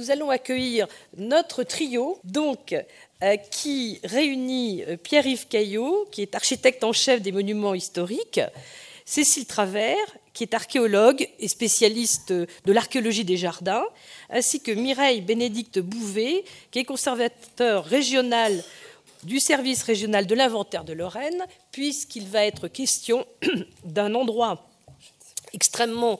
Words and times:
nous 0.00 0.10
allons 0.10 0.30
accueillir 0.30 0.86
notre 1.18 1.62
trio, 1.62 2.18
donc 2.24 2.74
euh, 3.22 3.36
qui 3.36 4.00
réunit 4.02 4.82
euh, 4.88 4.96
Pierre-Yves 4.96 5.46
Caillot, 5.46 6.08
qui 6.10 6.22
est 6.22 6.34
architecte 6.34 6.82
en 6.84 6.92
chef 6.94 7.20
des 7.20 7.32
monuments 7.32 7.74
historiques, 7.74 8.40
Cécile 9.04 9.44
Travers, 9.44 10.16
qui 10.32 10.44
est 10.44 10.54
archéologue 10.54 11.28
et 11.38 11.48
spécialiste 11.48 12.32
de 12.32 12.72
l'archéologie 12.72 13.26
des 13.26 13.36
jardins, 13.36 13.84
ainsi 14.30 14.62
que 14.62 14.72
Mireille 14.72 15.20
Bénédicte 15.20 15.80
Bouvet, 15.80 16.44
qui 16.70 16.78
est 16.78 16.84
conservateur 16.84 17.84
régional 17.84 18.64
du 19.24 19.38
service 19.38 19.82
régional 19.82 20.26
de 20.26 20.34
l'inventaire 20.34 20.84
de 20.84 20.94
Lorraine, 20.94 21.44
puisqu'il 21.72 22.26
va 22.26 22.46
être 22.46 22.68
question 22.68 23.26
d'un 23.84 24.14
endroit 24.14 24.66
extrêmement 25.52 26.18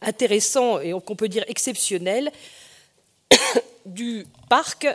intéressant 0.00 0.80
et 0.80 0.92
qu'on 1.04 1.16
peut 1.16 1.28
dire 1.28 1.44
exceptionnel 1.48 2.30
du 3.86 4.26
parc, 4.48 4.86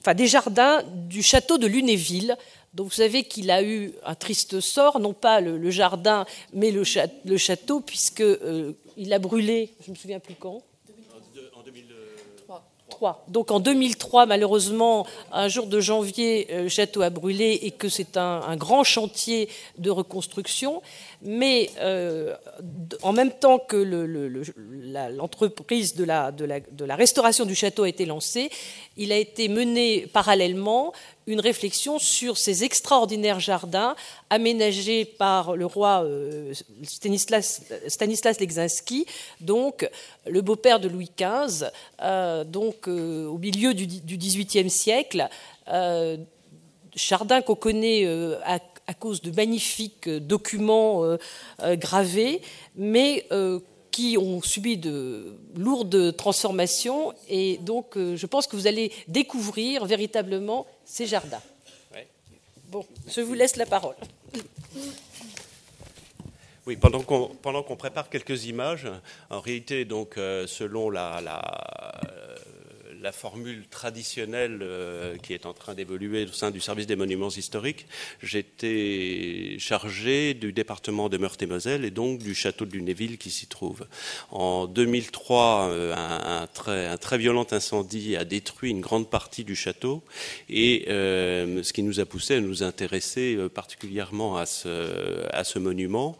enfin 0.00 0.14
des 0.14 0.26
jardins 0.26 0.82
du 0.92 1.22
château 1.22 1.58
de 1.58 1.66
Lunéville. 1.66 2.36
Donc 2.74 2.88
vous 2.88 2.94
savez 2.94 3.24
qu'il 3.24 3.50
a 3.50 3.62
eu 3.62 3.92
un 4.04 4.14
triste 4.14 4.60
sort, 4.60 5.00
non 5.00 5.14
pas 5.14 5.40
le, 5.40 5.70
jardin, 5.70 6.26
mais 6.52 6.70
le, 6.70 6.84
château, 6.84 7.80
puisqu'il 7.80 8.24
euh, 8.42 8.74
a 9.10 9.18
brûlé, 9.18 9.72
je 9.80 9.90
ne 9.90 9.94
me 9.94 9.98
souviens 9.98 10.20
plus 10.20 10.34
quand, 10.34 10.62
donc 13.28 13.50
en 13.50 13.60
2003, 13.60 14.26
malheureusement, 14.26 15.06
un 15.32 15.48
jour 15.48 15.66
de 15.66 15.80
janvier, 15.80 16.46
euh, 16.50 16.62
le 16.64 16.68
château 16.68 17.02
a 17.02 17.10
brûlé 17.10 17.58
et 17.62 17.70
que 17.70 17.88
c'est 17.88 18.16
un, 18.16 18.56
grand 18.56 18.84
chantier 18.84 19.48
de 19.78 19.90
reconstruction. 19.90 20.82
Mais 21.22 21.70
euh, 21.80 22.34
en 23.02 23.12
même 23.12 23.32
temps 23.32 23.58
que 23.58 23.76
l'entreprise 25.16 25.94
de, 25.94 26.04
la, 26.04 26.96
restauration 26.96 27.44
du 27.44 27.54
château 27.54 27.84
a 27.84 27.88
été 27.88 28.04
lancée, 28.06 28.50
il 28.96 29.12
a 29.12 29.16
été 29.16 29.48
mené 29.48 30.06
parallèlement 30.06 30.92
une 31.26 31.40
réflexion 31.40 31.98
sur 31.98 32.38
ces 32.38 32.62
extraordinaires 32.62 33.40
jardins 33.40 33.96
aménagés 34.30 35.04
par 35.04 35.56
le 35.56 35.66
roi 35.66 36.04
euh, 36.04 36.52
Stanislas, 36.84 37.62
Stanislas 37.88 38.36
donc 39.40 39.88
le 40.26 40.40
beau-père 40.40 40.78
de 40.78 40.88
Louis 40.88 41.10
XV, 41.18 41.66
euh, 42.02 42.44
donc 42.44 42.86
au 42.86 43.38
milieu 43.38 43.74
du 43.74 43.86
XVIIIe 44.16 44.70
siècle. 44.70 45.28
jardin 46.94 47.42
qu'on 47.42 47.56
connaît 47.56 48.06
à, 48.44 48.60
à, 48.86 48.94
cause 48.94 49.22
de 49.22 49.30
magnifiques 49.30 50.08
documents 50.08 51.02
gravés, 51.60 52.40
mais 52.76 53.26
qui 53.96 54.18
ont 54.18 54.42
subi 54.42 54.76
de 54.76 55.38
lourdes 55.56 56.14
transformations. 56.18 57.14
Et 57.30 57.56
donc, 57.62 57.96
euh, 57.96 58.14
je 58.14 58.26
pense 58.26 58.46
que 58.46 58.54
vous 58.54 58.66
allez 58.66 58.92
découvrir 59.08 59.86
véritablement 59.86 60.66
ces 60.84 61.06
jardins. 61.06 61.40
Bon, 62.68 62.84
je 63.08 63.22
vous 63.22 63.32
laisse 63.32 63.56
la 63.56 63.64
parole. 63.64 63.94
Oui, 66.66 66.76
pendant 66.76 67.62
qu'on 67.62 67.76
prépare 67.76 68.10
quelques 68.10 68.44
images, 68.44 68.86
en 69.30 69.40
réalité, 69.40 69.86
donc, 69.86 70.18
euh, 70.18 70.46
selon 70.46 70.90
la, 70.90 71.22
la 71.22 71.40
la 73.02 73.12
formule 73.12 73.64
traditionnelle 73.68 74.60
euh, 74.62 75.16
qui 75.18 75.32
est 75.32 75.46
en 75.46 75.52
train 75.52 75.74
d'évoluer 75.74 76.24
au 76.24 76.32
sein 76.32 76.50
du 76.50 76.60
service 76.60 76.86
des 76.86 76.96
monuments 76.96 77.28
historiques, 77.28 77.86
j'étais 78.22 79.56
chargé 79.58 80.34
du 80.34 80.52
département 80.52 81.08
de 81.08 81.18
Meurthe-et-Moselle 81.18 81.84
et 81.84 81.90
donc 81.90 82.18
du 82.18 82.34
château 82.34 82.64
de 82.64 82.72
Lunéville 82.72 83.18
qui 83.18 83.30
s'y 83.30 83.46
trouve. 83.46 83.86
En 84.30 84.66
2003, 84.66 85.68
euh, 85.70 85.94
un, 85.94 86.46
très, 86.46 87.18
violent 87.18 87.46
incendie 87.50 88.16
a 88.16 88.24
détruit 88.24 88.70
une 88.70 88.80
grande 88.80 89.08
partie 89.08 89.44
du 89.44 89.56
château 89.56 90.02
et 90.48 90.86
euh, 90.88 91.62
ce 91.62 91.72
qui 91.72 91.82
nous 91.82 92.00
a 92.00 92.04
poussé 92.04 92.34
à 92.34 92.40
nous 92.40 92.62
intéresser 92.62 93.38
particulièrement 93.54 94.36
à 94.36 94.46
ce, 94.46 95.26
à 95.32 95.44
ce 95.44 95.58
monument, 95.58 96.18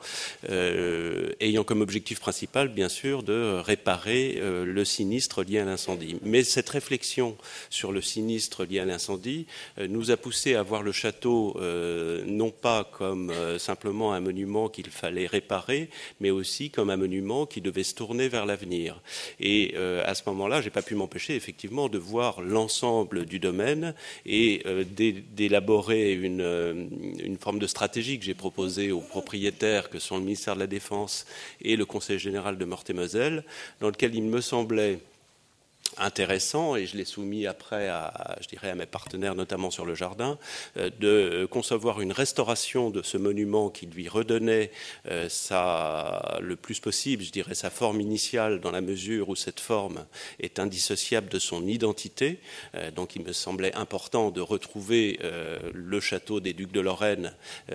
ayant 0.49 1.65
comme 1.65 1.81
objectif 1.81 2.21
principal, 2.21 2.69
bien 2.69 2.89
sûr, 2.89 3.23
de 3.23 3.61
réparer 3.61 4.41
le 4.41 4.85
sinistre 4.85 5.43
lié 5.43 5.59
à 5.59 5.65
l'incendie. 5.65 6.17
Mais 6.23 6.45
cette 6.45 6.71
réflexion 6.77 7.37
sur 7.71 7.91
le 7.91 8.03
sinistre 8.03 8.65
lié 8.65 8.81
à 8.81 8.85
l'incendie 8.85 9.47
euh, 9.79 9.89
nous 9.89 10.11
a 10.11 10.17
poussé 10.17 10.55
à 10.55 10.63
voir 10.63 10.83
le 10.83 10.93
château 10.93 11.57
euh, 11.59 12.23
non 12.27 12.51
pas 12.51 12.85
comme 12.85 13.31
euh, 13.31 13.59
simplement 13.59 14.13
un 14.13 14.21
monument 14.21 14.69
qu'il 14.69 14.91
fallait 14.91 15.27
réparer, 15.27 15.89
mais 16.21 16.31
aussi 16.31 16.69
comme 16.71 16.91
un 16.91 16.99
monument 16.99 17.47
qui 17.47 17.61
devait 17.63 17.83
se 17.83 17.95
tourner 17.95 18.29
vers 18.29 18.45
l'avenir. 18.45 19.01
Et 19.41 19.75
à 19.77 20.15
ce 20.15 20.23
moment-là, 20.27 20.61
j'ai 20.61 20.71
pas 20.71 20.83
pu 20.83 20.95
m'empêcher 20.95 21.35
effectivement 21.35 21.89
de 21.89 21.99
voir 21.99 22.41
l'ensemble 22.43 23.25
du 23.25 23.39
domaine 23.39 23.95
et 24.25 24.63
d'élaborer 25.39 26.13
une, 26.13 27.39
forme 27.41 27.59
de 27.59 27.67
stratégie 27.67 28.19
que 28.19 28.25
j'ai 28.25 28.35
proposée 28.35 28.93
aux 28.93 29.01
propriétaires 29.01 29.91
que 29.91 29.99
sont 29.99 30.17
le 30.17 30.25
ministère 30.25 30.55
de 30.55 30.61
la 30.61 30.67
Défense 30.67 31.27
et 31.63 31.77
le 31.77 31.85
Conseil 31.85 32.19
général 32.19 32.59
de 32.59 32.65
Meurthe-et-Moselle, 32.65 33.45
dans 33.81 33.89
lequel 33.89 34.15
il 34.15 34.25
me 34.25 34.41
semblait 34.41 34.99
intéressant, 35.99 36.77
et 36.77 36.87
je 36.87 36.97
l'ai 36.97 37.05
soumis 37.05 37.47
après 37.47 37.89
à, 37.89 38.37
je 38.41 38.49
dirais, 38.49 38.71
à 38.71 38.75
mes 38.75 38.87
partenaires, 38.87 39.35
notamment 39.35 39.71
sur 39.71 39.85
le 39.85 39.95
jardin, 39.95 40.39
euh, 40.77 40.91
de 41.01 41.47
concevoir 41.51 42.01
une 42.01 42.13
restauration 42.13 42.91
de 42.91 43.03
ce 43.03 43.17
monument 43.17 43.71
qui 43.71 43.87
lui 43.87 44.09
redonnait 44.09 44.71
euh, 45.11 45.29
le 46.41 46.57
plus 46.57 46.81
possible, 46.81 47.23
je 47.23 47.31
dirais, 47.31 47.55
sa 47.55 47.71
forme 47.71 48.01
initiale, 48.01 48.61
dans 48.61 48.71
la 48.71 48.81
mesure 48.81 49.29
où 49.29 49.37
cette 49.37 49.61
forme 49.61 50.07
est 50.41 50.59
indissociable 50.59 51.29
de 51.29 51.39
son 51.39 51.67
identité. 51.67 52.39
Euh, 52.75 52.91
donc 52.91 53.17
il 53.17 53.23
me 53.23 53.33
semblait 53.33 53.75
important 53.75 54.31
de 54.31 54.41
retrouver 54.41 55.19
le 55.73 56.01
château 56.01 56.41
des 56.41 56.53
Ducs 56.53 56.73
de 56.73 56.81
Lorraine, 56.81 57.33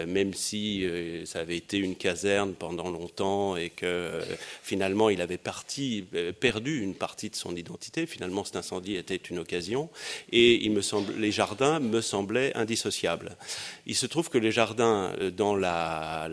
même 0.08 0.34
si 0.34 0.86
ça 1.26 1.40
avait 1.40 1.58
été 1.58 1.78
une 1.78 1.96
caserne 1.96 2.54
pendant 2.54 2.90
longtemps 2.90 3.56
et 3.56 3.70
que 3.70 4.22
finalement 4.64 5.10
il 5.10 5.22
avait 5.22 5.38
perdu 5.38 6.82
une 6.82 6.96
partie 6.96 7.30
de 7.30 7.36
son 7.36 7.56
identité 7.56 8.06
Finalement, 8.12 8.44
cet 8.44 8.58
incendie 8.58 8.96
était 8.98 9.16
une 9.16 9.40
occasion. 9.40 9.90
Et 10.32 10.70
les 11.18 11.32
jardins 11.32 11.80
me 11.80 12.02
semblaient 12.02 12.56
indissociables. 12.56 13.38
Il 13.86 13.96
se 13.96 14.06
trouve 14.06 14.30
que 14.30 14.38
les 14.38 14.52
jardins, 14.52 15.14
euh, 15.22 15.32
dans 15.32 15.56
la, 15.56 16.30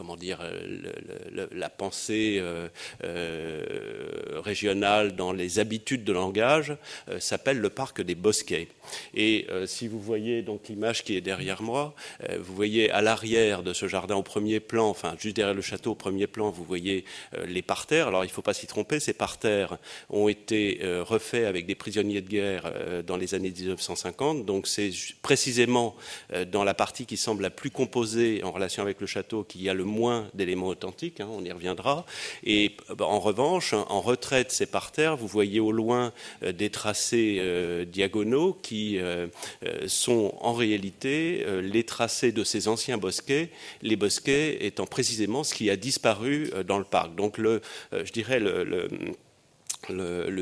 comment 0.00 0.16
dire, 0.16 0.38
la 1.52 1.68
pensée 1.68 2.38
euh, 2.40 2.68
euh, 3.04 4.40
régionale, 4.42 5.14
dans 5.14 5.30
les 5.30 5.58
habitudes 5.58 6.04
de 6.04 6.12
langage, 6.14 6.74
s'appellent 7.18 7.60
le 7.60 7.68
parc 7.68 8.00
des 8.00 8.14
bosquets. 8.14 8.68
Et 9.14 9.46
si 9.66 9.88
vous 9.88 10.00
voyez 10.00 10.40
donc 10.40 10.68
l'image 10.68 11.04
qui 11.04 11.16
est 11.16 11.20
derrière 11.20 11.60
moi, 11.60 11.94
vous 12.38 12.54
voyez 12.54 12.90
à 12.90 13.02
l'arrière 13.02 13.62
de 13.62 13.74
ce 13.74 13.88
jardin 13.88 14.16
au 14.16 14.22
premier 14.22 14.58
plan, 14.58 14.88
enfin 14.88 15.16
juste 15.18 15.36
derrière 15.36 15.54
le 15.54 15.60
château 15.60 15.90
au 15.90 15.94
premier 15.94 16.26
plan, 16.26 16.48
vous 16.48 16.64
voyez 16.64 17.04
les 17.46 17.60
parterres. 17.60 18.08
Alors 18.08 18.24
il 18.24 18.28
ne 18.28 18.32
faut 18.32 18.40
pas 18.40 18.54
s'y 18.54 18.66
tromper, 18.66 19.00
ces 19.00 19.12
parterres 19.12 19.76
ont 20.08 20.28
été 20.28 20.80
euh, 20.82 21.04
refaits 21.04 21.44
avec 21.44 21.66
des 21.66 21.74
prisonniers 21.74 22.22
de 22.22 22.28
guerre 22.28 22.62
euh, 22.64 23.02
dans 23.02 23.18
les 23.18 23.34
années 23.34 23.50
1950. 23.50 24.46
Donc 24.46 24.66
c'est 24.66 24.90
précisément 25.20 25.94
euh, 26.32 26.46
dans 26.46 26.64
la 26.64 26.72
partie 26.72 27.04
qui 27.04 27.16
semble 27.16 27.42
la 27.42 27.50
plus 27.50 27.70
composée 27.70 28.42
en 28.44 28.50
relation 28.50 28.82
avec 28.82 29.00
le 29.00 29.06
château 29.06 29.44
qu'il 29.44 29.62
y 29.62 29.68
a 29.68 29.74
le 29.74 29.84
moins 29.90 30.28
d'éléments 30.34 30.68
authentiques, 30.68 31.20
hein, 31.20 31.28
on 31.30 31.44
y 31.44 31.52
reviendra. 31.52 32.06
Et 32.44 32.76
bah, 32.96 33.04
en 33.04 33.20
revanche, 33.20 33.74
en 33.74 34.00
retrait 34.00 34.44
de 34.44 34.50
ces 34.50 34.66
parterres, 34.66 35.16
vous 35.16 35.26
voyez 35.26 35.60
au 35.60 35.72
loin 35.72 36.12
des 36.42 36.70
tracés 36.70 37.40
diagonaux 37.86 38.58
qui 38.62 38.98
sont 39.86 40.34
en 40.40 40.52
réalité 40.52 41.44
les 41.62 41.84
tracés 41.84 42.32
de 42.32 42.44
ces 42.44 42.68
anciens 42.68 42.98
bosquets, 42.98 43.50
les 43.82 43.96
bosquets 43.96 44.64
étant 44.64 44.86
précisément 44.86 45.44
ce 45.44 45.54
qui 45.54 45.70
a 45.70 45.76
disparu 45.76 46.50
dans 46.66 46.78
le 46.78 46.84
parc. 46.84 47.14
Donc 47.14 47.38
le, 47.38 47.60
je 47.92 48.12
dirais 48.12 48.40
le, 48.40 48.88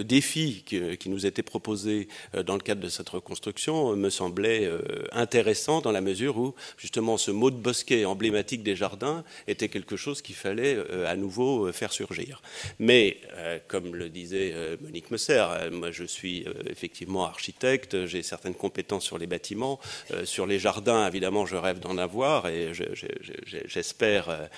défi 0.08 0.64
qui, 0.64 1.08
nous 1.08 1.26
était 1.26 1.42
proposé 1.42 2.08
euh, 2.34 2.42
dans 2.42 2.54
le 2.54 2.60
cadre 2.60 2.80
de 2.80 2.88
cette 2.88 3.08
reconstruction 3.08 3.94
me 3.94 4.10
semblait 4.10 4.64
euh, 4.64 4.80
intéressant 5.12 5.80
dans 5.80 5.92
la 5.92 6.00
mesure 6.00 6.38
où 6.38 6.54
justement 6.76 7.18
ce 7.18 7.30
mot 7.30 7.50
de 7.50 7.56
bosquet 7.56 8.04
emblématique 8.04 8.62
des 8.62 8.74
jardins 8.74 9.24
était 9.46 9.68
quelque 9.68 9.96
chose 9.96 10.22
qu'il 10.22 10.34
fallait 10.34 10.76
euh, 10.76 11.06
à 11.06 11.16
nouveau 11.16 11.70
faire 11.72 11.92
surgir. 11.92 12.42
Mais 12.78 13.18
comme 13.68 13.94
le 13.94 14.08
disait 14.08 14.54
Monique 14.80 15.10
Messer, 15.10 15.44
moi 15.72 15.90
je 15.90 16.04
suis 16.04 16.46
effectivement 16.68 17.24
architecte, 17.24 18.06
j'ai 18.06 18.22
certaines 18.22 18.54
compétences 18.54 19.04
sur 19.04 19.18
les 19.18 19.26
bâtiments, 19.26 19.78
sur 20.24 20.46
les 20.46 20.58
jardins 20.58 21.06
évidemment 21.06 21.46
je 21.46 21.56
rêve 21.56 21.80
d'en 21.80 21.98
avoir 21.98 22.48
et 22.48 22.72
j'espère 23.44 24.48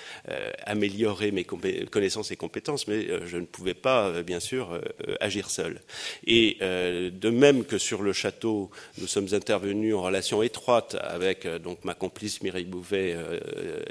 améliorer 0.65 1.31
mes 1.31 1.43
connaissances 1.43 2.31
et 2.31 2.35
compétences, 2.35 2.87
mais 2.87 3.07
je 3.25 3.37
ne 3.37 3.45
pouvais 3.45 3.73
pas 3.73 4.21
bien 4.23 4.39
sûr 4.39 4.70
agir 5.19 5.49
seul. 5.49 5.81
Et 6.25 6.57
de 6.59 7.29
même 7.29 7.65
que 7.65 7.77
sur 7.77 8.01
le 8.01 8.13
château, 8.13 8.69
nous 8.97 9.07
sommes 9.07 9.33
intervenus 9.33 9.95
en 9.95 10.01
relation 10.01 10.43
étroite 10.43 10.97
avec 11.01 11.47
donc 11.47 11.83
ma 11.83 11.93
complice 11.93 12.41
Mireille 12.41 12.65
Bouvet, 12.65 13.15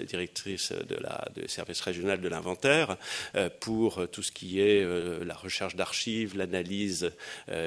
directrice 0.06 0.72
de 0.72 0.96
la 0.96 1.24
de 1.36 1.48
service 1.48 1.80
régional 1.80 2.20
de 2.20 2.28
l'inventaire, 2.28 2.96
pour 3.60 4.08
tout 4.08 4.22
ce 4.22 4.32
qui 4.32 4.60
est 4.60 4.84
la 5.24 5.34
recherche 5.34 5.76
d'archives, 5.76 6.36
l'analyse 6.36 7.12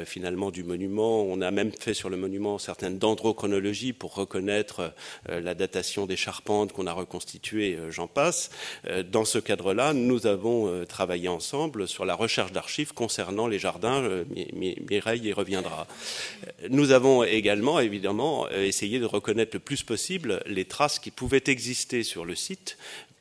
finalement 0.06 0.52
du 0.52 0.64
monument. 0.64 1.24
On 1.24 1.42
a 1.42 1.52
même 1.52 1.72
fait 1.72 1.94
sur 1.94 2.10
le 2.10 2.18
monument 2.18 2.58
certaines 2.58 3.00
dendrochronologies 3.00 3.94
pour 3.94 4.16
reconnaître 4.16 4.94
la 5.30 5.54
datation 5.54 6.06
des 6.06 6.16
charpentes 6.16 6.74
qu'on 6.74 6.88
a 6.88 6.94
reconstituées, 6.94 7.78
j'en 7.90 8.08
passe. 8.08 8.50
Dans 9.12 9.26
ce 9.26 9.40
cadre-là, 9.40 9.94
nous 9.94 10.28
avons 10.28 10.86
travaillé 10.86 11.28
ensemble 11.28 11.88
sur 11.88 12.06
la 12.06 12.16
recherche 12.16 12.52
d'archives 12.52 12.94
concernant 13.04 13.48
les 13.48 13.60
jardins. 13.60 14.24
Mireille 14.90 15.28
y 15.28 15.34
reviendra. 15.34 15.88
Nous 16.70 16.92
avons 16.92 17.26
également, 17.26 17.82
évidemment, 17.82 18.50
essayé 18.50 19.00
de 19.00 19.06
reconnaître 19.06 19.52
le 19.56 19.60
plus 19.60 19.84
possible 19.84 20.42
les 20.46 20.64
traces 20.64 21.00
qui 21.00 21.12
pouvaient 21.12 21.44
exister 21.48 22.04
sur 22.04 22.24
le 22.24 22.34
site 22.34 22.78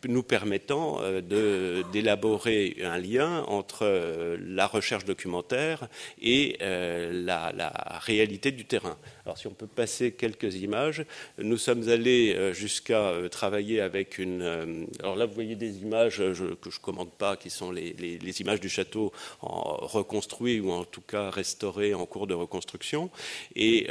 nous 0.09 0.23
permettant 0.23 0.99
euh, 1.01 1.83
d'élaborer 1.93 2.77
un 2.83 2.99
lien 2.99 3.45
entre 3.45 3.81
euh, 3.83 4.37
la 4.41 4.67
recherche 4.67 5.05
documentaire 5.05 5.89
et 6.21 6.57
euh, 6.63 7.13
la, 7.25 7.53
réalité 8.01 8.51
du 8.51 8.65
terrain. 8.65 8.97
Alors 9.25 9.39
si 9.39 9.47
on 9.47 9.53
peut 9.53 9.67
passer 9.67 10.13
quelques 10.13 10.57
images, 10.57 11.05
nous 11.39 11.57
sommes 11.57 11.89
allés 11.89 12.53
jusqu'à 12.53 13.13
travailler 13.31 13.81
avec 13.81 14.19
une... 14.19 14.87
alors 15.01 15.17
là, 15.17 15.27
vous 15.27 15.35
voyez 15.35 15.55
des 15.55 15.83
images 15.83 16.19
que 16.19 16.33
je 16.35 16.45
ne 16.45 16.81
commande 16.81 17.11
pas, 17.13 17.37
qui 17.37 17.51
sont 17.51 17.71
les, 17.71 17.93
les, 17.93 18.41
images 18.41 18.61
du 18.61 18.69
château 18.69 19.13
reconstruit 19.41 20.61
ou 20.61 20.73
en 20.73 20.85
tout 20.85 21.01
cas 21.01 21.31
restaurées 21.31 21.95
en 21.95 22.07
cours 22.07 22.27
de 22.27 22.35
reconstruction. 22.35 23.11
Et 23.55 23.87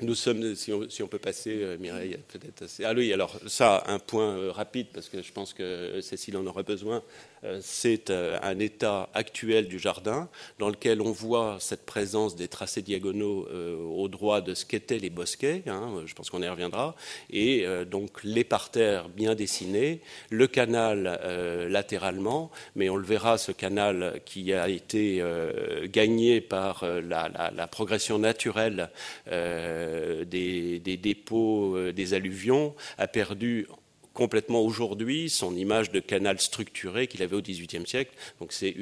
nous 0.00 0.14
sommes, 0.14 0.54
si 0.54 0.72
on, 0.72 1.08
peut 1.08 1.18
passer, 1.18 1.62
euh, 1.62 1.78
Mireille, 1.78 2.18
peut-être. 2.28 2.64
Ah 2.84 2.92
oui, 2.94 3.12
alors 3.12 3.38
ça, 3.46 3.84
un 3.86 3.98
point 3.98 4.36
euh, 4.36 4.52
rapide, 4.52 4.88
parce 4.92 5.08
que 5.08 5.22
je 5.22 5.32
pense 5.32 5.52
que 5.54 6.00
Cécile 6.00 6.36
en 6.36 6.46
aurait 6.46 6.62
besoin. 6.62 7.02
Euh, 7.44 7.58
c'est 7.60 8.10
euh, 8.10 8.38
un 8.42 8.58
état 8.60 9.08
actuel 9.14 9.66
du 9.66 9.78
jardin 9.78 10.28
dans 10.58 10.68
lequel 10.68 11.00
on 11.00 11.10
voit 11.10 11.56
cette 11.58 11.84
présence 11.84 12.36
des 12.36 12.46
tracés 12.46 12.82
diagonaux 12.82 13.48
euh, 13.50 13.76
au 13.76 14.08
droit 14.08 14.40
de 14.40 14.54
ce 14.54 14.64
qu'étaient 14.64 14.98
les 14.98 15.10
bosquets, 15.10 15.64
hein, 15.66 16.02
je 16.06 16.14
pense 16.14 16.30
qu'on 16.30 16.42
y 16.42 16.48
reviendra, 16.48 16.94
et 17.30 17.66
donc 17.90 18.22
les 18.22 18.44
parterres 18.44 19.08
bien 19.08 19.34
dessinés, 19.34 20.00
le 20.30 20.46
canal 20.46 21.20
latéralement, 21.70 22.50
mais 22.76 22.88
on 22.88 22.96
le 22.96 23.04
verra, 23.04 23.38
ce 23.38 23.52
canal 23.52 24.20
qui 24.24 24.52
a 24.52 24.68
été 24.68 25.22
gagné 25.84 26.40
par 26.40 26.84
la, 26.84 27.66
progression 27.68 28.18
naturelle 28.18 28.90
des, 29.26 30.80
des, 30.80 30.96
dépôts 30.96 31.92
des 31.92 32.14
alluvions, 32.14 32.74
a 32.98 33.06
perdu 33.06 33.66
complètement 34.12 34.60
aujourd'hui 34.60 35.30
son 35.30 35.56
image 35.56 35.90
de 35.90 36.00
canal 36.00 36.40
structuré 36.40 37.06
qu'il 37.06 37.22
avait 37.22 37.36
au 37.36 37.42
XVIIIe 37.42 37.86
siècle. 37.86 38.12
Donc 38.40 38.52
c'est 38.52 38.74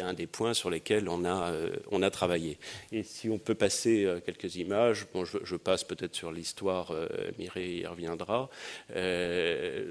un 0.00 0.14
des 0.14 0.26
points 0.26 0.54
sur 0.54 0.70
lesquels 0.70 1.08
on 1.08 1.24
a, 1.24 1.50
euh, 1.50 1.70
on 1.90 2.02
a 2.02 2.10
travaillé. 2.10 2.58
Et 2.92 3.02
si 3.02 3.28
on 3.28 3.38
peut 3.38 3.54
passer 3.54 4.04
euh, 4.04 4.20
quelques 4.24 4.56
images, 4.56 5.06
bon, 5.12 5.24
je, 5.24 5.56
passe 5.56 5.84
peut-être 5.84 6.14
sur 6.14 6.32
l'histoire, 6.32 6.90
euh, 6.90 7.06
Mireille 7.38 7.80
y 7.80 7.86
reviendra. 7.86 8.50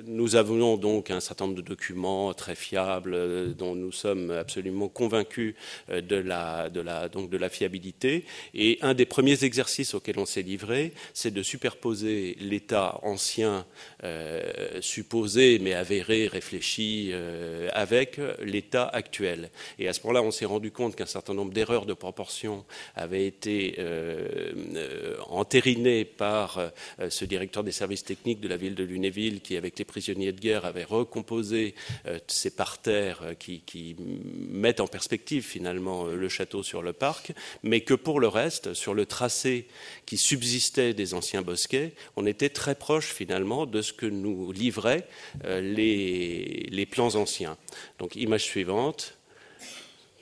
Nous 0.05 0.35
avons 0.35 0.77
donc 0.77 1.09
un 1.09 1.19
certain 1.19 1.45
nombre 1.45 1.57
de 1.57 1.61
documents 1.61 2.33
très 2.33 2.55
fiables 2.55 3.55
dont 3.55 3.75
nous 3.75 3.91
sommes 3.91 4.31
absolument 4.31 4.87
convaincus 4.87 5.55
de 5.89 6.15
la, 6.15 6.69
de 6.69 6.81
la, 6.81 7.09
donc 7.09 7.29
de 7.29 7.37
la 7.37 7.49
fiabilité. 7.49 8.25
Et 8.53 8.77
un 8.81 8.93
des 8.93 9.05
premiers 9.05 9.43
exercices 9.43 9.93
auxquels 9.93 10.19
on 10.19 10.25
s'est 10.25 10.41
livré, 10.41 10.93
c'est 11.13 11.33
de 11.33 11.41
superposer 11.41 12.35
l'état 12.39 12.99
ancien 13.03 13.65
euh, 14.63 14.81
supposé 14.81 15.59
mais 15.59 15.73
avéré, 15.73 16.27
réfléchi 16.27 17.09
euh, 17.11 17.69
avec 17.73 18.19
l'état 18.41 18.87
actuel. 18.87 19.49
Et 19.79 19.87
à 19.87 19.93
ce 19.93 20.01
moment-là, 20.01 20.21
on 20.21 20.31
s'est 20.31 20.45
rendu 20.45 20.71
compte 20.71 20.95
qu'un 20.95 21.05
certain 21.05 21.33
nombre 21.33 21.53
d'erreurs 21.53 21.85
de 21.85 21.93
proportion 21.93 22.65
avaient 22.95 23.25
été 23.25 23.75
euh, 23.79 25.15
entérinées 25.29 26.05
par 26.05 26.59
ce 27.09 27.25
directeur 27.25 27.63
des 27.63 27.71
services 27.71 28.03
techniques 28.03 28.39
de 28.39 28.47
la 28.47 28.57
ville 28.57 28.75
de 28.75 28.83
Lunéville 28.83 29.41
qui, 29.41 29.57
avec 29.57 29.77
les 29.79 29.85
prisonniers 29.85 30.31
de 30.31 30.39
guerre, 30.39 30.65
avait 30.65 30.83
recomposé 30.83 31.75
ces 32.27 32.51
parterres 32.51 33.35
qui 33.39 33.95
mettent 34.49 34.79
en 34.79 34.87
perspective 34.87 35.43
finalement 35.43 36.05
le 36.05 36.29
château 36.29 36.63
sur 36.63 36.81
le 36.81 36.93
parc, 36.93 37.33
mais 37.63 37.81
que 37.81 37.93
pour 37.93 38.19
le 38.19 38.27
reste, 38.27 38.73
sur 38.73 38.93
le 38.93 39.05
tracé 39.05 39.67
qui 40.05 40.17
subsistait 40.17 40.93
des 40.93 41.13
anciens 41.13 41.41
bosquets, 41.41 41.93
on 42.15 42.25
était 42.25 42.49
très 42.49 42.75
proche 42.75 43.07
finalement 43.07 43.65
de 43.65 43.81
ce 43.81 43.93
que 43.93 44.05
nous 44.05 44.51
livrait 44.53 45.07
euh, 45.45 45.61
les, 45.61 46.67
les 46.71 46.85
plans 46.85 47.15
anciens. 47.15 47.57
Donc, 47.99 48.15
image 48.15 48.43
suivante 48.43 49.17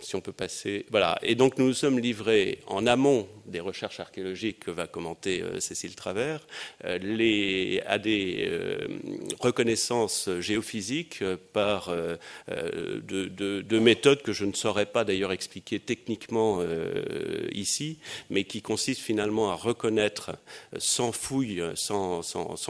si 0.03 0.15
on 0.15 0.21
peut 0.21 0.33
passer. 0.33 0.85
Voilà. 0.89 1.17
Et 1.21 1.35
donc 1.35 1.57
nous 1.57 1.67
nous 1.67 1.73
sommes 1.73 1.99
livrés 1.99 2.59
en 2.67 2.87
amont 2.87 3.27
des 3.51 3.59
recherches 3.59 3.99
archéologiques 3.99 4.61
que 4.61 4.71
va 4.71 4.87
commenter 4.87 5.41
euh, 5.41 5.59
Cécile 5.59 5.95
Travers, 5.95 6.47
euh, 6.85 7.79
à 7.85 7.97
des 7.99 8.45
euh, 8.47 8.87
reconnaissances 9.39 10.29
géophysiques 10.39 11.23
par 11.53 11.93
de, 12.47 13.79
méthodes 13.79 14.21
que 14.21 14.33
je 14.33 14.45
ne 14.45 14.53
saurais 14.53 14.85
pas 14.85 15.03
d'ailleurs 15.03 15.31
expliquer 15.31 15.79
techniquement 15.79 16.63
ici, 17.51 17.97
mais 18.29 18.43
qui 18.43 18.61
consistent 18.61 19.01
finalement 19.01 19.51
à 19.51 19.55
reconnaître 19.55 20.31
sans 20.77 21.11
fouille, 21.11 21.63
sans 21.75 22.21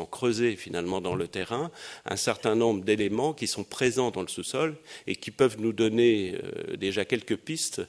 creuser 0.10 0.56
finalement 0.56 1.02
dans 1.02 1.16
le 1.16 1.28
terrain, 1.28 1.72
un 2.06 2.16
certain 2.16 2.56
nombre 2.56 2.84
d'éléments 2.84 3.34
qui 3.34 3.48
sont 3.48 3.64
présents 3.64 4.12
dans 4.12 4.22
le 4.22 4.28
sous-sol 4.28 4.76
et 5.08 5.16
qui 5.16 5.32
peuvent 5.32 5.60
nous 5.60 5.74
donner 5.74 6.36
déjà 6.78 7.06
quelques 7.06 7.38
pistes 7.38 7.82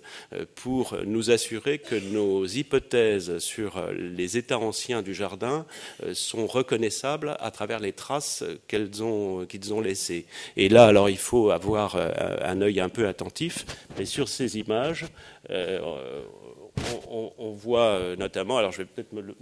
pour 0.56 0.96
nous 1.04 1.30
assurer 1.30 1.78
que 1.78 1.94
nos 1.94 2.44
hypothèses 2.46 2.81
hypothèses 2.82 3.38
sur 3.38 3.76
euh, 3.76 3.92
les 3.92 4.36
états 4.36 4.58
anciens 4.58 5.02
du 5.02 5.14
jardin 5.14 5.66
euh, 6.02 6.14
sont 6.14 6.46
reconnaissables 6.46 7.36
à 7.40 7.50
travers 7.50 7.78
les 7.78 7.92
traces 7.92 8.44
qu'ils 8.68 9.02
ont, 9.02 9.46
ont 9.70 9.80
laissées. 9.80 10.26
Et 10.56 10.68
là, 10.68 10.86
alors, 10.86 11.08
il 11.08 11.18
faut 11.18 11.50
avoir 11.50 11.96
euh, 11.96 12.10
un 12.42 12.60
œil 12.60 12.80
un 12.80 12.88
peu 12.88 13.06
attentif. 13.06 13.64
Mais 13.98 14.04
sur 14.04 14.28
ces 14.28 14.58
images, 14.58 15.06
on, 17.08 17.52
voit 17.52 18.16
notamment, 18.16 18.58
alors 18.58 18.72
je 18.72 18.78
vais 18.78 18.84
peut-être 18.86 19.12
me 19.12 19.34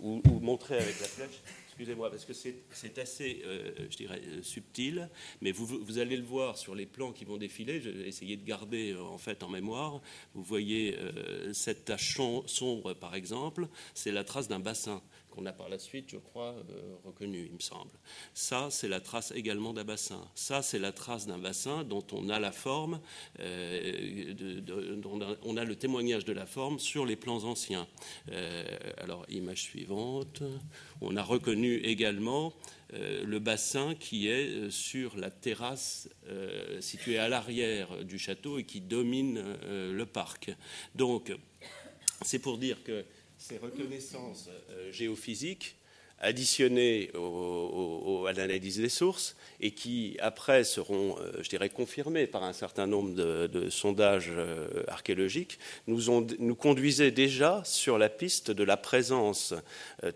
vous 0.00 0.40
montrer 0.40 0.76
avec 0.76 1.00
la 1.00 1.06
flèche 1.06 1.40
excusez-moi, 1.78 2.10
parce 2.10 2.24
que 2.24 2.32
c'est 2.32 2.98
assez, 2.98 3.40
euh, 3.44 3.70
je 3.88 3.96
dirais, 3.96 4.20
euh, 4.26 4.42
subtil, 4.42 5.08
mais 5.40 5.52
vous, 5.52 5.98
allez 5.98 6.16
le 6.16 6.24
voir 6.24 6.58
sur 6.58 6.74
les 6.74 6.86
plans 6.86 7.12
qui 7.12 7.24
vont 7.24 7.36
défiler. 7.36 7.80
Je 7.80 7.90
vais 7.90 8.08
essayer 8.08 8.36
de 8.36 8.44
garder 8.44 8.94
euh, 8.94 9.02
en 9.02 9.18
fait 9.18 9.44
en 9.44 9.48
mémoire. 9.48 10.00
Vous 10.34 10.42
voyez 10.42 10.98
cette 11.52 11.84
tache 11.84 12.18
sombre, 12.46 12.94
par 12.94 13.14
exemple, 13.14 13.68
c'est 13.94 14.10
la 14.10 14.24
trace 14.24 14.48
d'un 14.48 14.58
bassin 14.58 15.02
qu'on 15.38 15.46
a 15.46 15.52
par 15.52 15.68
la 15.68 15.78
suite, 15.78 16.10
je 16.10 16.16
crois, 16.16 16.54
euh, 16.70 16.96
reconnu, 17.04 17.46
il 17.46 17.54
me 17.54 17.60
semble. 17.60 17.90
Ça, 18.34 18.68
c'est 18.70 18.88
la 18.88 19.00
trace 19.00 19.32
également 19.34 19.72
d'un 19.72 19.84
bassin. 19.84 20.20
Ça, 20.34 20.62
c'est 20.62 20.78
la 20.78 20.92
trace 20.92 21.26
d'un 21.26 21.38
bassin 21.38 21.84
dont 21.84 22.04
on 22.12 22.28
a 22.28 22.40
la 22.40 22.50
forme, 22.50 23.00
euh, 23.38 24.34
dont 24.96 25.36
on 25.42 25.56
a 25.56 25.64
le 25.64 25.76
témoignage 25.76 26.24
de 26.24 26.32
la 26.32 26.46
forme 26.46 26.78
sur 26.78 27.06
les 27.06 27.16
plans 27.16 27.44
anciens. 27.44 27.86
Euh, 28.32 28.64
alors, 28.98 29.24
image 29.28 29.62
suivante. 29.62 30.42
On 31.00 31.16
a 31.16 31.22
reconnu 31.22 31.76
également 31.76 32.52
le 32.90 33.38
bassin 33.38 33.94
qui 33.94 34.28
est 34.28 34.70
sur 34.70 35.14
la 35.16 35.30
terrasse 35.30 36.08
située 36.80 37.18
à 37.18 37.28
l'arrière 37.28 38.02
du 38.02 38.18
château 38.18 38.58
et 38.58 38.64
qui 38.64 38.80
domine 38.80 39.44
le 39.70 40.04
parc. 40.06 40.50
Donc, 40.94 41.30
c'est 42.22 42.38
pour 42.38 42.56
dire 42.56 42.82
que 42.82 43.04
ces 43.38 43.56
reconnaissances 43.58 44.50
euh, 44.70 44.92
géophysiques 44.92 45.76
additionnées 46.20 47.12
à 47.14 48.32
l'analyse 48.32 48.78
des 48.78 48.88
sources 48.88 49.36
et 49.60 49.70
qui 49.70 50.16
après 50.18 50.64
seront, 50.64 51.16
euh, 51.20 51.30
je 51.42 51.48
dirais, 51.48 51.68
confirmées 51.68 52.26
par 52.26 52.42
un 52.42 52.52
certain 52.52 52.88
nombre 52.88 53.14
de, 53.14 53.70
sondages 53.70 54.32
euh, 54.32 54.82
archéologiques, 54.88 55.60
nous, 55.86 56.56
conduisaient 56.56 57.12
déjà 57.12 57.62
sur 57.64 57.98
la 57.98 58.08
piste 58.08 58.50
de 58.50 58.64
la 58.64 58.76
présence 58.76 59.54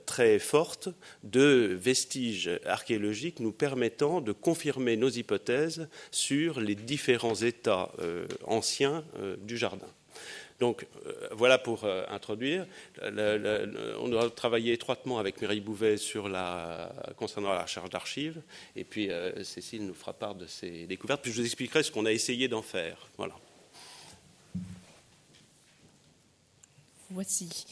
très 0.05 0.41
forte 0.41 0.88
de 1.23 1.79
vestiges 1.81 2.50
archéologiques 2.67 3.38
nous 3.38 3.52
permettant 3.52 4.21
de 4.21 4.33
confirmer 4.33 4.97
nos 4.97 5.11
hypothèses 5.11 5.88
sur 6.11 6.61
les 6.61 6.75
différents 6.75 7.37
états 7.37 7.93
anciens 8.45 9.05
du 9.38 9.57
jardin. 9.57 9.88
Donc 10.62 10.87
euh, 11.07 11.28
voilà 11.33 11.59
pour 11.59 11.83
euh, 11.83 12.04
introduire. 12.09 12.69
On 13.02 14.09
doit 14.09 14.31
travailler 14.31 14.73
étroitement 14.73 15.19
avec 15.19 15.40
Mireille 15.40 15.59
Bouvet 15.59 15.97
concernant 17.16 17.52
la 17.52 17.62
recherche 17.62 17.90
d'archives. 17.90 18.40
Et 18.76 18.85
puis 18.85 19.11
euh, 19.11 19.42
Cécile 19.42 19.85
nous 19.85 19.95
fera 19.95 20.12
part 20.12 20.37
de 20.37 20.47
ses 20.47 20.87
découvertes. 20.87 21.21
Puis 21.21 21.33
je 21.33 21.40
vous 21.40 21.45
expliquerai 21.45 21.83
ce 21.83 21.90
qu'on 21.90 22.07
a 22.07 22.12
essayé 22.12 22.47
d'en 22.47 22.62
faire. 22.62 23.09
Voilà. 23.16 23.35
Voici. 27.11 27.66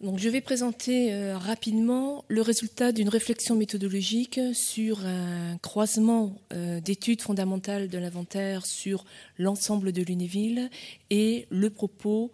Je 0.00 0.28
vais 0.28 0.40
présenter 0.40 1.12
euh, 1.12 1.36
rapidement 1.36 2.24
le 2.28 2.40
résultat 2.40 2.92
d'une 2.92 3.08
réflexion 3.08 3.56
méthodologique 3.56 4.38
sur 4.52 5.04
un 5.04 5.58
croisement 5.58 6.36
euh, 6.52 6.80
d'études 6.80 7.20
fondamentales 7.20 7.88
de 7.88 7.98
l'inventaire 7.98 8.64
sur 8.64 9.04
l'ensemble 9.38 9.90
de 9.90 10.02
Lunéville 10.02 10.70
et 11.10 11.48
le 11.50 11.68
propos 11.68 12.30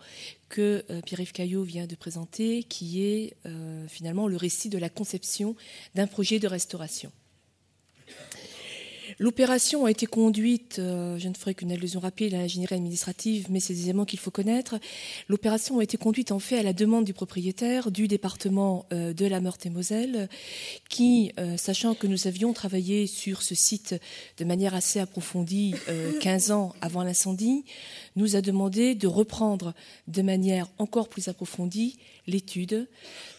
que 0.50 0.84
euh, 0.90 1.00
Pierre-Yves 1.00 1.32
Caillot 1.32 1.62
vient 1.62 1.86
de 1.86 1.94
présenter, 1.94 2.64
qui 2.64 3.02
est 3.02 3.34
finalement 3.88 4.28
le 4.28 4.36
récit 4.36 4.68
de 4.68 4.78
la 4.78 4.90
conception 4.90 5.56
d'un 5.94 6.06
projet 6.06 6.38
de 6.38 6.46
restauration. 6.46 7.10
L'opération 9.18 9.84
a 9.84 9.90
été 9.90 10.06
conduite, 10.06 10.78
euh, 10.78 11.18
je 11.18 11.28
ne 11.28 11.34
ferai 11.34 11.54
qu'une 11.54 11.72
allusion 11.72 12.00
rapide 12.00 12.34
à 12.34 12.38
l'ingénierie 12.38 12.74
administrative, 12.74 13.46
mais 13.50 13.60
c'est 13.60 13.74
des 13.74 13.84
éléments 13.84 14.04
qu'il 14.04 14.18
faut 14.18 14.30
connaître. 14.30 14.76
L'opération 15.28 15.78
a 15.78 15.84
été 15.84 15.96
conduite 15.96 16.32
en 16.32 16.38
fait 16.38 16.58
à 16.58 16.62
la 16.62 16.72
demande 16.72 17.04
du 17.04 17.14
propriétaire 17.14 17.90
du 17.90 18.08
département 18.08 18.86
euh, 18.92 19.12
de 19.12 19.26
la 19.26 19.40
Meurthe-et-Moselle, 19.40 20.28
qui, 20.88 21.32
euh, 21.38 21.56
sachant 21.56 21.94
que 21.94 22.06
nous 22.06 22.26
avions 22.26 22.52
travaillé 22.52 23.06
sur 23.06 23.42
ce 23.42 23.54
site 23.54 23.94
de 24.38 24.44
manière 24.44 24.74
assez 24.74 24.98
approfondie 25.00 25.74
15 26.20 26.50
ans 26.50 26.74
avant 26.80 27.02
l'incendie, 27.02 27.64
nous 28.16 28.36
a 28.36 28.40
demandé 28.40 28.94
de 28.94 29.06
reprendre 29.06 29.74
de 30.08 30.22
manière 30.22 30.68
encore 30.78 31.08
plus 31.08 31.28
approfondie 31.28 31.96
l'étude, 32.26 32.88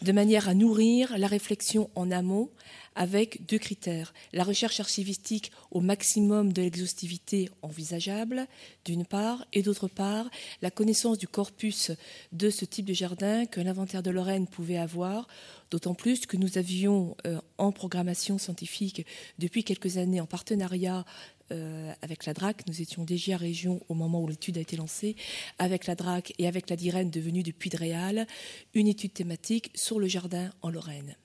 de 0.01 0.11
manière 0.11 0.49
à 0.49 0.53
nourrir 0.53 1.17
la 1.17 1.27
réflexion 1.27 1.89
en 1.95 2.11
amont 2.11 2.49
avec 2.95 3.45
deux 3.45 3.57
critères. 3.57 4.13
La 4.33 4.43
recherche 4.43 4.79
archivistique 4.79 5.51
au 5.71 5.81
maximum 5.81 6.53
de 6.53 6.61
l'exhaustivité 6.61 7.49
envisageable, 7.61 8.47
d'une 8.85 9.05
part, 9.05 9.45
et 9.53 9.61
d'autre 9.61 9.87
part, 9.87 10.29
la 10.61 10.71
connaissance 10.71 11.17
du 11.17 11.27
corpus 11.27 11.91
de 12.31 12.49
ce 12.49 12.65
type 12.65 12.85
de 12.85 12.93
jardin 12.93 13.45
que 13.45 13.59
l'inventaire 13.59 14.01
de 14.01 14.11
Lorraine 14.11 14.47
pouvait 14.47 14.77
avoir, 14.77 15.27
d'autant 15.75 15.93
plus 15.93 16.25
que 16.25 16.37
nous 16.37 16.57
avions 16.57 17.17
euh, 17.27 17.37
en 17.57 17.73
programmation 17.73 18.37
scientifique 18.37 19.05
depuis 19.39 19.65
quelques 19.65 19.97
années 19.97 20.21
en 20.21 20.25
partenariat 20.25 21.03
euh, 21.51 21.91
avec 22.01 22.25
la 22.25 22.33
DRAC, 22.33 22.65
nous 22.69 22.81
étions 22.81 23.03
déjà 23.03 23.35
région 23.35 23.81
au 23.89 23.93
moment 23.93 24.21
où 24.21 24.27
l'étude 24.29 24.57
a 24.57 24.61
été 24.61 24.77
lancée, 24.77 25.17
avec 25.59 25.85
la 25.85 25.95
DRAC 25.95 26.33
et 26.37 26.47
avec 26.47 26.69
la 26.69 26.77
DIREN 26.77 27.09
devenue 27.09 27.43
depuis 27.43 27.69
de 27.69 27.75
Réal, 27.75 28.25
une 28.73 28.87
étude 28.87 29.11
thématique 29.11 29.69
sur 29.75 29.99
le 29.99 30.07
jardin 30.07 30.49
en 30.61 30.69
Lorraine. 30.69 31.17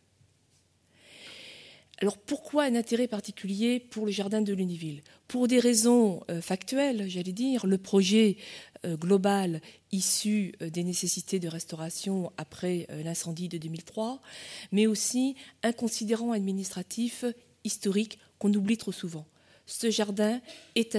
Alors 2.03 2.17
pourquoi 2.17 2.65
un 2.65 2.77
intérêt 2.77 3.09
particulier 3.09 3.79
pour 3.79 4.07
le 4.07 4.13
jardin 4.13 4.41
de 4.41 4.55
Lunéville? 4.55 5.03
Pour 5.29 5.49
des 5.49 5.59
raisons 5.59 6.23
euh, 6.31 6.41
factuelles, 6.41 7.05
j'allais 7.09 7.33
dire, 7.33 7.67
le 7.67 7.77
projet 7.77 8.39
euh, 8.87 8.97
global 8.97 9.61
issu 9.93 10.55
euh, 10.63 10.71
des 10.71 10.83
nécessités 10.83 11.39
de 11.39 11.49
restauration 11.49 12.33
après 12.39 12.87
l'incendie 13.05 13.51
de 13.51 13.59
2003, 13.59 14.23
mais 14.73 14.87
aussi 14.87 15.37
un 15.63 15.73
considérant 15.73 16.33
administratif 16.33 17.27
historique 17.65 18.19
qu'on 18.39 18.55
oublie 18.55 18.79
trop 18.79 18.93
souvent. 18.93 19.27
Ce 19.67 19.91
jardin 19.91 20.41
est 20.77 20.97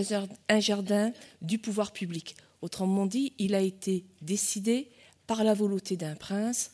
un 0.49 0.59
jardin 0.59 1.11
du 1.41 1.57
pouvoir 1.57 1.93
public. 1.93 2.35
Autrement 2.61 3.07
dit, 3.07 3.33
il 3.39 3.55
a 3.55 3.61
été 3.61 4.05
décidé 4.21 4.91
par 5.25 5.43
la 5.43 5.55
volonté 5.55 5.97
d'un 5.97 6.15
prince, 6.15 6.69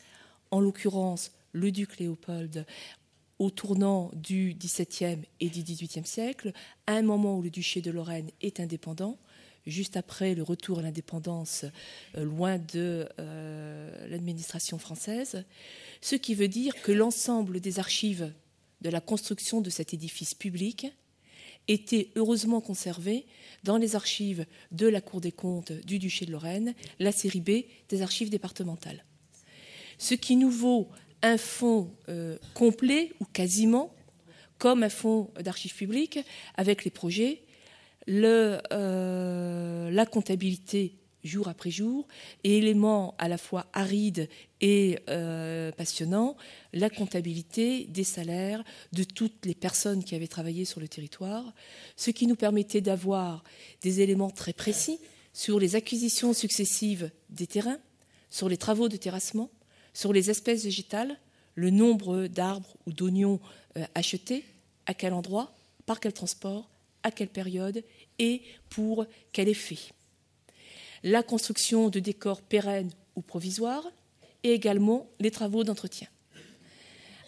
en 0.50 0.60
l'occurrence 0.60 1.32
le 1.52 1.72
duc 1.72 1.98
Léopold 1.98 2.66
au 3.38 3.50
tournant 3.50 4.10
du 4.14 4.54
XVIIe 4.58 5.22
et 5.40 5.48
du 5.48 5.62
XVIIIe 5.62 6.06
siècle, 6.06 6.52
à 6.86 6.94
un 6.94 7.02
moment 7.02 7.38
où 7.38 7.42
le 7.42 7.50
duché 7.50 7.80
de 7.80 7.90
Lorraine 7.90 8.30
est 8.40 8.60
indépendant, 8.60 9.18
juste 9.66 9.96
après 9.96 10.34
le 10.34 10.42
retour 10.42 10.80
à 10.80 10.82
l'indépendance 10.82 11.64
euh, 12.16 12.24
loin 12.24 12.58
de 12.58 13.08
euh, 13.18 14.08
l'administration 14.08 14.78
française, 14.78 15.44
ce 16.00 16.16
qui 16.16 16.34
veut 16.34 16.48
dire 16.48 16.80
que 16.82 16.92
l'ensemble 16.92 17.60
des 17.60 17.78
archives 17.78 18.32
de 18.80 18.90
la 18.90 19.00
construction 19.00 19.60
de 19.60 19.70
cet 19.70 19.94
édifice 19.94 20.34
public 20.34 20.86
étaient 21.68 22.10
heureusement 22.16 22.60
conservées 22.60 23.26
dans 23.62 23.76
les 23.76 23.94
archives 23.94 24.46
de 24.72 24.86
la 24.86 25.00
Cour 25.00 25.20
des 25.20 25.32
comptes 25.32 25.72
du 25.72 25.98
duché 25.98 26.24
de 26.24 26.32
Lorraine, 26.32 26.74
la 26.98 27.12
série 27.12 27.40
B 27.40 27.64
des 27.88 28.02
archives 28.02 28.30
départementales. 28.30 29.04
Ce 29.98 30.14
qui 30.14 30.36
nous 30.36 30.50
vaut 30.50 30.88
un 31.22 31.36
fonds 31.38 31.90
euh, 32.08 32.38
complet 32.54 33.12
ou 33.20 33.24
quasiment 33.24 33.94
comme 34.58 34.82
un 34.82 34.88
fonds 34.88 35.30
d'archives 35.40 35.74
publiques 35.74 36.18
avec 36.56 36.84
les 36.84 36.90
projets, 36.90 37.42
euh, 38.08 39.90
la 39.90 40.06
comptabilité 40.06 40.98
jour 41.24 41.48
après 41.48 41.70
jour, 41.70 42.06
et 42.44 42.58
élément 42.58 43.14
à 43.18 43.28
la 43.28 43.38
fois 43.38 43.66
aride 43.72 44.28
et 44.60 44.98
euh, 45.08 45.72
passionnant, 45.72 46.36
la 46.72 46.90
comptabilité 46.90 47.84
des 47.84 48.04
salaires 48.04 48.64
de 48.92 49.04
toutes 49.04 49.44
les 49.44 49.54
personnes 49.54 50.04
qui 50.04 50.14
avaient 50.14 50.28
travaillé 50.28 50.64
sur 50.64 50.80
le 50.80 50.88
territoire, 50.88 51.52
ce 51.96 52.10
qui 52.10 52.26
nous 52.26 52.36
permettait 52.36 52.80
d'avoir 52.80 53.42
des 53.82 54.00
éléments 54.00 54.30
très 54.30 54.52
précis 54.52 55.00
sur 55.32 55.58
les 55.58 55.76
acquisitions 55.76 56.32
successives 56.32 57.10
des 57.30 57.46
terrains, 57.46 57.78
sur 58.30 58.48
les 58.48 58.56
travaux 58.56 58.88
de 58.88 58.96
terrassement, 58.96 59.50
sur 59.98 60.12
les 60.12 60.30
espèces 60.30 60.62
végétales, 60.62 61.18
le 61.56 61.70
nombre 61.70 62.28
d'arbres 62.28 62.72
ou 62.86 62.92
d'oignons 62.92 63.40
euh, 63.76 63.84
achetés, 63.96 64.44
à 64.86 64.94
quel 64.94 65.12
endroit, 65.12 65.52
par 65.86 65.98
quel 65.98 66.12
transport, 66.12 66.70
à 67.02 67.10
quelle 67.10 67.28
période 67.28 67.82
et 68.20 68.42
pour 68.70 69.06
quel 69.32 69.48
effet. 69.48 69.92
La 71.02 71.24
construction 71.24 71.88
de 71.88 71.98
décors 71.98 72.42
pérennes 72.42 72.92
ou 73.16 73.22
provisoires 73.22 73.90
et 74.44 74.52
également 74.52 75.08
les 75.18 75.32
travaux 75.32 75.64
d'entretien. 75.64 76.06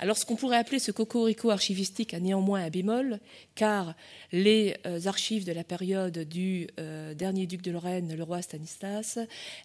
Alors 0.03 0.17
ce 0.17 0.25
qu'on 0.25 0.35
pourrait 0.35 0.57
appeler 0.57 0.79
ce 0.79 0.93
cocorico 0.93 1.51
archivistique 1.51 2.15
a 2.15 2.21
néanmoins 2.21 2.65
un 2.65 2.71
bémol, 2.71 3.21
car 3.55 3.95
les 4.33 4.75
euh, 4.87 4.99
archives 5.05 5.45
de 5.45 5.53
la 5.53 5.63
période 5.63 6.21
du 6.21 6.69
euh, 6.81 7.13
dernier 7.13 7.47
duc 7.47 7.61
de 7.61 7.71
Lorraine, 7.71 8.17
le 8.17 8.23
roi 8.23 8.41
Stanislas, 8.41 9.19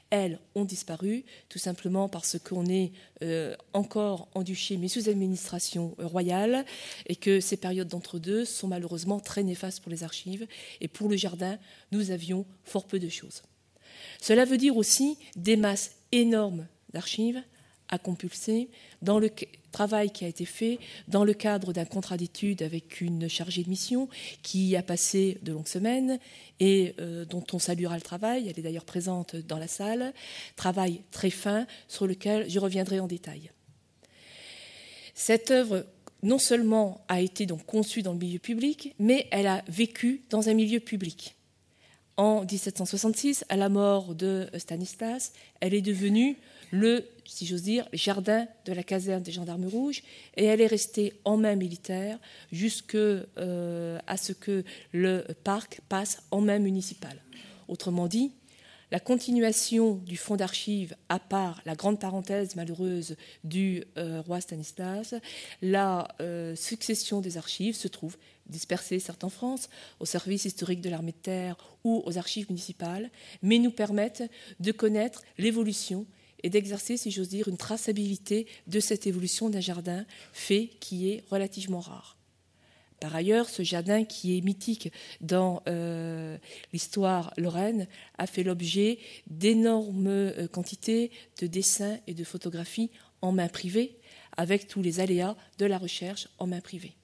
elles 0.09 0.37
ont 0.53 0.65
disparu, 0.65 1.23
tout 1.47 1.57
simplement 1.57 2.09
parce 2.09 2.37
qu'on 2.37 2.65
est 2.65 2.91
euh, 3.23 3.55
encore 3.71 4.27
en 4.35 4.43
duché, 4.43 4.75
mais 4.75 4.89
sous 4.89 5.07
administration 5.07 5.95
royale, 5.99 6.65
et 7.07 7.15
que 7.15 7.39
ces 7.39 7.55
périodes 7.55 7.87
d'entre-deux 7.87 8.43
sont 8.43 8.67
malheureusement 8.67 9.21
très 9.21 9.41
néfastes 9.41 9.79
pour 9.79 9.89
les 9.89 10.03
archives, 10.03 10.47
et 10.81 10.89
pour 10.89 11.07
le 11.07 11.15
jardin, 11.15 11.57
nous 11.93 12.11
avions 12.11 12.45
fort 12.65 12.87
peu 12.87 12.99
de 12.99 13.07
choses. 13.07 13.41
Cela 14.19 14.43
veut 14.43 14.57
dire 14.57 14.75
aussi 14.75 15.17
des 15.37 15.55
masses 15.55 15.95
énormes 16.11 16.67
d'archives 16.91 17.41
à 17.87 17.99
compulser 17.99 18.69
dans 19.01 19.19
le 19.19 19.29
travail 19.75 20.09
qui 20.09 20.23
a 20.23 20.29
été 20.29 20.45
fait 20.45 20.79
dans 21.09 21.25
le 21.25 21.33
cadre 21.33 21.73
d'un 21.73 21.83
contrat 21.83 22.15
d'études 22.15 22.61
avec 22.61 23.01
une 23.01 23.27
chargée 23.27 23.61
de 23.61 23.69
mission 23.69 24.07
qui 24.41 24.73
a 24.77 24.81
passé 24.81 25.37
de 25.41 25.51
longues 25.51 25.67
semaines 25.67 26.17
et 26.61 26.95
euh, 27.01 27.25
dont 27.25 27.43
on 27.51 27.59
saluera 27.59 27.95
le 27.95 28.01
travail. 28.01 28.47
Elle 28.47 28.57
est 28.57 28.61
d'ailleurs 28.61 28.85
présente 28.85 29.35
dans 29.35 29.57
la 29.57 29.67
salle. 29.67 30.13
Travail 30.55 31.01
très 31.11 31.29
fin 31.29 31.67
sur 31.89 32.07
lequel 32.07 32.49
je 32.49 32.57
reviendrai 32.57 33.01
en 33.01 33.07
détail. 33.07 33.51
Cette 35.13 35.51
œuvre 35.51 35.85
non 36.23 36.39
seulement 36.39 37.03
a 37.09 37.19
été 37.19 37.45
donc 37.45 37.65
conçue 37.65 38.01
dans 38.01 38.13
le 38.13 38.19
milieu 38.19 38.39
public, 38.39 38.95
mais 38.97 39.27
elle 39.31 39.47
a 39.47 39.61
vécu 39.67 40.21
dans 40.29 40.47
un 40.47 40.53
milieu 40.53 40.79
public. 40.79 41.35
En 42.15 42.45
1766, 42.45 43.43
à 43.49 43.57
la 43.57 43.67
mort 43.67 44.15
de 44.15 44.47
Stanislas, 44.57 45.33
elle 45.59 45.73
est 45.73 45.81
devenue 45.81 46.37
le, 46.75 47.05
jardin 47.93 48.47
de 48.65 48.73
la 48.73 48.83
caserne 48.83 49.23
des 49.23 49.31
gendarmes 49.31 49.65
rouges, 49.65 50.03
et 50.35 50.45
elle 50.45 50.61
est 50.61 50.67
restée 50.67 51.13
en 51.23 51.37
main 51.37 51.55
militaire 51.55 52.19
jusqu'à 52.51 52.97
euh, 52.97 53.99
ce 54.17 54.33
que 54.33 54.63
le 54.91 55.25
parc 55.43 55.79
passe 55.87 56.21
en 56.31 56.41
main 56.41 56.59
municipale. 56.59 57.17
Autrement 57.67 58.07
dit, 58.07 58.31
la 58.91 58.99
continuation 58.99 59.95
du 59.95 60.17
fonds 60.17 60.35
d'archives, 60.35 60.95
à 61.09 61.17
part 61.17 61.61
la 61.65 61.75
grande 61.75 61.99
parenthèse 61.99 62.55
malheureuse 62.55 63.15
du 63.43 63.83
euh, 63.97 64.21
roi 64.21 64.41
Stanislas, 64.41 65.15
la 65.61 66.07
euh, 66.21 66.55
succession 66.55 67.21
des 67.21 67.37
archives 67.37 67.75
se 67.75 67.87
trouve 67.87 68.17
dispersée, 68.47 68.99
certes 68.99 69.23
en 69.23 69.29
France, 69.29 69.69
au 69.99 70.05
service 70.05 70.45
historique 70.45 70.81
de 70.81 70.89
l'armée 70.89 71.13
de 71.13 71.17
terre 71.17 71.57
ou 71.83 72.03
aux 72.05 72.17
archives 72.17 72.47
municipales, 72.49 73.09
mais 73.41 73.57
nous 73.57 73.71
permettent 73.71 74.29
de 74.59 74.71
connaître 74.71 75.23
l'évolution 75.39 76.05
et 76.43 76.49
d'exercer, 76.49 76.97
si 76.97 77.11
j'ose 77.11 77.29
dire, 77.29 77.47
une 77.47 77.57
traçabilité 77.57 78.47
de 78.67 78.79
cette 78.79 79.07
évolution 79.07 79.49
d'un 79.49 79.61
jardin 79.61 80.05
fait 80.33 80.69
qui 80.79 81.09
est 81.09 81.23
relativement 81.29 81.79
rare. 81.79 82.17
Par 82.99 83.15
ailleurs, 83.15 83.49
ce 83.49 83.61
jardin 83.61 84.05
qui 84.05 84.37
est 84.37 84.41
mythique 84.41 84.91
dans 85.21 85.61
euh, 85.67 86.37
l'histoire 86.71 87.33
lorraine 87.37 87.87
a 88.17 88.25
fait 88.25 88.43
l'objet 88.43 88.99
d'énormes 89.27 90.07
euh, 90.07 90.47
quantités 90.47 91.11
de 91.41 91.47
dessins 91.47 91.97
et 92.07 92.13
de 92.13 92.23
photographies 92.23 92.89
en 93.21 93.31
main 93.31 93.49
privée, 93.49 93.97
avec 94.37 94.67
tous 94.67 94.81
les 94.81 94.99
aléas 94.99 95.35
de 95.57 95.65
la 95.65 95.77
recherche 95.77 96.29
en 96.39 96.47
main 96.47 96.61
privée. 96.61 96.95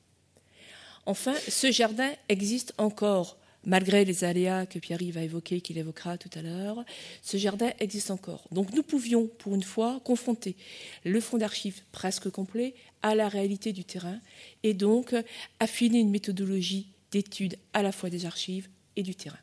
Enfin, 1.06 1.34
ce 1.48 1.72
jardin 1.72 2.12
existe 2.30 2.74
encore 2.78 3.38
malgré 3.66 4.06
les 4.06 4.24
aléas 4.24 4.66
que 4.66 4.80
Pierre-Yves 4.80 5.18
a 5.18 5.24
évoqués, 5.24 5.62
qu'il 5.62 5.78
évoquera 5.78 6.18
tout 6.18 6.30
à 6.34 6.42
l'heure, 6.42 6.84
ce 7.22 7.38
jardin 7.38 7.72
existe 7.80 8.12
encore. 8.12 8.48
Donc 8.52 8.74
nous 8.74 8.84
pouvions, 8.84 9.28
pour 9.40 9.56
une 9.56 9.64
fois, 9.64 10.02
confronter 10.04 10.56
le 11.04 11.20
fonds 11.22 11.38
d'archives 11.38 11.82
presque 11.92 12.30
complet 12.30 12.74
à 13.02 13.16
la 13.16 13.30
réalité 13.30 13.74
du 13.74 13.84
terrain 13.84 14.20
et 14.64 14.74
donc 14.74 15.16
affiner 15.60 16.00
une 16.00 16.12
méthodologie 16.12 16.88
d'étude 17.12 17.58
à 17.74 17.84
la 17.84 17.92
fois 17.92 18.10
des 18.10 18.26
archives 18.26 18.68
et 18.96 19.04
du 19.04 19.16
terrain. 19.16 19.40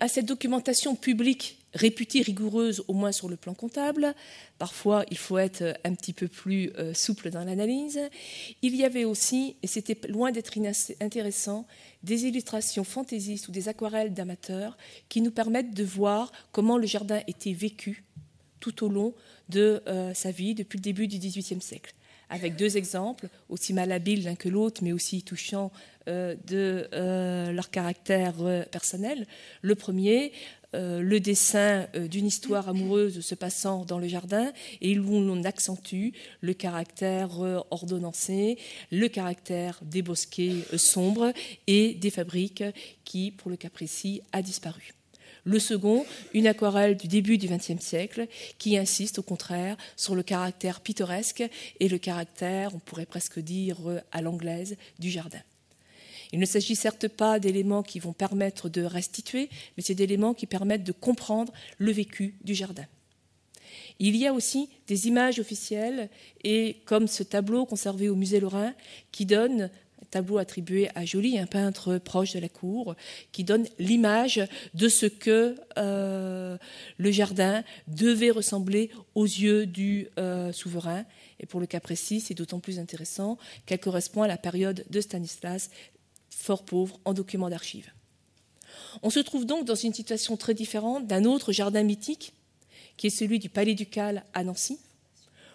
à 0.00 0.08
cette 0.08 0.26
documentation 0.26 0.94
publique 0.94 1.57
réputée 1.74 2.22
rigoureuse, 2.22 2.82
au 2.88 2.94
moins 2.94 3.12
sur 3.12 3.28
le 3.28 3.36
plan 3.36 3.54
comptable. 3.54 4.14
Parfois, 4.58 5.04
il 5.10 5.18
faut 5.18 5.38
être 5.38 5.78
un 5.84 5.94
petit 5.94 6.12
peu 6.12 6.28
plus 6.28 6.70
euh, 6.78 6.94
souple 6.94 7.30
dans 7.30 7.44
l'analyse. 7.44 8.00
Il 8.62 8.74
y 8.74 8.84
avait 8.84 9.04
aussi, 9.04 9.56
et 9.62 9.66
c'était 9.66 9.98
loin 10.08 10.32
d'être 10.32 10.52
intéressant, 11.00 11.66
des 12.02 12.24
illustrations 12.24 12.84
fantaisistes 12.84 13.48
ou 13.48 13.52
des 13.52 13.68
aquarelles 13.68 14.14
d'amateurs 14.14 14.76
qui 15.08 15.20
nous 15.20 15.30
permettent 15.30 15.74
de 15.74 15.84
voir 15.84 16.32
comment 16.52 16.78
le 16.78 16.86
jardin 16.86 17.20
était 17.26 17.52
vécu 17.52 18.04
tout 18.60 18.84
au 18.84 18.88
long 18.88 19.14
de 19.48 19.82
euh, 19.86 20.12
sa 20.14 20.30
vie, 20.30 20.54
depuis 20.54 20.78
le 20.78 20.82
début 20.82 21.06
du 21.06 21.18
XVIIIe 21.18 21.62
siècle 21.62 21.94
avec 22.30 22.56
deux 22.56 22.76
exemples, 22.76 23.26
aussi 23.48 23.72
malhabiles 23.72 24.24
l'un 24.24 24.34
que 24.34 24.50
l'autre, 24.50 24.84
mais 24.84 24.92
aussi 24.92 25.22
touchants 25.22 25.72
euh, 26.08 26.36
de 26.46 26.86
leur 27.50 27.70
caractère 27.70 28.34
personnel. 28.70 29.26
Le 29.62 29.74
premier, 29.74 30.32
euh, 30.74 31.00
le 31.00 31.18
dessin 31.18 31.86
euh, 31.94 32.08
d'une 32.08 32.26
histoire 32.26 32.68
amoureuse 32.68 33.20
se 33.20 33.34
passant 33.34 33.86
dans 33.86 33.98
le 33.98 34.06
jardin 34.06 34.52
et 34.82 34.98
où 34.98 35.22
l'on 35.22 35.42
accentue 35.44 36.10
le 36.42 36.52
caractère 36.52 37.42
euh, 37.42 37.60
ordonnancé, 37.70 38.58
le 38.92 39.08
caractère 39.08 39.80
des 39.82 40.02
bosquets 40.02 40.56
sombres 40.76 41.32
et 41.66 41.94
des 41.94 42.10
fabriques 42.10 42.64
qui, 43.04 43.30
pour 43.30 43.50
le 43.50 43.56
cas 43.56 43.70
précis, 43.70 44.20
a 44.32 44.42
disparu. 44.42 44.92
Le 45.44 45.58
second, 45.58 46.04
une 46.34 46.46
aquarelle 46.46 46.98
du 46.98 47.08
début 47.08 47.38
du 47.38 47.48
XXe 47.48 47.80
siècle 47.82 48.26
qui 48.58 48.76
insiste 48.76 49.18
au 49.18 49.22
contraire 49.22 49.78
sur 49.96 50.14
le 50.14 50.22
caractère 50.22 50.80
pittoresque 50.80 51.48
et 51.80 51.88
le 51.88 51.96
caractère, 51.96 52.74
on 52.74 52.78
pourrait 52.78 53.06
presque 53.06 53.38
dire 53.38 53.78
à 54.12 54.20
l'anglaise, 54.20 54.76
du 54.98 55.08
jardin. 55.08 55.40
Il 56.32 56.40
ne 56.40 56.46
s'agit 56.46 56.76
certes 56.76 57.08
pas 57.08 57.38
d'éléments 57.38 57.82
qui 57.82 57.98
vont 57.98 58.12
permettre 58.12 58.68
de 58.68 58.82
restituer, 58.82 59.48
mais 59.76 59.82
c'est 59.82 59.94
d'éléments 59.94 60.34
qui 60.34 60.46
permettent 60.46 60.84
de 60.84 60.92
comprendre 60.92 61.52
le 61.78 61.92
vécu 61.92 62.34
du 62.42 62.54
jardin. 62.54 62.84
Il 63.98 64.16
y 64.16 64.26
a 64.26 64.32
aussi 64.32 64.68
des 64.86 65.08
images 65.08 65.40
officielles, 65.40 66.08
et 66.44 66.76
comme 66.84 67.08
ce 67.08 67.22
tableau 67.22 67.66
conservé 67.66 68.08
au 68.08 68.14
musée 68.14 68.40
Lorrain, 68.40 68.74
qui 69.10 69.26
donne 69.26 69.70
un 70.00 70.06
tableau 70.10 70.38
attribué 70.38 70.88
à 70.94 71.04
Joly, 71.04 71.38
un 71.38 71.46
peintre 71.46 71.98
proche 71.98 72.34
de 72.34 72.38
la 72.38 72.48
cour, 72.48 72.94
qui 73.32 73.42
donne 73.42 73.66
l'image 73.78 74.40
de 74.74 74.88
ce 74.88 75.06
que 75.06 75.56
euh, 75.76 76.56
le 76.96 77.10
jardin 77.10 77.64
devait 77.88 78.30
ressembler 78.30 78.90
aux 79.16 79.24
yeux 79.24 79.66
du 79.66 80.08
euh, 80.18 80.52
souverain. 80.52 81.04
Et 81.40 81.46
pour 81.46 81.58
le 81.58 81.66
cas 81.66 81.80
précis, 81.80 82.20
c'est 82.20 82.34
d'autant 82.34 82.60
plus 82.60 82.78
intéressant 82.78 83.36
qu'elle 83.66 83.80
correspond 83.80 84.22
à 84.22 84.28
la 84.28 84.36
période 84.36 84.84
de 84.88 85.00
Stanislas 85.00 85.70
fort 86.38 86.64
pauvre 86.64 86.98
en 87.04 87.12
documents 87.12 87.50
d'archives. 87.50 87.90
On 89.02 89.10
se 89.10 89.20
trouve 89.20 89.44
donc 89.44 89.64
dans 89.64 89.74
une 89.74 89.92
situation 89.92 90.36
très 90.36 90.54
différente 90.54 91.06
d'un 91.06 91.24
autre 91.24 91.52
jardin 91.52 91.82
mythique, 91.82 92.32
qui 92.96 93.08
est 93.08 93.10
celui 93.10 93.38
du 93.38 93.48
Palais 93.48 93.74
ducal 93.74 94.24
à 94.34 94.44
Nancy, 94.44 94.78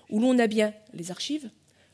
où 0.09 0.19
l'on 0.19 0.37
a 0.39 0.47
bien 0.47 0.73
les 0.93 1.11
archives, 1.11 1.49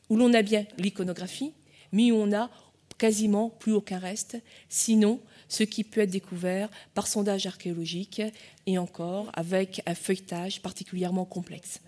où 0.08 0.16
l'on 0.16 0.34
a 0.34 0.42
bien 0.42 0.66
l'iconographie, 0.76 1.52
mais 1.92 2.12
où 2.12 2.16
on 2.16 2.26
n'a 2.26 2.50
quasiment 2.98 3.48
plus 3.48 3.72
aucun 3.72 3.98
reste, 3.98 4.36
sinon 4.68 5.20
ce 5.48 5.62
qui 5.62 5.84
peut 5.84 6.02
être 6.02 6.10
découvert 6.10 6.68
par 6.94 7.06
sondage 7.06 7.46
archéologique 7.46 8.22
et 8.66 8.78
encore 8.78 9.30
avec 9.32 9.82
un 9.86 9.94
feuilletage 9.94 10.60
particulièrement 10.60 11.24
complexe. 11.24 11.80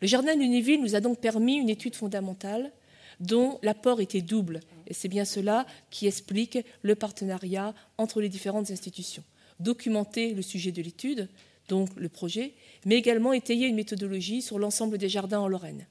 Le 0.00 0.06
jardin 0.06 0.36
d'Univille 0.36 0.80
nous 0.80 0.94
a 0.94 1.00
donc 1.00 1.20
permis 1.20 1.56
une 1.56 1.68
étude 1.68 1.94
fondamentale 1.94 2.72
dont 3.20 3.58
l'apport 3.62 4.00
était 4.00 4.22
double. 4.22 4.60
Et 4.86 4.94
c'est 4.94 5.08
bien 5.08 5.24
cela 5.24 5.66
qui 5.90 6.06
explique 6.06 6.58
le 6.82 6.94
partenariat 6.94 7.74
entre 7.98 8.20
les 8.20 8.28
différentes 8.28 8.70
institutions. 8.70 9.24
Documenter 9.60 10.34
le 10.34 10.42
sujet 10.42 10.72
de 10.72 10.82
l'étude, 10.82 11.28
donc 11.68 11.88
le 11.96 12.08
projet, 12.08 12.54
mais 12.84 12.96
également 12.96 13.32
étayer 13.32 13.66
une 13.66 13.76
méthodologie 13.76 14.42
sur 14.42 14.58
l'ensemble 14.58 14.98
des 14.98 15.08
jardins 15.08 15.40
en 15.40 15.48
Lorraine 15.48 15.86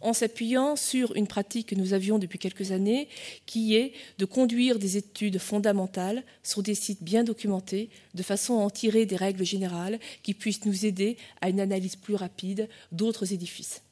en 0.00 0.12
s'appuyant 0.12 0.76
sur 0.76 1.14
une 1.16 1.26
pratique 1.26 1.68
que 1.68 1.74
nous 1.74 1.92
avions 1.92 2.18
depuis 2.18 2.38
quelques 2.38 2.72
années, 2.72 3.08
qui 3.46 3.74
est 3.74 3.92
de 4.18 4.24
conduire 4.24 4.78
des 4.78 4.96
études 4.96 5.38
fondamentales 5.38 6.24
sur 6.42 6.62
des 6.62 6.74
sites 6.74 7.02
bien 7.02 7.24
documentés, 7.24 7.90
de 8.14 8.22
façon 8.22 8.54
à 8.54 8.62
en 8.62 8.70
tirer 8.70 9.06
des 9.06 9.16
règles 9.16 9.44
générales 9.44 9.98
qui 10.22 10.34
puissent 10.34 10.64
nous 10.64 10.86
aider 10.86 11.16
à 11.40 11.50
une 11.50 11.60
analyse 11.60 11.96
plus 11.96 12.14
rapide 12.14 12.68
d'autres 12.92 13.32
édifices. 13.32 13.82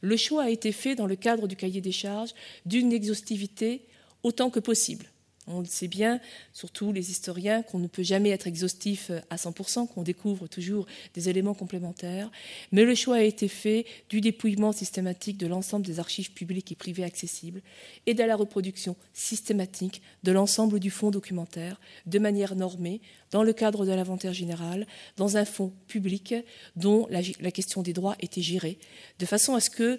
Le 0.00 0.16
choix 0.16 0.44
a 0.44 0.50
été 0.50 0.72
fait 0.72 0.94
dans 0.94 1.06
le 1.06 1.16
cadre 1.16 1.46
du 1.46 1.56
cahier 1.56 1.80
des 1.80 1.92
charges 1.92 2.34
d'une 2.64 2.92
exhaustivité 2.92 3.82
autant 4.22 4.50
que 4.50 4.60
possible. 4.60 5.06
On 5.52 5.60
le 5.60 5.66
sait 5.66 5.88
bien, 5.88 6.20
surtout 6.52 6.92
les 6.92 7.10
historiens, 7.10 7.62
qu'on 7.62 7.78
ne 7.78 7.86
peut 7.86 8.02
jamais 8.02 8.30
être 8.30 8.46
exhaustif 8.46 9.10
à 9.30 9.36
100%, 9.36 9.88
qu'on 9.88 10.02
découvre 10.02 10.46
toujours 10.46 10.86
des 11.14 11.28
éléments 11.28 11.54
complémentaires. 11.54 12.30
Mais 12.72 12.84
le 12.84 12.94
choix 12.94 13.16
a 13.16 13.22
été 13.22 13.48
fait 13.48 13.86
du 14.08 14.20
dépouillement 14.20 14.72
systématique 14.72 15.38
de 15.38 15.46
l'ensemble 15.46 15.84
des 15.84 15.98
archives 15.98 16.32
publiques 16.32 16.72
et 16.72 16.76
privées 16.76 17.04
accessibles 17.04 17.62
et 18.06 18.14
de 18.14 18.22
la 18.22 18.36
reproduction 18.36 18.96
systématique 19.12 20.02
de 20.22 20.32
l'ensemble 20.32 20.80
du 20.80 20.90
fonds 20.90 21.10
documentaire 21.10 21.80
de 22.06 22.18
manière 22.18 22.54
normée 22.54 23.00
dans 23.30 23.42
le 23.42 23.52
cadre 23.52 23.86
de 23.86 23.92
l'inventaire 23.92 24.32
général, 24.32 24.86
dans 25.16 25.36
un 25.36 25.44
fonds 25.44 25.72
public 25.86 26.34
dont 26.76 27.06
la, 27.10 27.20
la 27.40 27.50
question 27.50 27.82
des 27.82 27.92
droits 27.92 28.16
était 28.20 28.42
gérée, 28.42 28.78
de 29.18 29.26
façon 29.26 29.54
à 29.54 29.60
ce 29.60 29.70
que 29.70 29.98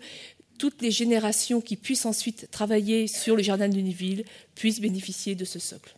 toutes 0.62 0.84
les 0.84 0.91
générations 0.91 1.60
qui 1.60 1.76
puissent 1.76 2.06
ensuite 2.06 2.47
travailler 2.52 3.08
sur 3.08 3.36
le 3.36 3.41
jardin 3.41 3.67
d'Univille 3.67 4.26
puissent 4.54 4.80
bénéficier 4.80 5.34
de 5.34 5.43
ce 5.43 5.58
socle. 5.58 5.95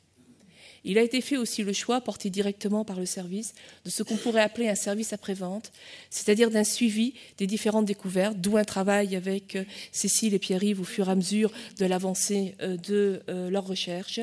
Il 0.86 0.98
a 0.98 1.02
été 1.02 1.22
fait 1.22 1.38
aussi 1.38 1.64
le 1.64 1.72
choix, 1.72 2.02
porté 2.02 2.30
directement 2.30 2.84
par 2.84 3.00
le 3.00 3.06
service, 3.06 3.54
de 3.86 3.90
ce 3.90 4.04
qu'on 4.04 4.18
pourrait 4.18 4.42
appeler 4.42 4.68
un 4.68 4.76
service 4.76 5.14
après-vente, 5.14 5.72
c'est-à-dire 6.10 6.52
d'un 6.52 6.66
suivi 6.66 7.14
des 7.38 7.48
différentes 7.48 7.86
découvertes, 7.86 8.38
d'où 8.38 8.58
un 8.58 8.66
travail 8.66 9.16
avec 9.16 9.56
euh, 9.56 9.64
Cécile 9.92 10.34
et 10.34 10.40
Pierre-Yves 10.40 10.82
au 10.82 10.84
fur 10.84 11.08
et 11.08 11.12
à 11.12 11.16
mesure 11.16 11.52
de 11.80 11.86
l'avancée 11.86 12.56
euh, 12.62 12.76
de 12.76 13.22
euh, 13.30 13.50
leurs 13.50 13.66
recherches, 13.66 14.20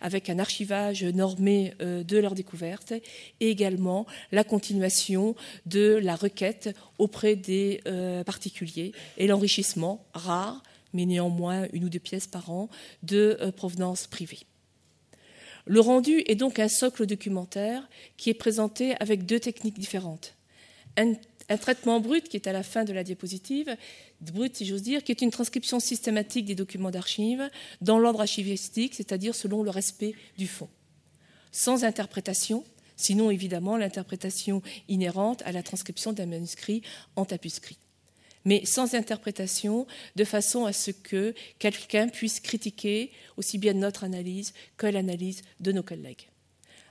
avec 0.00 0.28
un 0.28 0.38
archivage 0.38 1.04
normé 1.04 1.74
de 1.80 2.18
leurs 2.18 2.34
découvertes, 2.34 2.92
et 3.40 3.50
également 3.50 4.06
la 4.32 4.44
continuation 4.44 5.36
de 5.66 6.00
la 6.02 6.16
requête 6.16 6.74
auprès 6.98 7.36
des 7.36 7.80
particuliers 8.26 8.92
et 9.18 9.26
l'enrichissement 9.26 10.04
rare, 10.14 10.62
mais 10.92 11.06
néanmoins 11.06 11.66
une 11.72 11.84
ou 11.84 11.88
deux 11.88 11.98
pièces 11.98 12.26
par 12.26 12.50
an, 12.50 12.68
de 13.02 13.38
provenance 13.56 14.06
privée. 14.06 14.40
Le 15.64 15.80
rendu 15.80 16.22
est 16.26 16.34
donc 16.34 16.58
un 16.58 16.68
socle 16.68 17.06
documentaire 17.06 17.88
qui 18.16 18.30
est 18.30 18.34
présenté 18.34 18.94
avec 19.00 19.26
deux 19.26 19.38
techniques 19.38 19.78
différentes. 19.78 20.34
Un, 20.96 21.14
traitement 21.58 22.00
brut 22.00 22.28
qui 22.28 22.36
est 22.36 22.48
à 22.48 22.52
la 22.52 22.62
fin 22.62 22.84
de 22.84 22.92
la 22.92 23.04
diapositive, 23.04 23.76
brut 24.20 24.56
si 24.56 24.64
j'ose 24.64 24.82
dire, 24.82 25.04
qui 25.04 25.12
est 25.12 25.20
une 25.22 25.30
transcription 25.30 25.80
systématique 25.80 26.46
des 26.46 26.54
documents 26.54 26.90
d'archives 26.90 27.48
dans 27.80 27.98
l'ordre 27.98 28.22
archivistique, 28.22 28.94
c'est-à-dire 28.94 29.34
selon 29.34 29.62
le 29.62 29.70
respect 29.70 30.14
du 30.38 30.46
fond, 30.46 30.68
sans 31.50 31.84
interprétation, 31.84 32.64
sinon 32.96 33.30
évidemment 33.30 33.76
l'interprétation 33.76 34.62
inhérente 34.88 35.42
à 35.42 35.52
la 35.52 35.62
transcription 35.62 36.12
d'un 36.12 36.26
manuscrit 36.26 36.82
en 37.16 37.24
tapuscrit 37.24 37.78
mais 38.44 38.64
sans 38.64 38.94
interprétation, 38.94 39.86
de 40.16 40.24
façon 40.24 40.66
à 40.66 40.72
ce 40.72 40.90
que 40.90 41.34
quelqu'un 41.58 42.08
puisse 42.08 42.40
critiquer 42.40 43.10
aussi 43.36 43.58
bien 43.58 43.74
notre 43.74 44.04
analyse 44.04 44.52
que 44.76 44.86
l'analyse 44.86 45.42
de 45.60 45.72
nos 45.72 45.82
collègues. 45.82 46.28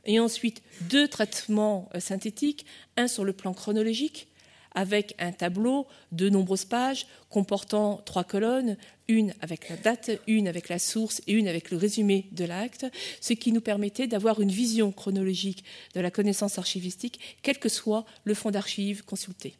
Et 0.06 0.20
ensuite, 0.20 0.62
deux 0.82 1.08
traitements 1.08 1.90
euh, 1.94 2.00
synthétiques, 2.00 2.66
un 2.98 3.08
sur 3.08 3.24
le 3.24 3.34
plan 3.34 3.54
chronologique, 3.54 4.28
avec 4.74 5.16
un 5.20 5.32
tableau 5.32 5.86
de 6.12 6.30
nombreuses 6.30 6.66
pages 6.66 7.06
comportant 7.30 8.02
trois 8.06 8.24
colonnes, 8.24 8.78
une 9.08 9.34
avec 9.42 9.68
la 9.70 9.76
date, 9.76 10.12
une 10.28 10.48
avec 10.48 10.70
la 10.70 10.80
source 10.80 11.22
et 11.28 11.34
une 11.34 11.48
avec 11.48 11.72
le 11.72 11.78
résumé 11.78 12.28
de 12.32 12.46
l'acte, 12.46 12.86
ce 13.20 13.34
qui 13.34 13.52
nous 13.52 13.62
permettait 13.62 14.08
d'avoir 14.08 14.40
une 14.40 14.52
vision 14.52 14.92
chronologique 14.92 15.64
de 15.94 16.00
la 16.00 16.12
connaissance 16.12 16.58
archivistique, 16.58 17.20
quel 17.42 17.60
que 17.60 17.70
soit 17.70 18.06
le 18.24 18.34
fond 18.34 18.52
d'archives 18.52 19.04
consulté. 19.04 19.56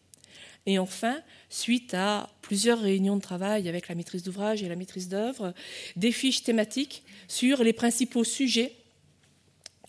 Et 0.66 0.78
enfin, 0.78 1.20
suite 1.50 1.94
à 1.94 2.30
plusieurs 2.42 2.80
réunions 2.80 3.16
de 3.16 3.22
travail 3.22 3.68
avec 3.68 3.88
la 3.88 3.96
maîtrise 3.96 4.24
d'ouvrage 4.24 4.62
et 4.62 4.70
la 4.70 4.76
maîtrise 4.76 5.10
d'œuvre, 5.10 5.54
des 5.96 6.12
fiches 6.12 6.44
thématiques 6.44 7.04
sur 7.28 7.64
les 7.64 7.74
principaux 7.74 8.24
sujets 8.24 8.74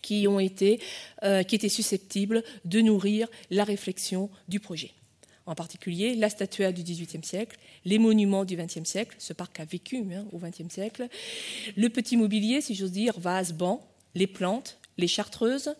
qui 0.00 0.26
ont 0.26 0.40
été, 0.40 0.80
euh, 1.22 1.40
étaient 1.40 1.68
susceptibles 1.68 2.42
de 2.64 2.80
nourrir 2.80 3.28
la 3.50 3.64
réflexion 3.64 4.30
du 4.48 4.60
projet. 4.60 4.92
en 5.44 5.56
particulier 5.56 6.14
la 6.14 6.30
statuaire 6.30 6.72
du 6.72 6.84
XVIIIe 6.84 7.24
siècle, 7.24 7.58
les 7.84 7.98
monuments 7.98 8.44
du 8.44 8.56
XXe 8.56 8.84
siècle, 8.84 9.16
ce 9.18 9.32
parc 9.32 9.58
a 9.58 9.64
vécu 9.64 10.04
hein, 10.14 10.24
au 10.30 10.38
XXe 10.38 10.72
siècle, 10.72 11.08
le 11.76 11.88
petit 11.88 12.16
mobilier, 12.16 12.60
si 12.60 12.76
j'ose 12.76 12.92
dire, 12.92 13.18
vase, 13.18 13.52
banc, 13.52 13.84
les 14.14 14.28
plantes, 14.28 14.78
les 14.98 15.08
chartreuses, 15.08 15.74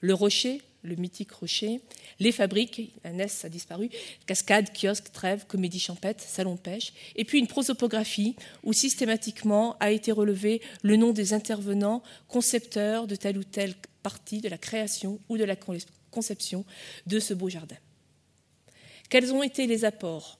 le 0.00 0.14
rocher, 0.14 0.62
le 0.82 0.96
mythique 0.96 1.32
rocher, 1.32 1.80
les 2.18 2.32
fabriques, 2.32 2.92
la 3.04 3.12
NES 3.12 3.26
a 3.44 3.48
disparu, 3.48 3.90
cascade, 4.26 4.70
kiosque, 4.72 5.12
trêve, 5.12 5.46
comédie 5.46 5.78
champêtre, 5.78 6.22
salon 6.22 6.56
pêche, 6.56 6.92
et 7.16 7.24
puis 7.24 7.38
une 7.38 7.46
prosopographie 7.46 8.36
où 8.62 8.72
systématiquement 8.72 9.76
a 9.80 9.90
été 9.90 10.12
relevé 10.12 10.62
le 10.82 10.96
nom 10.96 11.12
des 11.12 11.32
intervenants, 11.32 12.02
concepteurs 12.28 13.06
de 13.06 13.16
telle 13.16 13.38
ou 13.38 13.44
telle 13.44 13.74
partie 14.02 14.40
de 14.40 14.48
la 14.48 14.58
création 14.58 15.20
ou 15.28 15.36
de 15.36 15.44
la 15.44 15.56
conception 16.10 16.64
de 17.06 17.18
ce 17.18 17.34
beau 17.34 17.48
jardin. 17.48 17.76
Quels 19.08 19.32
ont 19.32 19.42
été 19.42 19.66
les 19.66 19.84
apports? 19.84 20.38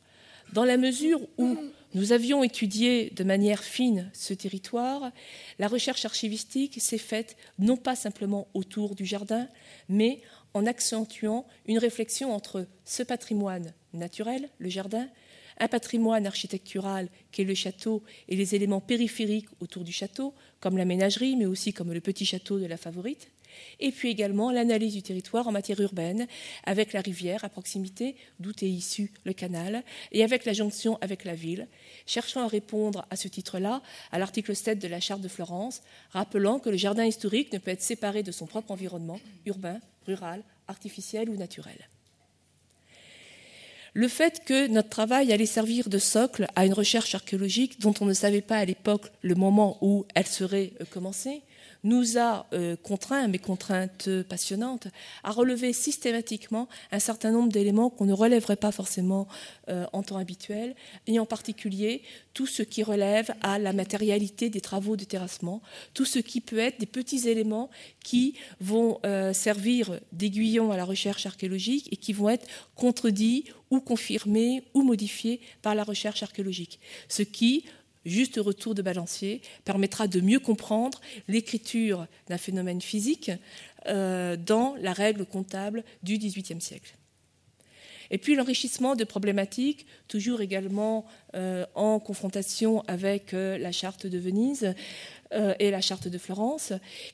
Dans 0.53 0.65
la 0.65 0.77
mesure 0.77 1.21
où 1.39 1.57
nous 1.95 2.13
avions 2.13 2.45
étudié 2.45 3.11
de 3.11 3.25
manière 3.25 3.65
fine 3.65 4.11
ce 4.13 4.33
territoire, 4.33 5.11
la 5.59 5.69
recherche 5.69 6.05
archivistique 6.05 6.81
s'est 6.81 6.99
faite 6.99 7.37
non 7.59 7.77
pas 7.77 7.97
simplement 7.97 8.49
autour 8.55 8.95
du 8.95 9.05
jardin, 9.05 9.49
mais 9.89 10.21
en 10.55 10.67
accentuant 10.67 11.47
une 11.67 11.79
réflexion 11.79 12.33
entre 12.33 12.67
ce 12.85 13.03
patrimoine 13.03 13.73
naturel, 13.93 14.49
le 14.59 14.69
jardin, 14.69 15.09
un 15.59 15.69
patrimoine 15.69 16.27
architectural 16.27 17.09
qui 17.33 17.43
est 17.43 17.45
le 17.45 17.55
château 17.55 18.03
et 18.29 18.37
les 18.37 18.55
éléments 18.55 18.81
périphériques 18.81 19.49
autour 19.61 19.85
du 19.85 19.93
château, 19.93 20.35
comme 20.61 20.79
la 20.79 20.85
ménagerie, 20.85 21.37
mais 21.37 21.47
aussi 21.47 21.73
comme 21.73 21.93
le 21.93 22.01
petit 22.01 22.25
château 22.25 22.59
de 22.59 22.67
la 22.67 22.77
favorite, 22.77 23.31
et 23.79 23.93
puis 23.93 24.09
également 24.09 24.51
l'analyse 24.51 24.95
du 24.95 25.03
territoire 25.03 25.49
en 25.49 25.53
matière 25.53 25.81
urbaine, 25.81 26.27
avec 26.65 26.93
la 26.93 27.01
rivière 27.01 27.45
à 27.45 27.49
proximité, 27.49 28.17
d'où 28.39 28.51
est 28.51 28.69
issu 28.69 29.13
le 29.25 29.33
canal, 29.33 29.83
et 30.13 30.23
avec 30.25 30.45
la 30.45 30.53
jonction 30.53 30.99
avec 31.01 31.25
la 31.25 31.35
ville, 31.35 31.69
cherchant 32.07 32.45
à 32.45 32.49
répondre 32.49 33.07
à 33.11 33.17
ce 33.17 33.29
titre-là 33.29 33.83
à 34.13 34.19
l'article 34.19 34.55
7 34.55 34.79
de 34.79 34.89
la 34.89 35.01
Charte 35.01 35.21
de 35.21 35.29
Florence, 35.29 35.83
rappelant 36.11 36.59
que 36.59 36.71
le 36.71 36.77
jardin 36.77 37.05
historique 37.05 37.53
ne 37.53 37.59
peut 37.59 37.71
être 37.71 37.83
séparé 37.83 38.23
de 38.23 38.33
son 38.33 38.47
propre 38.47 38.71
environnement, 38.71 39.21
urbain, 39.47 39.81
rural, 40.07 40.43
artificiel 40.69 41.29
ou 41.29 41.37
naturel. 41.37 41.89
Le 43.93 44.07
fait 44.07 44.45
que 44.45 44.69
notre 44.69 44.89
travail 44.89 45.33
allait 45.33 45.47
servir 45.47 45.89
de 45.89 45.99
socle 45.99 46.47
à 46.55 46.65
une 46.65 46.73
recherche 46.73 47.15
archéologique 47.15 47.81
dont 47.81 47.95
on 48.01 48.05
ne 48.05 48.13
savait 48.13 48.41
pas 48.41 48.59
à 48.59 48.65
l'époque 48.65 49.11
le 49.23 49.35
moment 49.35 49.79
où 49.81 50.07
elle 50.15 50.27
serait 50.29 50.73
euh, 50.81 50.85
commencée, 50.85 51.43
nous 51.85 52.19
a 52.19 52.47
euh, 52.53 52.77
contraints, 52.77 53.29
mais 53.29 53.39
contraintes 53.39 54.09
passionnantes, 54.29 54.89
à 55.25 55.31
relever 55.31 55.73
systématiquement 55.73 56.69
un 56.93 56.99
certain 56.99 57.31
nombre 57.31 57.53
d'éléments 57.53 57.91
qu'on 57.91 58.05
ne 58.05 58.13
relèverait 58.13 58.57
pas 58.57 58.73
forcément 58.73 59.27
euh, 59.69 59.87
en 59.93 60.03
temps 60.03 60.19
habituel, 60.19 60.75
et 61.07 61.19
en 61.19 61.27
particulier 61.27 62.03
tout 62.35 62.47
ce 62.47 62.63
qui 62.63 62.83
relève 62.83 63.33
à 63.43 63.59
la 63.59 63.73
matérialité 63.73 64.51
des 64.51 64.61
travaux 64.61 64.97
de 64.97 65.05
terrassement, 65.05 65.63
tout 65.95 66.05
ce 66.05 66.19
qui 66.19 66.41
peut 66.41 66.59
être 66.59 66.79
des 66.79 66.87
petits 66.87 67.29
éléments 67.29 67.71
qui 68.05 68.35
vont 68.61 69.01
euh, 69.05 69.33
servir 69.33 70.01
d'aiguillon 70.13 70.71
à 70.71 70.77
la 70.77 70.85
recherche 70.85 71.27
archéologique 71.27 71.89
et 71.93 71.97
qui 71.97 72.13
vont 72.13 72.29
être 72.29 72.47
contredits 72.75 73.45
ou 73.71 73.81
confirmés 73.81 74.65
ou 74.75 74.83
modifiés 74.83 75.41
par 75.63 75.75
la 75.75 75.85
recherche 75.85 76.23
archéologique. 76.23 76.81
Ce 77.09 77.23
qui, 77.23 77.65
juste 78.05 78.39
retour 78.39 78.75
de 78.75 78.83
balancier, 78.83 79.43
permettra 79.65 80.07
de 80.07 80.21
mieux 80.21 80.41
comprendre 80.41 81.01
l'écriture 81.29 82.07
d'un 82.29 82.39
phénomène 82.39 82.81
physique 82.81 83.31
euh, 83.87 84.37
dans 84.37 84.75
la 84.81 84.93
règle 84.93 85.25
comptable 85.25 85.85
du 86.03 86.19
XVIIIe 86.19 86.61
siècle. 86.61 86.95
Et 88.11 88.19
puis 88.19 88.35
l'enrichissement 88.35 88.97
de 88.97 89.05
problématiques, 89.05 89.87
toujours 90.09 90.41
également 90.41 91.07
euh, 91.35 91.65
en 91.75 92.01
confrontation 92.01 92.83
avec 92.89 93.35
euh, 93.35 93.57
la 93.59 93.73
charte 93.73 94.07
de 94.07 94.19
Venise 94.19 94.75
et 95.61 95.71
la 95.71 95.81
charte 95.81 96.09
de 96.09 96.19
Florence. 96.19 96.73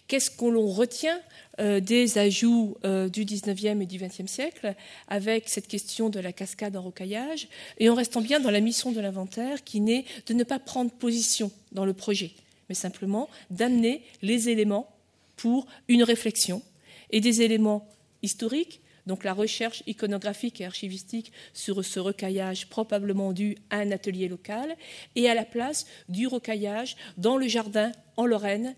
Qu'est-ce 0.09 0.31
qu'on 0.31 0.67
retient 0.69 1.21
des 1.59 2.17
ajouts 2.17 2.75
du 3.13 3.27
XIXe 3.27 3.83
et 3.83 3.85
du 3.85 3.99
XXe 3.99 4.25
siècle 4.27 4.75
avec 5.09 5.51
cette 5.51 5.69
question 5.69 6.09
de 6.09 6.19
la 6.19 6.33
cascade 6.33 6.79
en 6.79 6.81
rocaillage 6.81 7.47
et 7.77 7.91
en 7.91 7.95
restant 7.95 8.23
bien 8.23 8.41
dans 8.41 8.51
la 8.51 8.61
mission 8.61 8.91
de 8.91 9.01
l'inventaire 9.01 9.65
qui 9.65 9.83
n'est 9.83 10.07
de 10.27 10.33
ne 10.33 10.45
pas 10.45 10.59
prendre 10.59 10.91
position 10.91 11.53
dans 11.73 11.85
le 11.85 11.93
projet, 11.93 12.31
mais 12.71 12.75
simplement 12.75 13.29
d'amener 13.51 14.01
les 14.23 14.49
éléments 14.49 14.89
pour 15.37 15.67
une 15.89 16.03
réflexion 16.03 16.63
et 17.11 17.21
des 17.21 17.43
éléments 17.43 17.87
historiques 18.23 18.81
donc 19.07 19.25
la 19.25 19.33
recherche 19.33 19.83
iconographique 19.87 20.61
et 20.61 20.67
archivistique 20.67 21.33
sur 21.53 21.85
ce 21.85 22.01
recaillage 22.01 22.69
probablement 22.69 23.33
dû 23.33 23.57
à 23.71 23.79
un 23.79 23.91
atelier 23.91 24.29
local, 24.29 24.77
et 25.15 25.29
à 25.29 25.35
la 25.35 25.45
place 25.45 25.87
du 26.09 26.27
recaillage 26.27 26.97
dans 27.17 27.37
le 27.37 27.49
jardin 27.49 27.93
en 28.17 28.27
Lorraine 28.27 28.75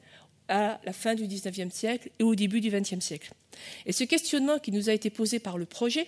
à 0.49 0.81
la 0.85 0.93
fin 0.93 1.15
du 1.15 1.27
XIXe 1.27 1.73
siècle 1.75 2.11
et 2.19 2.23
au 2.23 2.35
début 2.35 2.61
du 2.61 2.71
XXe 2.71 3.01
siècle. 3.01 3.33
Et 3.87 3.93
ce 3.93 4.05
questionnement 4.05 4.59
qui 4.59 4.73
nous 4.73 4.89
a 4.89 4.93
été 4.93 5.11
posé 5.11 5.39
par 5.39 5.59
le 5.59 5.67
projet 5.67 6.07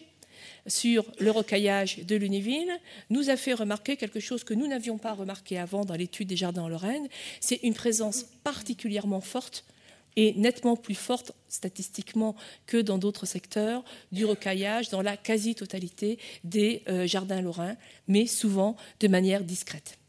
sur 0.67 1.05
le 1.19 1.31
recaillage 1.31 1.99
de 2.05 2.17
Lunéville 2.17 2.71
nous 3.11 3.31
a 3.31 3.37
fait 3.37 3.55
remarquer 3.55 3.97
quelque 3.97 4.21
chose 4.21 4.45
que 4.45 4.55
nous 4.55 4.67
n'avions 4.67 4.99
pas 4.99 5.13
remarqué 5.13 5.59
avant 5.59 5.85
dans 5.85 5.95
l'étude 5.95 6.29
des 6.29 6.37
jardins 6.37 6.63
en 6.63 6.69
Lorraine, 6.69 7.09
c'est 7.41 7.61
une 7.63 7.75
présence 7.75 8.25
particulièrement 8.45 9.21
forte 9.21 9.65
et 10.16 10.35
nettement 10.35 10.77
plus 10.77 10.94
forte 10.94 11.33
statistiquement 11.49 12.35
que 12.66 12.79
dans 12.79 12.99
d'autres 12.99 13.27
secteurs 13.27 13.85
du 14.12 14.25
recaillage 14.25 14.90
dans 14.90 15.03
la 15.03 15.16
quasi-totalité 15.16 16.18
des 16.44 16.83
euh, 16.88 17.07
jardins 17.07 17.40
lorrains, 17.40 17.77
mais 18.09 18.27
souvent 18.27 18.77
de 19.01 19.09
manière 19.09 19.44
discrète. 19.44 20.00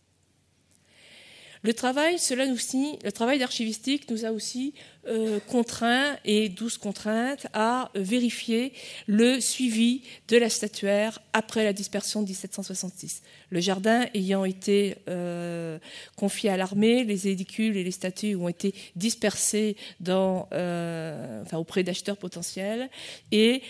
Le 1.63 1.73
travail, 1.75 2.17
cela 2.17 2.47
nous 2.47 2.57
le 3.03 3.11
travail 3.11 3.37
d'archivistique 3.37 4.09
nous 4.09 4.25
a 4.25 4.31
aussi 4.31 4.73
euh, 5.07 5.39
contraint 5.47 6.17
et 6.25 6.49
douze 6.49 6.79
contraintes 6.79 7.45
à 7.53 7.91
vérifier 7.93 8.73
le 9.05 9.39
suivi 9.39 10.01
de 10.27 10.37
la 10.37 10.49
statuaire 10.49 11.19
après 11.33 11.63
la 11.63 11.73
dispersion 11.73 12.23
de 12.23 12.27
1766. 12.27 13.21
Le 13.51 13.59
jardin 13.59 14.07
ayant 14.15 14.43
été 14.43 14.97
euh, 15.07 15.77
confié 16.15 16.49
à 16.49 16.57
l'armée, 16.57 17.03
les 17.03 17.27
édicules 17.27 17.77
et 17.77 17.83
les 17.83 17.91
statues 17.91 18.35
ont 18.35 18.49
été 18.49 18.73
dispersés 18.95 19.75
euh, 20.09 21.43
auprès 21.53 21.83
d'acheteurs 21.83 22.17
potentiels 22.17 22.89
et 23.31 23.61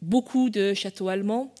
beaucoup 0.00 0.48
de 0.48 0.72
châteaux 0.72 1.08
allemands 1.08 1.52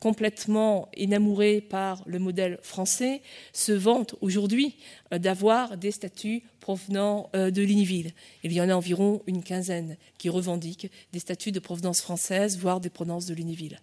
complètement 0.00 0.90
enamourés 1.00 1.60
par 1.60 2.02
le 2.06 2.18
modèle 2.18 2.58
français, 2.62 3.22
se 3.52 3.72
vantent 3.72 4.14
aujourd'hui 4.20 4.76
euh, 5.12 5.18
d'avoir 5.18 5.78
des 5.78 5.90
statuts 5.90 6.42
provenant 6.60 7.30
euh, 7.34 7.50
de 7.50 7.62
Ligneville. 7.62 8.12
Il 8.42 8.52
y 8.52 8.60
en 8.60 8.68
a 8.68 8.74
environ 8.74 9.22
une 9.26 9.42
quinzaine 9.42 9.96
qui 10.18 10.28
revendiquent 10.28 10.90
des 11.12 11.18
statuts 11.18 11.52
de 11.52 11.58
provenance 11.58 12.00
française, 12.00 12.58
voire 12.58 12.80
des 12.80 12.90
provenances 12.90 13.26
de 13.26 13.34
Ligneville. 13.34 13.80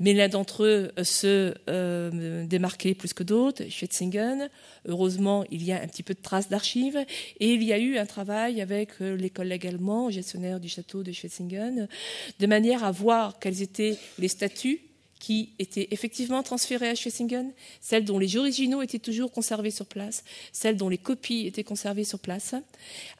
Mais 0.00 0.12
l'un 0.12 0.28
d'entre 0.28 0.64
eux 0.64 0.92
euh, 0.98 1.04
se 1.04 2.44
démarquait 2.46 2.94
plus 2.94 3.14
que 3.14 3.22
d'autres, 3.22 3.64
Schwetzingen. 3.68 4.48
Heureusement, 4.86 5.44
il 5.50 5.64
y 5.64 5.72
a 5.72 5.80
un 5.80 5.86
petit 5.86 6.02
peu 6.02 6.14
de 6.14 6.20
traces 6.20 6.48
d'archives. 6.48 6.98
Et 7.40 7.52
il 7.52 7.62
y 7.62 7.72
a 7.72 7.78
eu 7.78 7.96
un 7.96 8.06
travail 8.06 8.60
avec 8.60 9.00
les 9.00 9.30
collègues 9.30 9.66
allemands, 9.66 10.10
gestionnaires 10.10 10.60
du 10.60 10.68
château 10.68 11.02
de 11.02 11.10
Schwetzingen, 11.10 11.88
de 12.38 12.46
manière 12.46 12.84
à 12.84 12.92
voir 12.92 13.38
quels 13.38 13.62
étaient 13.62 13.96
les 14.18 14.28
statuts 14.28 14.87
qui 15.18 15.52
étaient 15.58 15.88
effectivement 15.90 16.42
transférées 16.42 16.88
à 16.88 16.94
Schlesingen, 16.94 17.52
celles 17.80 18.04
dont 18.04 18.18
les 18.18 18.36
originaux 18.36 18.82
étaient 18.82 18.98
toujours 18.98 19.32
conservés 19.32 19.70
sur 19.70 19.86
place, 19.86 20.24
celles 20.52 20.76
dont 20.76 20.88
les 20.88 20.98
copies 20.98 21.46
étaient 21.46 21.64
conservées 21.64 22.04
sur 22.04 22.18
place, 22.18 22.54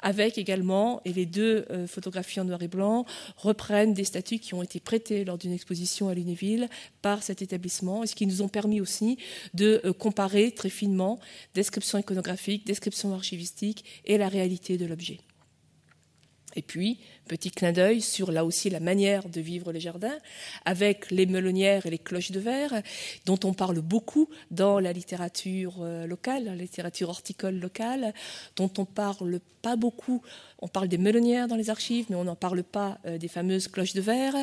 avec 0.00 0.38
également, 0.38 1.00
et 1.04 1.12
les 1.12 1.26
deux 1.26 1.66
euh, 1.70 1.86
photographies 1.86 2.40
en 2.40 2.44
noir 2.44 2.62
et 2.62 2.68
blanc 2.68 3.04
reprennent 3.36 3.94
des 3.94 4.04
statues 4.04 4.38
qui 4.38 4.54
ont 4.54 4.62
été 4.62 4.80
prêtées 4.80 5.24
lors 5.24 5.38
d'une 5.38 5.52
exposition 5.52 6.08
à 6.08 6.14
Lunéville 6.14 6.68
par 7.02 7.22
cet 7.22 7.42
établissement, 7.42 8.04
et 8.04 8.06
ce 8.06 8.14
qui 8.14 8.26
nous 8.26 8.42
ont 8.42 8.48
permis 8.48 8.80
aussi 8.80 9.18
de 9.54 9.80
euh, 9.84 9.92
comparer 9.92 10.52
très 10.52 10.70
finement 10.70 11.18
description 11.54 11.98
iconographique, 11.98 12.66
description 12.66 13.12
archivistique 13.14 13.84
et 14.04 14.18
la 14.18 14.28
réalité 14.28 14.78
de 14.78 14.86
l'objet. 14.86 15.18
Et 16.56 16.62
puis, 16.62 16.98
petit 17.28 17.52
clin 17.52 17.70
d'œil 17.70 18.00
sur 18.00 18.32
là 18.32 18.44
aussi 18.44 18.70
la 18.70 18.80
manière 18.80 19.28
de 19.28 19.40
vivre 19.40 19.70
les 19.70 19.78
jardins, 19.78 20.18
avec 20.64 21.12
les 21.12 21.26
melonnières 21.26 21.86
et 21.86 21.90
les 21.90 21.98
cloches 21.98 22.32
de 22.32 22.40
verre, 22.40 22.82
dont 23.26 23.38
on 23.44 23.52
parle 23.52 23.80
beaucoup 23.80 24.28
dans 24.50 24.80
la 24.80 24.92
littérature 24.92 25.76
euh, 25.82 26.06
locale, 26.06 26.46
la 26.46 26.56
littérature 26.56 27.08
horticole 27.10 27.60
locale, 27.60 28.12
dont 28.56 28.70
on 28.78 28.84
parle 28.84 29.38
pas 29.62 29.76
beaucoup. 29.76 30.22
On 30.60 30.68
parle 30.68 30.88
des 30.88 30.98
melonnières 30.98 31.46
dans 31.46 31.56
les 31.56 31.70
archives, 31.70 32.06
mais 32.08 32.16
on 32.16 32.24
n'en 32.24 32.36
parle 32.36 32.62
pas 32.64 32.98
euh, 33.06 33.18
des 33.18 33.28
fameuses 33.28 33.68
cloches 33.68 33.94
de 33.94 34.00
verre. 34.00 34.34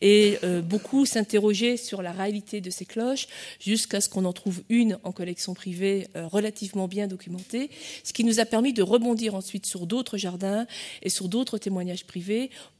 Et 0.00 0.38
euh, 0.42 0.62
beaucoup 0.62 1.06
s'interrogeaient 1.06 1.76
sur 1.76 2.02
la 2.02 2.12
réalité 2.12 2.60
de 2.60 2.70
ces 2.70 2.86
cloches, 2.86 3.28
jusqu'à 3.60 4.00
ce 4.00 4.08
qu'on 4.08 4.24
en 4.24 4.32
trouve 4.32 4.62
une 4.68 4.98
en 5.04 5.12
collection 5.12 5.54
privée 5.54 6.08
relativement 6.14 6.88
bien 6.88 7.06
documentée, 7.06 7.70
ce 8.04 8.12
qui 8.12 8.24
nous 8.24 8.40
a 8.40 8.44
permis 8.44 8.72
de 8.72 8.82
rebondir 8.82 9.34
ensuite 9.34 9.66
sur 9.66 9.86
d'autres 9.86 10.16
jardins 10.16 10.66
et 11.02 11.08
sur 11.08 11.28
d'autres 11.28 11.42
d'autres 11.42 11.58
témoignages 11.58 12.04
privés 12.04 12.21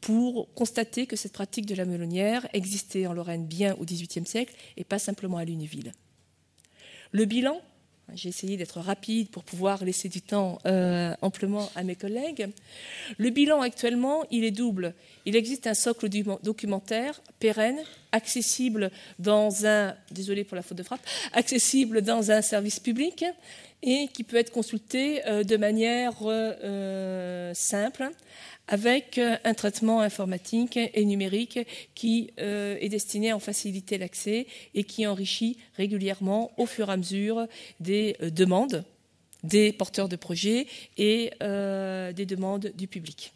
pour 0.01 0.53
constater 0.55 1.07
que 1.07 1.17
cette 1.17 1.33
pratique 1.33 1.67
de 1.67 1.75
la 1.75 1.85
melonnière 1.85 2.47
existait 2.53 3.07
en 3.07 3.13
Lorraine 3.13 3.47
bien 3.47 3.75
au 3.79 3.85
XVIIIe 3.85 4.27
siècle 4.27 4.55
et 4.77 4.85
pas 4.85 4.99
simplement 4.99 5.39
à 5.39 5.45
Lunéville. 5.45 5.93
Le 7.13 7.25
bilan, 7.25 7.61
j'ai 8.15 8.29
essayé 8.29 8.57
d'être 8.57 8.81
rapide 8.81 9.29
pour 9.31 9.45
pouvoir 9.45 9.85
laisser 9.85 10.09
du 10.09 10.21
temps 10.21 10.59
euh, 10.67 11.15
amplement 11.23 11.71
à 11.75 11.83
mes 11.83 11.95
collègues. 11.95 12.49
Le 13.19 13.31
bilan 13.31 13.61
actuellement, 13.61 14.25
il 14.31 14.45
est 14.45 14.51
double. 14.51 14.95
Il 15.25 15.37
existe 15.37 15.67
un 15.67 15.75
socle 15.75 16.09
documentaire 16.43 17.21
pérenne, 17.39 17.81
accessible 18.13 18.91
dans 19.19 19.67
un, 19.67 19.95
accessible 21.33 22.03
dans 22.03 22.31
un 22.31 22.43
service 22.43 22.81
public 22.81 23.25
et 23.83 24.09
qui 24.13 24.25
peut 24.25 24.37
être 24.37 24.53
consulté 24.53 25.27
euh, 25.27 25.45
de 25.45 25.57
manière 25.57 26.15
euh, 26.25 27.53
simple 27.55 28.11
avec 28.69 29.19
euh, 29.19 29.37
un 29.45 29.55
traitement 29.55 30.01
informatique 30.01 30.79
et 30.79 31.05
numérique 31.05 31.59
qui 31.95 32.31
euh, 32.41 32.77
est 32.81 32.89
destiné 32.89 33.31
à 33.31 33.37
en 33.37 33.41
faciliter 33.41 33.99
l'accès 33.99 34.47
et 34.75 34.85
qui 34.85 35.07
enrichit 35.07 35.59
régulièrement 35.77 36.53
au 36.57 36.67
fur 36.67 36.89
et 36.89 36.93
à 36.93 36.97
mesure 36.97 37.47
des 37.81 38.17
euh, 38.23 38.31
demandes 38.31 38.85
des 39.43 39.73
porteurs 39.73 40.09
de 40.09 40.15
projets 40.15 40.69
et 40.97 41.33
des 41.41 42.27
demandes 42.27 42.73
du 42.77 42.87
public. 42.87 43.33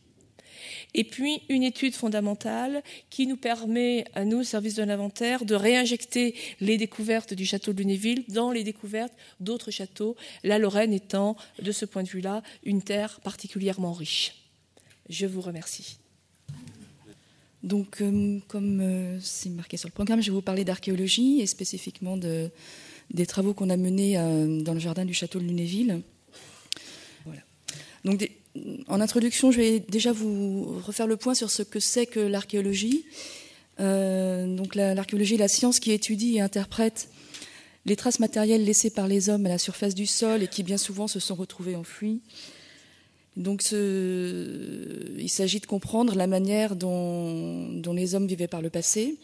Et 0.95 1.05
puis 1.05 1.43
une 1.49 1.63
étude 1.63 1.95
fondamentale 1.95 2.83
qui 3.11 3.27
nous 3.27 3.37
permet, 3.37 4.05
à 4.15 4.25
nous, 4.25 4.45
service 4.45 4.75
de 4.75 4.83
l'inventaire, 4.83 5.45
de 5.45 5.55
réinjecter 5.55 6.35
les 6.61 6.79
découvertes 6.79 7.35
du 7.35 7.45
château 7.45 7.73
de 7.73 7.79
Lunéville 7.79 8.25
dans 8.29 8.51
les 8.51 8.65
découvertes 8.65 9.13
d'autres 9.41 9.71
châteaux, 9.71 10.17
la 10.43 10.59
Lorraine 10.59 10.93
étant, 10.93 11.37
de 11.61 11.73
ce 11.73 11.85
point 11.85 12.03
de 12.03 12.09
vue-là, 12.09 12.43
une 12.65 12.83
terre 12.83 13.21
particulièrement 13.21 13.93
riche. 13.93 14.35
Je 15.09 15.27
vous 15.27 15.41
remercie. 15.41 15.99
Donc, 17.63 18.01
euh, 18.01 18.39
comme 18.47 18.81
euh, 18.81 19.19
c'est 19.21 19.51
marqué 19.51 19.77
sur 19.77 19.89
le 19.89 19.93
programme, 19.93 20.21
je 20.21 20.31
vais 20.31 20.35
vous 20.35 20.43
parler 20.43 20.65
d'archéologie 20.65 21.41
et 21.41 21.47
spécifiquement 21.47 22.17
de, 22.17 22.49
des 23.11 23.27
travaux 23.27 23.55
qu'on 23.55 23.71
a 23.71 23.77
menés 23.77 24.19
euh, 24.19 24.61
dans 24.61 24.73
le 24.73 24.79
jardin 24.79 25.05
du 25.05 25.15
château 25.15 25.41
de 25.41 25.45
Lunéville. 25.45 26.01
Voilà. 27.25 27.43
Donc, 28.05 28.31
en 28.89 29.01
introduction, 29.01 29.51
je 29.51 29.59
vais 29.59 29.81
déjà 29.81 30.13
vous 30.13 30.81
refaire 30.85 31.07
le 31.07 31.17
point 31.17 31.35
sur 31.35 31.51
ce 31.51 31.63
que 31.63 31.81
c'est 31.81 32.07
que 32.07 32.21
l'archéologie. 32.21 33.05
donc, 33.79 34.75
l'archéologie 34.75 35.35
est 35.35 35.39
la 35.39 35.49
science 35.49 35.81
qui 35.81 35.93
étudie 35.93 36.37
et 36.37 36.41
interprète 36.41 37.09
les 37.85 37.95
traces 37.95 38.19
matérielles 38.19 38.65
laissées 38.65 38.91
par 38.91 39.07
les 39.07 39.29
hommes 39.29 39.47
à 39.47 39.49
la 39.49 39.59
surface 39.59 39.95
du 39.95 40.07
sol 40.07 40.43
et 40.43 40.49
qui 40.49 40.63
bien 40.63 40.79
souvent 40.79 41.07
se 41.07 41.21
sont 41.21 41.35
retrouvées 41.35 41.77
enfouies 41.77 42.21
donc 43.37 43.63
il 43.71 45.29
s'agit 45.29 45.61
de 45.61 45.67
comprendre 45.67 46.15
la 46.15 46.27
manière 46.27 46.75
dont, 46.75 47.83
les 47.93 48.15
hommes 48.15 48.27
vivaient 48.27 48.49
par 48.49 48.63
le 48.63 48.71
passé 48.71 49.17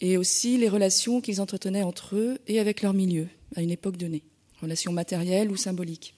et 0.00 0.16
aussi 0.16 0.56
les 0.56 0.68
relations 0.68 1.20
qu'ils 1.20 1.40
entretenaient 1.40 1.82
entre 1.82 2.16
eux 2.16 2.38
et 2.46 2.60
avec 2.60 2.82
leur 2.82 2.94
milieu 2.94 3.26
à 3.56 3.62
une 3.62 3.70
époque 3.70 3.96
donnée, 3.96 4.22
relations 4.60 4.92
matérielles 4.92 5.50
ou 5.50 5.56
symboliques. 5.56 6.14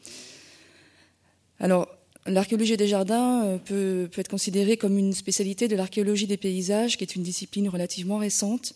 Alors, 1.64 1.88
l'archéologie 2.26 2.76
des 2.76 2.88
jardins 2.88 3.42
euh, 3.46 3.56
peut, 3.56 4.10
être 4.18 4.28
considérée 4.28 4.76
comme 4.76 4.98
une 4.98 5.14
spécialité 5.14 5.66
de 5.66 5.74
l'archéologie 5.74 6.26
des 6.26 6.36
paysages, 6.36 6.98
qui 6.98 7.04
est 7.04 7.16
une 7.16 7.22
discipline 7.22 7.70
relativement 7.70 8.18
récente, 8.18 8.74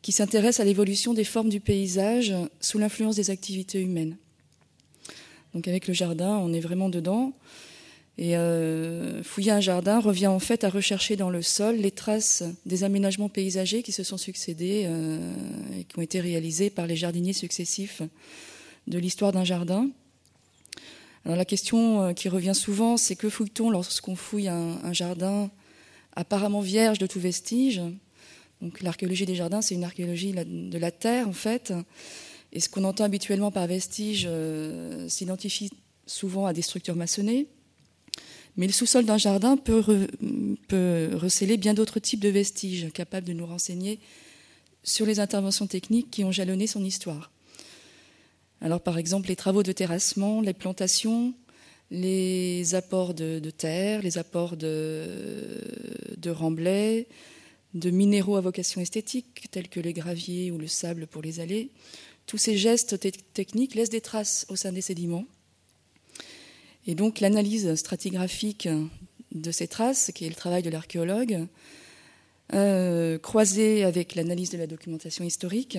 qui 0.00 0.12
s'intéresse 0.12 0.58
à 0.58 0.64
l'évolution 0.64 1.12
des 1.12 1.24
formes 1.24 1.50
du 1.50 1.60
paysage 1.60 2.34
sous 2.58 2.78
l'influence 2.78 3.16
des 3.16 3.28
activités 3.28 3.82
humaines. 3.82 4.16
Donc 5.52 5.68
avec 5.68 5.86
le 5.88 5.92
jardin, 5.92 6.38
on 6.38 6.54
est 6.54 6.60
vraiment 6.60 6.88
dedans. 6.88 7.34
Et 8.16 8.34
euh, 8.38 9.22
fouiller 9.22 9.52
un 9.52 9.60
jardin 9.60 10.00
revient 10.00 10.28
en 10.28 10.38
fait 10.38 10.64
à 10.64 10.70
rechercher 10.70 11.16
dans 11.16 11.28
le 11.28 11.42
sol 11.42 11.76
les 11.76 11.90
traces 11.90 12.44
des 12.64 12.82
aménagements 12.82 13.28
paysagers 13.28 13.82
qui 13.82 13.92
se 13.92 14.04
sont 14.04 14.16
succédés 14.16 14.84
euh, 14.86 15.18
et 15.78 15.84
qui 15.84 15.98
ont 15.98 16.02
été 16.02 16.20
réalisés 16.20 16.70
par 16.70 16.86
les 16.86 16.96
jardiniers 16.96 17.34
successifs 17.34 18.00
de 18.86 18.98
l'histoire 18.98 19.32
d'un 19.32 19.44
jardin. 19.44 19.90
La 21.34 21.44
question 21.44 22.02
euh, 22.02 22.12
qui 22.12 22.28
revient 22.28 22.54
souvent, 22.54 22.96
c'est 22.96 23.16
que 23.16 23.28
fouille-t-on 23.28 23.68
lorsqu'on 23.70 24.14
fouille 24.14 24.48
un, 24.48 24.92
jardin 24.92 25.50
apparemment 26.14 26.60
vierge 26.60 26.98
de 26.98 27.06
tout 27.06 27.18
vestige? 27.18 27.80
Donc 28.62 28.80
l'archéologie 28.80 29.26
des 29.26 29.34
jardins, 29.34 29.60
c'est 29.60 29.74
une 29.74 29.84
archéologie 29.84 30.32
de 30.32 30.78
la 30.78 30.90
terre 30.92 31.28
en 31.28 31.32
fait. 31.32 31.72
Et 32.52 32.60
ce 32.60 32.68
qu'on 32.68 32.84
entend 32.84 33.04
habituellement 33.04 33.50
par 33.50 33.66
vestige 33.66 34.24
euh, 34.28 35.08
s'identifie 35.08 35.70
souvent 36.06 36.46
à 36.46 36.52
des 36.52 36.62
structures 36.62 36.94
maçonnées. 36.94 37.48
Mais 38.56 38.66
le 38.66 38.72
sous-sol 38.72 39.04
d'un 39.04 39.18
jardin 39.18 39.56
peut, 39.56 39.82
peut, 40.68 41.10
recéler 41.14 41.56
bien 41.56 41.74
d'autres 41.74 41.98
types 41.98 42.20
de 42.20 42.28
vestiges 42.28 42.90
capables 42.94 43.26
de 43.26 43.32
nous 43.32 43.44
renseigner 43.44 43.98
sur 44.84 45.04
les 45.04 45.18
interventions 45.18 45.66
techniques 45.66 46.10
qui 46.10 46.24
ont 46.24 46.32
jalonné 46.32 46.66
son 46.66 46.84
histoire. 46.84 47.32
Alors 48.60 48.80
par 48.80 48.98
exemple 48.98 49.28
les 49.28 49.36
travaux 49.36 49.62
de 49.62 49.72
terrassement, 49.72 50.40
les 50.40 50.54
plantations, 50.54 51.34
les 51.90 52.74
apports 52.74 53.14
de, 53.14 53.38
terre, 53.50 54.02
les 54.02 54.18
apports 54.18 54.56
de, 54.56 55.60
de 56.16 56.30
remblais, 56.30 57.06
de 57.74 57.90
minéraux 57.90 58.36
à 58.36 58.40
vocation 58.40 58.80
esthétique 58.80 59.48
tels 59.50 59.68
que 59.68 59.80
les 59.80 59.92
graviers 59.92 60.50
ou 60.50 60.58
le 60.58 60.66
sable 60.66 61.06
pour 61.06 61.22
les 61.22 61.40
allées, 61.40 61.70
tous 62.26 62.38
ces 62.38 62.56
gestes 62.56 62.98
techniques 63.34 63.74
laissent 63.74 63.90
des 63.90 64.00
traces 64.00 64.46
au 64.48 64.56
sein 64.56 64.72
des 64.72 64.80
sédiments. 64.80 65.26
Et 66.86 66.94
donc 66.94 67.20
l'analyse 67.20 67.74
stratigraphique 67.74 68.68
de 69.32 69.50
ces 69.50 69.68
traces, 69.68 70.10
qui 70.14 70.24
est 70.24 70.28
le 70.28 70.34
travail 70.34 70.62
de 70.62 70.70
l'archéologue, 70.70 71.46
euh, 72.54 73.18
croisée 73.18 73.84
avec 73.84 74.14
l'analyse 74.14 74.50
de 74.50 74.58
la 74.58 74.66
documentation 74.66 75.24
historique, 75.24 75.78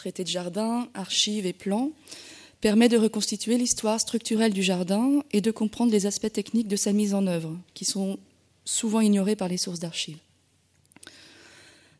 traité 0.00 0.24
de 0.24 0.28
jardin, 0.28 0.88
archives 0.94 1.44
et 1.44 1.52
plans, 1.52 1.92
permet 2.62 2.88
de 2.88 2.96
reconstituer 2.96 3.58
l'histoire 3.58 4.00
structurelle 4.00 4.52
du 4.54 4.62
jardin 4.62 5.22
et 5.32 5.42
de 5.42 5.50
comprendre 5.50 5.92
les 5.92 6.06
aspects 6.06 6.32
techniques 6.32 6.68
de 6.68 6.76
sa 6.76 6.92
mise 6.92 7.12
en 7.12 7.26
œuvre, 7.26 7.54
qui 7.74 7.84
sont 7.84 8.18
souvent 8.64 9.00
ignorés 9.00 9.36
par 9.36 9.48
les 9.48 9.58
sources 9.58 9.78
d'archives. 9.78 10.18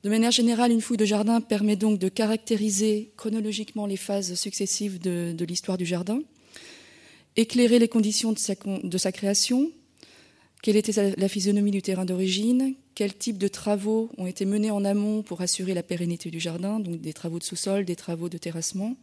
De 0.03 0.09
manière 0.09 0.31
générale, 0.31 0.73
une 0.73 0.81
fouille 0.81 0.97
de 0.97 1.05
jardin 1.05 1.43
permet 1.43 1.77
donc 1.77 1.99
de 1.99 2.09
caractériser 2.09 3.13
chronologiquement 3.19 3.85
les 3.85 3.99
phases 3.99 4.35
successives 4.35 4.99
de, 4.99 5.45
l'histoire 5.45 5.77
du 5.77 5.85
jardin, 5.85 6.23
éclairer 7.37 7.79
les 7.79 7.89
conditions 7.89 8.33
de 8.33 8.39
sa, 8.99 9.13
création, 9.13 9.71
quelle 10.63 10.77
était 10.77 11.15
la 11.17 11.29
physionomie 11.29 11.71
du 11.71 11.83
terrain 11.83 12.07
d'origine, 12.07 12.75
quels 13.01 13.17
types 13.17 13.39
de 13.39 13.49
travaux 13.49 14.11
ont 14.19 14.27
été 14.27 14.45
menés 14.45 14.71
en 14.71 14.85
amont 14.85 15.23
pour 15.23 15.41
assurer 15.41 15.73
la 15.73 15.83
pérennité 15.83 16.31
du 16.31 16.39
jardin, 16.39 16.81
donc 16.81 17.01
des 17.01 17.15
travaux 17.15 17.39
de 17.39 17.45
sous-sol, 17.45 17.87
des 17.87 17.97
travaux 17.97 18.29
de 18.29 18.37
terrassement 18.37 18.95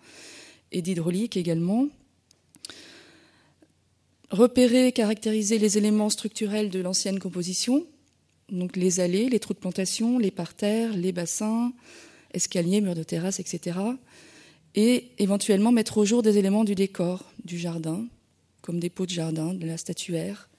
et 0.71 0.83
d'hydraulique 0.83 1.35
également. 1.35 1.87
Repérer, 4.29 4.91
caractériser 4.91 5.57
les 5.57 5.79
éléments 5.79 6.11
structurels 6.11 6.69
de 6.69 6.79
l'ancienne 6.79 7.17
composition, 7.17 7.87
donc 8.51 8.75
les 8.75 8.99
allées, 8.99 9.29
les 9.29 9.39
trous 9.39 9.55
de 9.55 9.59
plantation, 9.59 10.19
les 10.19 10.29
parterres, 10.29 10.95
les 10.95 11.11
bassins, 11.11 11.73
escaliers, 12.35 12.81
murs 12.81 12.93
de 12.93 13.01
terrasse, 13.01 13.39
etc. 13.39 13.79
Et 14.75 15.07
éventuellement 15.17 15.71
mettre 15.71 15.97
au 15.97 16.05
jour 16.05 16.21
des 16.21 16.37
éléments 16.37 16.65
du 16.65 16.75
décor 16.75 17.23
du 17.45 17.57
jardin, 17.57 18.05
comme 18.61 18.79
des 18.79 18.91
pots 18.91 19.07
de 19.07 19.11
jardin, 19.11 19.55
de 19.55 19.65
la 19.65 19.77
statuaire. 19.77 20.49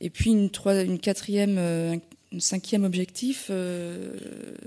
Et 0.00 0.08
puis 0.08 0.30
une, 0.30 0.50
une 0.66 0.98
quatrième, 0.98 1.58
euh, 1.58 1.96
cinquième 2.38 2.84
objectif, 2.84 3.48
euh, 3.50 4.16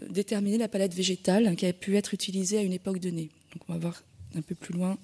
déterminer 0.10 0.58
la 0.58 0.68
palette 0.68 0.94
végétale 0.94 1.56
qui 1.56 1.66
a 1.66 1.74
pu 1.74 1.98
être 1.98 2.14
utilisée 2.14 2.58
à 2.58 2.62
une 2.62 2.74
époque 2.74 3.00
donnée. 3.00 3.30
Donc 3.54 3.64
on 3.68 3.74
va 3.74 3.80
voir 3.80 4.04
un 4.36 4.42
peu 4.42 4.56
plus 4.56 4.74
loin. 4.74 4.98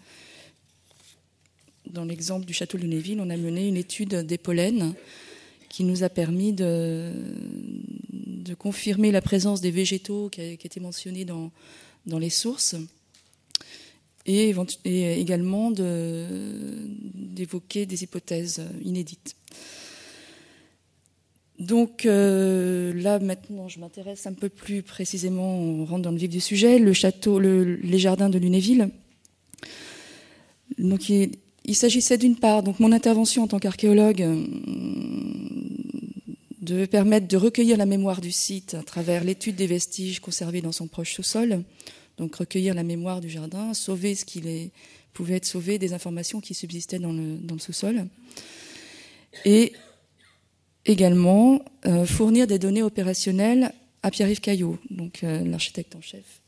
Dans 1.89 2.05
l'exemple 2.05 2.45
du 2.45 2.53
château 2.53 2.77
de 2.77 2.83
Lunéville, 2.83 3.19
on 3.19 3.29
a 3.29 3.37
mené 3.37 3.67
une 3.67 3.77
étude 3.77 4.15
des 4.15 4.37
pollens 4.37 4.93
qui 5.69 5.83
nous 5.83 6.03
a 6.03 6.09
permis 6.09 6.53
de, 6.53 7.11
confirmer 8.59 9.11
la 9.11 9.21
présence 9.21 9.61
des 9.61 9.71
végétaux 9.71 10.29
qui, 10.29 10.41
étaient 10.41 10.81
mentionnés 10.81 11.25
dans 11.25 12.19
les 12.19 12.29
sources 12.29 12.75
et, 14.25 14.53
également 15.19 15.71
d'évoquer 15.71 17.85
des 17.85 18.03
hypothèses 18.03 18.61
inédites. 18.83 19.35
Donc 21.61 22.07
euh, 22.07 22.91
là 22.95 23.19
maintenant, 23.19 23.67
je 23.67 23.79
m'intéresse 23.79 24.25
un 24.25 24.33
peu 24.33 24.49
plus 24.49 24.81
précisément, 24.81 25.59
on 25.59 25.85
rentre 25.85 26.01
dans 26.01 26.11
le 26.11 26.17
vif 26.17 26.29
du 26.29 26.39
sujet, 26.39 26.79
le 26.79 26.91
château, 26.91 27.39
les 27.39 27.99
jardins 27.99 28.29
de 28.29 28.39
Lunéville. 28.39 28.89
Donc 30.79 31.07
il, 31.09 31.75
s'agissait 31.75 32.17
d'une 32.17 32.35
part, 32.35 32.63
donc 32.63 32.79
mon 32.79 32.91
intervention 32.91 33.43
en 33.43 33.47
tant 33.47 33.59
qu'archéologue 33.59 34.23
euh, 34.23 34.43
devait 36.63 36.87
permettre 36.87 37.27
de 37.27 37.37
recueillir 37.37 37.77
la 37.77 37.85
mémoire 37.85 38.21
du 38.21 38.31
site 38.31 38.73
à 38.73 38.81
travers 38.81 39.23
l'étude 39.23 39.55
des 39.55 39.67
vestiges 39.67 40.19
conservés 40.19 40.61
dans 40.61 40.71
son 40.71 40.87
proche 40.87 41.13
sous-sol, 41.13 41.63
donc 42.17 42.33
recueillir 42.37 42.73
la 42.73 42.83
mémoire 42.83 43.21
du 43.21 43.29
jardin, 43.29 43.75
sauver 43.75 44.15
ce 44.15 44.25
qui 44.25 44.41
pouvait 45.13 45.35
être 45.35 45.45
sauvé 45.45 45.77
des 45.77 45.93
informations 45.93 46.41
qui 46.41 46.55
subsistaient 46.55 46.97
dans 46.97 47.13
le, 47.13 47.37
sous-sol, 47.59 48.07
et 49.45 49.73
également 50.85 51.63
fournir 52.05 52.47
des 52.47 52.59
données 52.59 52.83
opérationnelles 52.83 53.71
à 54.03 54.11
Pierre-Yves 54.11 54.41
Caillot, 54.41 54.77
donc 54.89 55.21
l'architecte 55.21 55.95
en 55.95 56.01
chef, 56.01 56.41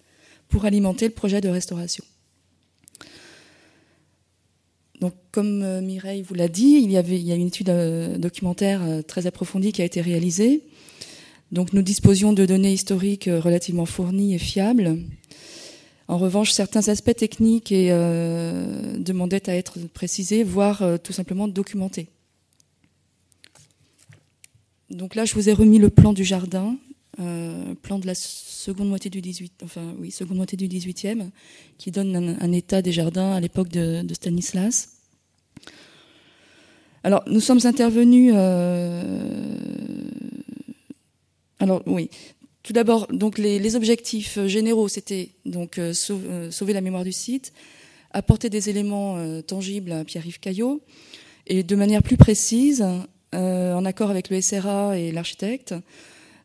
pour 0.50 0.66
alimenter 0.66 1.08
le 1.08 1.14
projet 1.14 1.42
de 1.42 1.50
restauration. 1.50 2.04
Donc, 5.02 5.14
comme 5.32 5.82
Mireille 5.82 6.22
vous 6.22 6.34
l'a 6.34 6.48
dit, 6.48 6.80
il 6.84 6.92
y, 6.92 6.98
avait, 6.98 7.20
il 7.20 7.28
y 7.28 7.32
a 7.32 7.36
une 7.36 7.48
étude 7.48 7.72
documentaire 8.18 8.82
très 9.08 9.28
approfondie 9.28 9.72
qui 9.72 9.82
a 9.82 9.86
été 9.86 10.02
réalisée. 10.02 10.62
Donc, 11.52 11.74
nous 11.74 11.82
disposions 11.82 12.34
de 12.34 12.46
données 12.46 12.74
historiques 12.74 13.30
relativement 13.32 13.86
fournies 13.86 14.34
et 14.34 14.40
fiables 14.40 14.98
en 16.08 16.18
revanche, 16.18 16.52
certains 16.52 16.88
aspects 16.90 17.16
techniques 17.16 17.72
et, 17.72 17.88
euh, 17.92 18.98
demandaient 18.98 19.50
à 19.50 19.56
être 19.56 19.80
précisés, 19.94 20.44
voire 20.44 20.82
euh, 20.82 20.98
tout 20.98 21.14
simplement 21.14 21.48
documentés. 21.48 22.08
Donc 24.94 25.16
là, 25.16 25.26
je 25.26 25.34
vous 25.34 25.50
ai 25.50 25.54
remis 25.54 25.80
le 25.80 25.90
plan 25.90 26.14
du 26.14 26.24
jardin, 26.24 26.78
euh, 27.20 27.76
plan 27.82 28.00
de 28.00 28.08
la 28.08 28.16
seconde 28.16 28.90
moitié 28.90 29.10
du 29.10 29.22
18, 29.22 29.62
enfin 29.64 29.94
oui, 30.00 30.12
seconde 30.12 30.38
moitié 30.38 30.58
du 30.58 30.68
18e, 30.68 31.30
qui 31.78 31.92
donne 31.92 32.38
un, 32.40 32.52
état 32.52 32.82
des 32.82 32.92
jardins 32.92 33.34
à 33.34 33.40
l'époque 33.40 33.70
de, 33.70 34.06
Stanislas. 34.14 34.90
Alors, 37.04 37.24
nous 37.28 37.42
sommes 37.42 37.60
intervenus. 37.66 38.34
alors 41.60 41.82
oui, 41.86 42.10
tout 42.64 42.72
d'abord, 42.72 43.08
donc 43.08 43.38
les, 43.38 43.76
objectifs 43.76 44.38
euh, 44.38 44.48
généraux, 44.48 44.88
c'était 44.88 45.32
donc 45.46 45.78
euh, 45.78 45.94
euh, 46.10 46.50
sauver 46.50 46.72
la 46.72 46.80
mémoire 46.80 47.04
du 47.04 47.12
site, 47.12 47.52
apporter 48.12 48.50
des 48.50 48.70
éléments 48.70 49.42
tangibles 49.42 49.92
à 49.92 50.06
Pierre-Yves 50.06 50.40
Caillot, 50.40 50.82
et 51.48 51.64
de 51.64 51.76
manière 51.76 52.04
plus 52.04 52.16
précise, 52.16 52.86
en 53.34 53.86
accord 53.86 54.10
avec 54.10 54.30
le 54.30 54.40
SRA 54.42 54.98
et 54.98 55.12
l'architecte, 55.12 55.74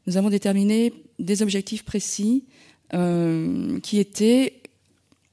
nous 0.07 0.16
avons 0.16 0.31
déterminé 0.31 0.92
des 1.18 1.42
objectifs 1.42 1.85
précis 1.85 2.44
qui 2.90 3.98
étaient 3.98 4.62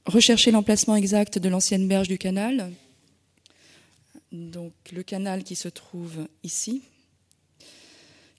rechercher 0.06 0.50
l'emplacement 0.50 0.96
exact 0.96 1.38
de 1.38 1.48
l'ancienne 1.48 1.88
berge 1.88 2.08
du 2.08 2.18
canal, 2.18 2.70
donc 4.32 4.72
le 4.92 5.02
canal 5.02 5.44
qui 5.44 5.56
se 5.56 5.68
trouve 5.68 6.26
ici, 6.42 6.82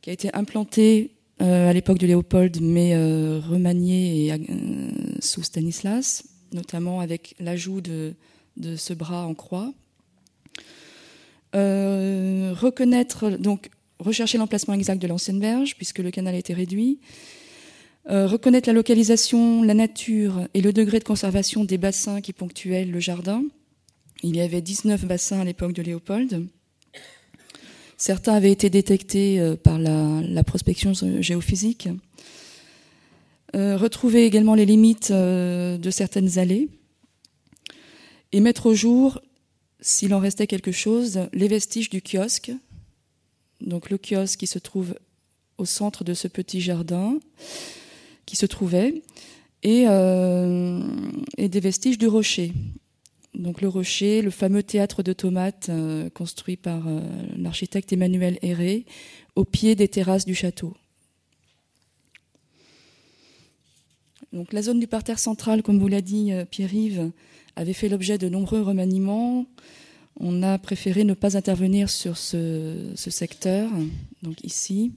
qui 0.02 0.10
a 0.10 0.14
été 0.14 0.34
implanté 0.34 1.12
euh, 1.42 1.70
à 1.70 1.74
l'époque 1.74 1.98
de 1.98 2.08
Léopold, 2.08 2.62
mais 2.62 2.96
euh, 2.96 3.40
remanié 3.40 4.32
euh, 4.32 4.38
sous 5.20 5.44
Stanislas, 5.44 6.24
notamment 6.52 7.00
avec 7.00 7.36
l'ajout 7.40 7.82
de, 7.82 8.16
ce 8.76 8.94
bras 8.94 9.26
en 9.26 9.36
croix. 9.36 9.74
Reconnaître, 11.54 13.32
donc 13.32 13.70
rechercher 14.00 14.38
l'emplacement 14.38 14.74
exact 14.74 15.02
de 15.02 15.08
l'ancienne 15.08 15.40
berge, 15.40 15.76
puisque 15.76 16.00
le 16.00 16.12
canal 16.12 16.36
a 16.36 16.38
été 16.38 16.54
réduit. 16.54 17.00
reconnaître 18.08 18.70
la 18.70 18.74
localisation, 18.74 19.64
la 19.64 19.74
nature 19.74 20.48
et 20.54 20.62
le 20.62 20.72
degré 20.74 21.00
de 21.00 21.04
conservation 21.04 21.64
des 21.64 21.78
bassins 21.78 22.22
qui 22.22 22.34
ponctuaient 22.34 22.86
le 22.86 23.00
jardin. 23.00 23.44
Il 24.24 24.36
y 24.36 24.42
avait 24.42 24.62
19 24.62 25.06
bassins 25.06 25.40
à 25.42 25.44
l'époque 25.44 25.74
de 25.74 25.82
Léopold. 25.82 26.48
Certains 27.98 28.34
avaient 28.34 28.52
été 28.52 28.70
détectés 28.70 29.40
euh, 29.40 29.56
par 29.56 29.80
la, 29.80 30.44
prospection 30.44 30.94
géophysique. 31.20 31.90
Euh, 33.56 33.76
retrouver 33.76 34.26
également 34.26 34.54
les 34.54 34.66
limites 34.66 35.10
euh, 35.12 35.78
de 35.78 35.90
certaines 35.90 36.38
allées 36.38 36.70
et 38.32 38.40
mettre 38.40 38.68
au 38.68 38.74
jour, 38.74 39.20
s'il 39.80 40.14
en 40.14 40.20
restait 40.20 40.48
quelque 40.48 40.72
chose, 40.72 41.22
les 41.34 41.48
vestiges 41.48 41.90
du 41.90 42.02
kiosque. 42.02 42.52
Donc 43.62 43.90
le 43.90 43.98
kiosque 43.98 44.40
qui 44.40 44.48
se 44.48 44.60
trouve 44.60 44.96
au 45.58 45.66
centre 45.66 46.04
de 46.04 46.14
ce 46.14 46.28
petit 46.28 46.62
jardin 46.62 47.20
qui 48.26 48.36
se 48.36 48.46
trouvait, 48.46 49.02
et, 49.64 49.86
et 51.38 51.50
des 51.50 51.60
vestiges 51.60 51.98
du 51.98 52.08
rocher. 52.08 52.54
Donc 53.38 53.62
le 53.62 53.68
Rocher, 53.68 54.24
le 54.24 54.32
fameux 54.32 54.64
théâtre 54.64 55.04
de 55.04 55.14
tomates 55.14 55.70
euh, 55.70 56.10
construit 56.10 56.58
par 56.58 56.88
euh, 56.88 57.02
l'architecte 57.38 57.94
Emmanuel 57.94 58.40
Héré 58.42 58.86
au 59.36 59.46
pied 59.46 59.76
des 59.76 59.88
terrasses 59.88 60.26
du 60.26 60.34
château. 60.34 60.76
Donc 64.34 64.54
la 64.54 64.64
zone 64.64 64.80
du 64.80 64.88
parterre 64.88 65.20
central, 65.20 65.62
comme 65.62 65.80
vous 65.80 65.88
l'a 65.88 66.02
dit 66.02 66.34
euh, 66.34 66.46
Pierre-Yves, 66.46 67.12
avait 67.58 67.74
fait 67.74 67.90
l'objet 67.90 68.18
de 68.18 68.30
nombreux 68.30 68.62
remaniements. 68.62 69.46
On 70.20 70.44
a 70.44 70.58
préféré 70.58 71.04
ne 71.04 71.14
pas 71.14 71.36
intervenir 71.36 71.90
sur 71.90 72.18
ce, 72.18 72.94
secteur, 72.96 73.70
donc 74.24 74.44
ici. 74.44 74.94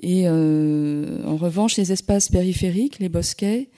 Et 0.00 0.28
en 0.28 1.36
revanche, 1.36 1.76
les 1.76 1.92
espaces 1.92 2.28
périphériques, 2.28 2.98
les 2.98 3.08
bosquets, 3.08 3.70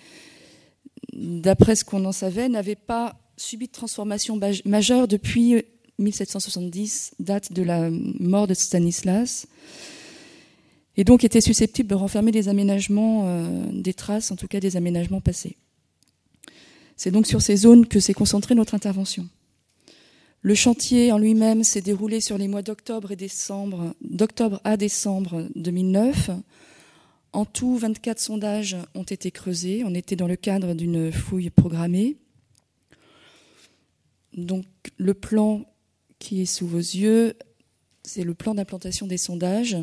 d'après 1.12 1.76
ce 1.76 1.85
qu'on 1.85 2.04
en 2.04 2.12
savait, 2.12 2.48
n'avait 2.48 2.76
pas 2.76 3.16
subi 3.37 3.66
de 3.66 3.72
transformation 3.72 4.38
majeure 4.64 5.09
depuis 5.09 5.62
1770, 5.98 7.14
date 7.20 7.52
de 7.52 7.62
la 7.62 7.90
mort 7.90 8.46
de 8.46 8.54
Stanislas, 8.54 9.46
et 10.96 11.04
donc 11.04 11.24
était 11.24 11.40
susceptible 11.40 11.88
de 11.88 11.94
renfermer 11.94 12.32
des 12.32 12.48
aménagements, 12.48 13.24
euh, 13.26 13.66
des 13.72 13.94
traces, 13.94 14.30
en 14.30 14.37
tout 14.37 14.48
cas 14.48 14.61
des 14.61 14.76
aménagements 14.76 15.20
passés. 15.20 15.56
C'est 16.96 17.11
donc 17.11 17.26
sur 17.26 17.42
ces 17.42 17.56
zones 17.56 17.87
que 17.87 18.00
s'est 18.00 18.14
concentrée 18.14 18.54
notre 18.54 18.74
intervention. 18.74 19.28
Le 20.42 20.54
chantier 20.54 21.12
en 21.12 21.18
lui-même 21.18 21.64
s'est 21.64 21.80
déroulé 21.80 22.20
sur 22.20 22.38
les 22.38 22.48
mois 22.48 22.62
d'octobre 22.62 23.12
et 23.12 23.16
décembre, 23.16 23.94
d'octobre 24.00 24.61
à 24.64 24.76
décembre 24.76 25.48
2009, 25.56 26.30
en 27.37 27.44
tout, 27.44 27.76
24 27.76 28.18
sondages 28.18 28.76
ont 28.94 29.02
été 29.02 29.30
creusés. 29.30 29.82
On 29.85 29.94
était 29.94 30.16
dans 30.16 30.26
le 30.26 30.37
cadre 30.37 30.72
d'une 30.72 31.12
fouille 31.12 31.50
programmée. 31.50 32.16
Donc 34.32 34.64
le 34.96 35.12
plan 35.12 35.66
qui 36.18 36.40
est 36.40 36.46
sous 36.46 36.66
vos 36.66 36.78
yeux, 36.78 37.35
c'est 38.04 38.24
le 38.24 38.32
plan 38.32 38.54
d'implantation 38.54 39.06
des 39.06 39.18
sondages 39.18 39.76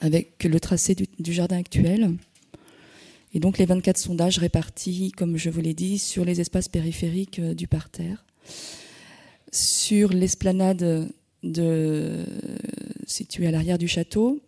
avec 0.00 0.42
le 0.42 0.58
tracé 0.58 0.96
du, 0.96 1.32
jardin 1.32 1.58
actuel. 1.58 2.16
Et 3.36 3.38
donc 3.38 3.58
les 3.58 3.66
24 3.66 3.98
sondages 3.98 4.38
répartis, 4.38 5.12
comme 5.12 5.36
je 5.36 5.50
vous 5.50 5.60
l'ai 5.60 5.74
dit, 5.74 5.98
sur 5.98 6.24
les 6.24 6.40
espaces 6.40 6.68
périphériques 6.68 7.38
euh, 7.38 7.52
du 7.52 7.68
parterre, 7.68 8.24
sur 9.52 10.08
l'esplanade 10.08 11.12
située 13.06 13.46
à 13.46 13.50
l'arrière 13.50 13.76
du 13.76 13.88
château, 13.88 14.40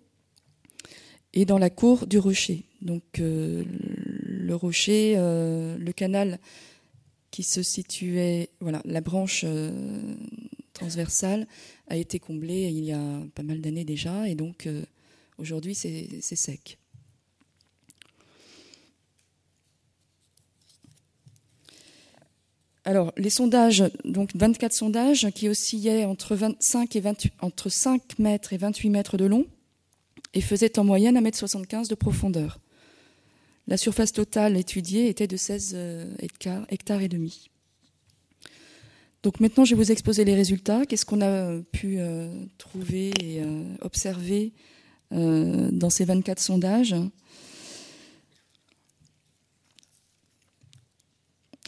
et 1.35 1.45
dans 1.45 1.59
la 1.59 1.69
cour 1.69 2.07
du 2.07 2.17
rocher. 2.17 2.65
Donc 2.81 3.21
euh, 3.21 3.63
le 4.25 4.55
rocher, 4.55 5.17
euh, 5.19 5.77
le 5.77 5.93
canal 5.93 6.39
qui 7.31 7.43
se 7.43 7.63
situait, 7.63 8.49
voilà, 8.61 8.81
la 8.87 9.03
branche 9.03 9.45
transversale 10.73 11.47
a 11.89 11.99
été 11.99 12.19
comblée 12.19 12.71
il 12.71 12.87
y 12.87 12.93
a 12.93 13.21
pas 13.35 13.43
mal 13.43 13.61
d'années 13.61 13.85
déjà, 13.85 14.27
et 14.31 14.35
donc 14.35 14.67
aujourd'hui 15.37 15.75
c'est 15.75 16.23
sec. 16.23 16.79
Alors, 22.89 23.13
les 23.19 23.29
sondages, 23.29 23.85
donc 24.07 24.31
24 24.35 24.73
sondages 24.73 25.29
qui 25.35 25.51
oscillaient 25.51 26.07
entre, 26.07 26.35
25 26.35 26.97
et 26.97 27.03
entre 27.43 27.69
5 27.69 28.19
mètres 28.19 28.55
et 28.55 28.57
28 28.57 28.89
mètres 28.89 29.19
de 29.19 29.27
long, 29.27 29.45
et 30.33 30.41
faisait 30.41 30.79
en 30.79 30.85
moyenne 30.85 31.19
1,75 31.23 31.75
m 31.75 31.83
de 31.87 31.95
profondeur. 31.95 32.61
La 33.67 33.77
surface 33.77 34.13
totale 34.13 34.57
étudiée 34.57 35.11
était 35.11 35.27
de 35.27 35.37
16 35.37 35.73
euh, 35.75 36.15
hectares, 36.19 37.03
et 37.03 37.09
demi. 37.09 37.51
Donc 39.23 39.41
maintenant, 39.41 39.67
je 39.67 39.75
vais 39.75 39.85
vous 39.85 39.93
exposer 39.93 40.25
les 40.25 40.35
résultats. 40.35 40.87
Qu'est-ce 40.87 41.05
qu'on 41.05 41.21
a 41.21 41.61
pu 41.71 41.99
euh, 41.99 42.33
trouver 42.57 43.11
et 43.23 43.43
euh, 43.43 43.65
observer 43.83 44.55
dans 45.11 45.91
ces 45.91 46.07
24 46.07 46.41
sondages? 46.41 46.95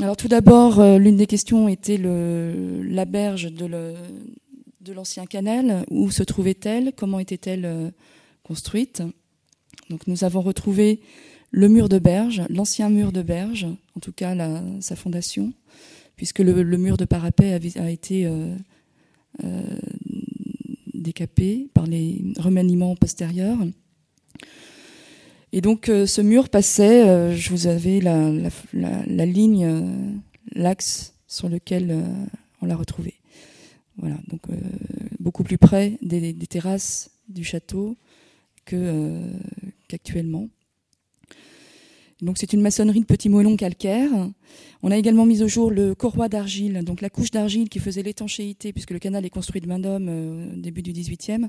Alors 0.01 0.17
tout 0.17 0.29
d'abord, 0.29 0.83
l'une 0.99 1.17
des 1.17 1.27
questions 1.27 1.69
était 1.69 1.99
la 1.99 3.05
berge 3.05 3.53
de 3.53 4.93
l'ancien 4.93 5.27
canal. 5.27 5.85
Où 5.91 6.11
se 6.11 6.23
trouvait-elle? 6.23 6.93
Comment 6.97 7.19
était-elle 7.19 7.93
construite? 8.43 9.03
Donc 9.91 10.07
nous 10.07 10.25
avons 10.25 10.41
retrouvé 10.41 11.01
le 11.51 11.69
mur 11.69 11.89
de 11.89 11.99
berge, 11.99 12.43
l'ancien 12.49 12.89
mur 12.89 13.13
de 13.13 13.23
berge, 13.23 13.67
en 13.97 14.01
tout 14.01 14.13
cas 14.13 14.35
sa 14.81 14.97
fondation, 14.97 15.53
puisque 16.17 16.39
le, 16.39 16.77
mur 16.77 16.97
de 16.97 17.05
parapet 17.05 17.59
a 17.77 17.91
été 17.91 18.27
euh, 18.27 18.55
euh, 19.45 19.63
décapé 20.95 21.69
par 21.75 21.87
les 21.87 22.23
remaniements 22.39 22.95
postérieurs. 22.95 23.59
Et 25.53 25.61
donc 25.61 25.89
euh, 25.89 26.07
ce 26.07 26.21
mur 26.21 26.49
passait, 26.49 27.35
je 27.37 27.51
vous 27.51 27.67
avais 27.67 28.01
la, 28.01 29.27
ligne, 29.27 30.19
l'axe 30.53 31.15
sur 31.27 31.49
lequel 31.49 32.05
on 32.61 32.67
l'a 32.67 32.77
retrouvé. 32.77 33.15
Voilà, 33.97 34.17
donc 34.29 34.43
beaucoup 35.19 35.43
plus 35.43 35.59
près 35.59 35.99
des, 36.03 36.35
terrasses 36.49 37.11
du 37.29 37.45
château 37.45 37.97
qu'actuellement. 38.65 40.49
Donc 42.23 42.37
c'est 42.39 42.53
une 42.53 42.61
maçonnerie 42.61 43.01
de 43.01 43.07
petits 43.07 43.29
moellons 43.29 43.57
calcaires. 43.57 44.11
On 44.83 44.91
a 44.91 44.97
également 44.97 45.27
mis 45.27 45.43
au 45.43 45.49
jour 45.49 45.71
le 45.71 45.95
corroi 45.95 46.29
d'argile, 46.29 46.83
donc 46.85 47.01
la 47.01 47.11
couche 47.11 47.31
d'argile 47.31 47.69
qui 47.69 47.79
faisait 47.79 48.03
l'étanchéité, 48.03 48.73
puisque 48.73 48.91
le 48.91 48.99
canal 48.99 49.25
est 49.25 49.31
construit 49.31 49.61
de 49.61 49.67
main 49.67 49.79
d'homme 49.79 50.09
au 50.55 50.57
début 50.57 50.83
du 50.83 50.93
XVIIIe, 50.93 51.49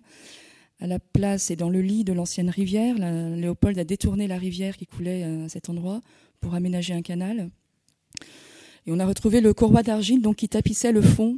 à 0.82 0.88
la 0.88 1.00
place 1.00 1.52
et 1.52 1.56
dans 1.56 1.70
le 1.70 1.82
lit 1.82 2.04
de 2.04 2.12
l'ancienne 2.12 2.50
rivière. 2.50 2.96
Léopold 2.98 3.78
a 3.78 3.84
détourné 3.84 4.28
la 4.28 4.38
rivière 4.38 4.76
qui 4.76 4.88
coulait 4.88 5.24
à 5.24 5.48
cet 5.48 5.70
endroit 5.70 6.02
pour 6.40 6.56
aménager 6.56 6.94
un 6.94 7.04
canal. 7.04 7.50
Et 8.86 8.92
on 8.92 9.00
a 9.00 9.06
retrouvé 9.06 9.42
le 9.42 9.54
corroi 9.54 9.84
d'argile 9.84 10.22
qui 10.36 10.50
tapissait 10.50 10.92
le 10.92 11.02
fond 11.02 11.38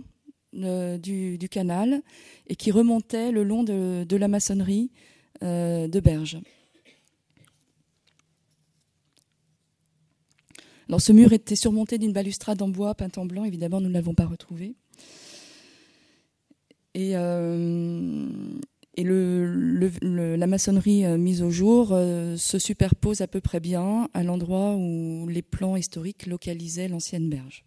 euh, 0.55 0.97
du, 0.97 1.37
canal 1.49 2.01
et 2.47 2.55
qui 2.55 2.71
remontait 2.71 3.31
le 3.31 3.43
long 3.43 3.63
de, 3.63 4.15
la 4.15 4.27
maçonnerie 4.29 4.91
euh, 5.43 5.87
de 5.87 5.99
Berge. 5.99 6.39
Alors 10.87 11.01
ce 11.01 11.11
mur 11.11 11.33
était 11.33 11.55
surmonté 11.55 11.97
d'une 11.97 12.13
balustrade 12.13 12.61
en 12.61 12.69
bois 12.69 12.93
peinte 12.93 13.17
en 13.17 13.25
blanc, 13.25 13.43
évidemment 13.45 13.81
nous 13.81 13.89
ne 13.89 13.93
l'avons 13.93 14.13
pas 14.13 14.25
retrouvé. 14.25 14.75
Et, 16.93 17.15
euh, 17.15 18.29
et 18.95 19.03
la 19.03 20.47
maçonnerie 20.47 21.05
euh, 21.05 21.17
mise 21.17 21.41
au 21.41 21.49
jour 21.49 21.89
euh, 21.91 22.37
se 22.37 22.59
superpose 22.59 23.21
à 23.21 23.27
peu 23.27 23.41
près 23.41 23.59
bien 23.59 24.07
à 24.13 24.23
l'endroit 24.23 24.75
où 24.75 25.27
les 25.27 25.41
plans 25.41 25.75
historiques 25.75 26.27
localisaient 26.27 26.87
l'ancienne 26.87 27.29
berge. 27.29 27.65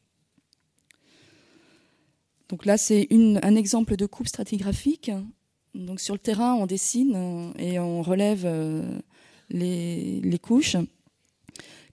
Donc 2.48 2.64
là, 2.64 2.78
c'est 2.78 3.08
un 3.10 3.56
exemple 3.56 3.96
de 3.96 4.06
coupe 4.06 4.28
stratigraphique. 4.28 5.10
Donc 5.74 5.98
sur 5.98 6.14
le 6.14 6.20
terrain, 6.20 6.54
on 6.54 6.66
dessine 6.66 7.52
et 7.58 7.80
on 7.80 8.02
relève 8.02 8.42
euh, 8.44 9.00
les, 9.50 10.38
couches, 10.40 10.76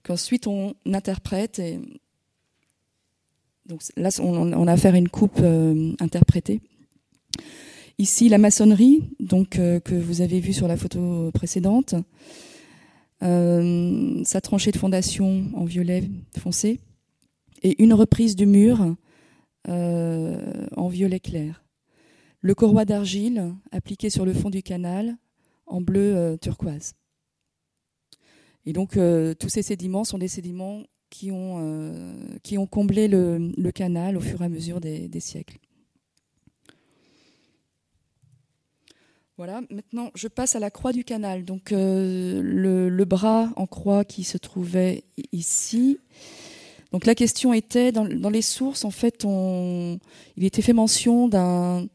qu'ensuite 0.03 0.45
on 0.45 0.75
interprète. 0.85 1.59
Donc 3.65 3.81
là, 3.97 4.09
on, 4.21 4.67
a 4.67 4.71
affaire 4.71 4.93
à 4.93 4.97
une 4.97 5.09
coupe 5.09 5.41
interprétée. 5.99 6.61
Ici, 7.99 8.27
la 8.27 8.39
maçonnerie, 8.39 9.03
donc 9.19 9.59
euh, 9.59 9.79
que 9.79 9.93
vous 9.93 10.21
avez 10.21 10.39
vu 10.39 10.51
sur 10.51 10.67
la 10.67 10.77
photo 10.77 11.29
précédente, 11.31 11.93
euh, 13.21 14.23
sa 14.23 14.41
tranchée 14.41 14.71
de 14.71 14.77
fondation 14.77 15.51
en 15.53 15.63
violet 15.63 16.09
foncé 16.37 16.79
et 17.61 17.81
une 17.81 17.93
reprise 17.93 18.35
du 18.35 18.47
mur 18.47 18.95
euh, 19.69 20.67
en 20.75 20.87
violet 20.87 21.19
clair. 21.19 21.63
Le 22.41 22.55
corroi 22.55 22.83
d'argile 22.83 23.53
appliqué 23.71 24.09
sur 24.09 24.25
le 24.25 24.33
fond 24.33 24.49
du 24.49 24.63
canal 24.63 25.15
en 25.67 25.79
bleu 25.79 26.35
turquoise. 26.41 26.93
Et 28.65 28.73
donc 28.73 28.97
tous 29.39 29.49
ces 29.49 29.61
sédiments 29.61 30.03
sont 30.03 30.17
des 30.17 30.27
sédiments 30.27 30.83
qui 31.09 31.31
ont, 31.31 32.17
qui 32.41 32.57
ont 32.57 32.67
comblé 32.67 33.07
le, 33.07 33.71
canal 33.71 34.17
au 34.17 34.19
fur 34.19 34.41
et 34.41 34.45
à 34.45 34.49
mesure 34.49 34.81
des 34.81 35.19
siècles. 35.21 35.59
Voilà, 39.37 39.61
maintenant 39.71 40.11
je 40.13 40.27
passe 40.27 40.55
à 40.55 40.59
la 40.59 40.69
croix 40.69 40.93
du 40.93 41.03
canal. 41.03 41.43
Donc 41.43 41.71
euh, 41.71 42.41
le, 42.43 43.05
bras 43.05 43.51
en 43.55 43.65
croix 43.65 44.05
qui 44.05 44.23
se 44.23 44.37
trouvait 44.37 45.05
ici. 45.31 45.97
Donc 46.91 47.07
la 47.07 47.15
question 47.15 47.51
était, 47.53 47.91
dans, 47.91 48.05
les 48.05 48.43
sources, 48.43 48.85
en 48.85 48.91
fait, 48.91 49.25
on, 49.25 49.97
il 50.37 50.45
était 50.45 50.61
fait 50.61 50.73
mention 50.73 51.27
d'un, 51.27 51.87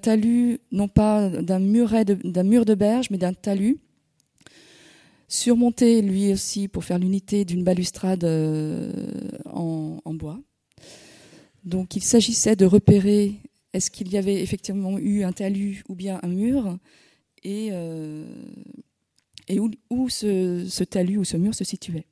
talus, 0.00 0.60
non 0.72 0.88
pas 0.88 1.28
d'un 1.28 1.58
mur 1.58 1.90
de 1.92 2.74
berge, 2.74 3.10
mais 3.10 3.18
d'un 3.18 3.34
talus, 3.34 3.78
surmonté 5.28 6.00
lui 6.00 6.32
aussi 6.32 6.66
pour 6.66 6.84
faire 6.84 6.98
l'unité 6.98 7.44
d'une 7.44 7.62
balustrade 7.62 8.24
euh, 8.24 8.90
en, 9.44 10.14
bois. 10.14 10.40
Donc 11.64 11.94
il 11.94 12.02
s'agissait 12.02 12.56
de 12.56 12.64
repérer 12.64 13.34
est-ce 13.72 13.90
qu'il 13.90 14.10
y 14.10 14.16
avait 14.16 14.40
effectivement 14.42 14.98
eu 14.98 15.22
un 15.24 15.32
talus 15.32 15.82
ou 15.88 15.94
bien 15.94 16.20
un 16.22 16.28
mur 16.28 16.78
Et, 17.42 17.68
euh, 17.72 18.24
où, 19.90 20.08
ce, 20.08 20.84
talus 20.84 21.18
ou 21.18 21.24
ce 21.24 21.36
mur 21.36 21.54
se 21.54 21.64
situait 21.64 22.06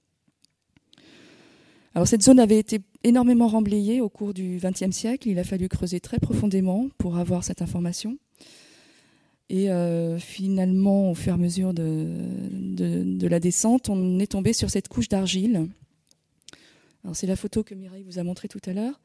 Alors 1.95 2.07
cette 2.07 2.23
zone 2.23 2.41
avait 2.41 2.59
été 2.59 2.81
énormément 3.05 3.49
remblayée 3.49 4.01
au 4.01 4.09
cours 4.09 4.35
du 4.35 4.59
XXe 4.63 4.95
siècle. 4.95 5.29
Il 5.29 5.39
a 5.39 5.45
fallu 5.45 5.69
creuser 5.69 6.01
très 6.01 6.19
profondément 6.19 6.89
pour 6.99 7.17
avoir 7.17 7.43
cette 7.43 7.63
information. 7.63 8.19
Et 9.49 9.71
euh, 9.71 10.19
finalement, 10.19 11.11
au 11.11 11.15
fur 11.15 11.33
et 11.33 11.35
à 11.35 11.39
mesure 11.39 11.73
de, 11.73 13.27
la 13.29 13.41
descente, 13.41 13.89
on 13.89 14.19
est 14.19 14.33
tombé 14.33 14.53
sur 14.53 14.71
cette 14.71 14.89
couche 14.89 15.09
d'argile. 15.09 15.69
C'est 17.13 17.29
la 17.29 17.37
photo 17.37 17.63
que 17.63 17.73
Mireille 17.75 18.03
vous 18.03 18.19
a 18.19 18.25
montrée 18.25 18.49
tout 18.49 18.61
à 18.67 18.73
l'heure 18.73 19.01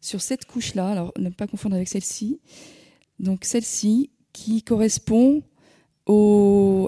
sur 0.00 0.20
cette 0.20 0.44
couche-là, 0.46 0.88
alors 0.88 1.12
ne 1.18 1.28
pas 1.30 1.46
confondre 1.46 1.76
avec 1.76 1.88
celle-ci, 1.88 2.40
donc 3.18 3.44
celle-ci 3.44 4.10
qui 4.32 4.62
correspond 4.62 5.42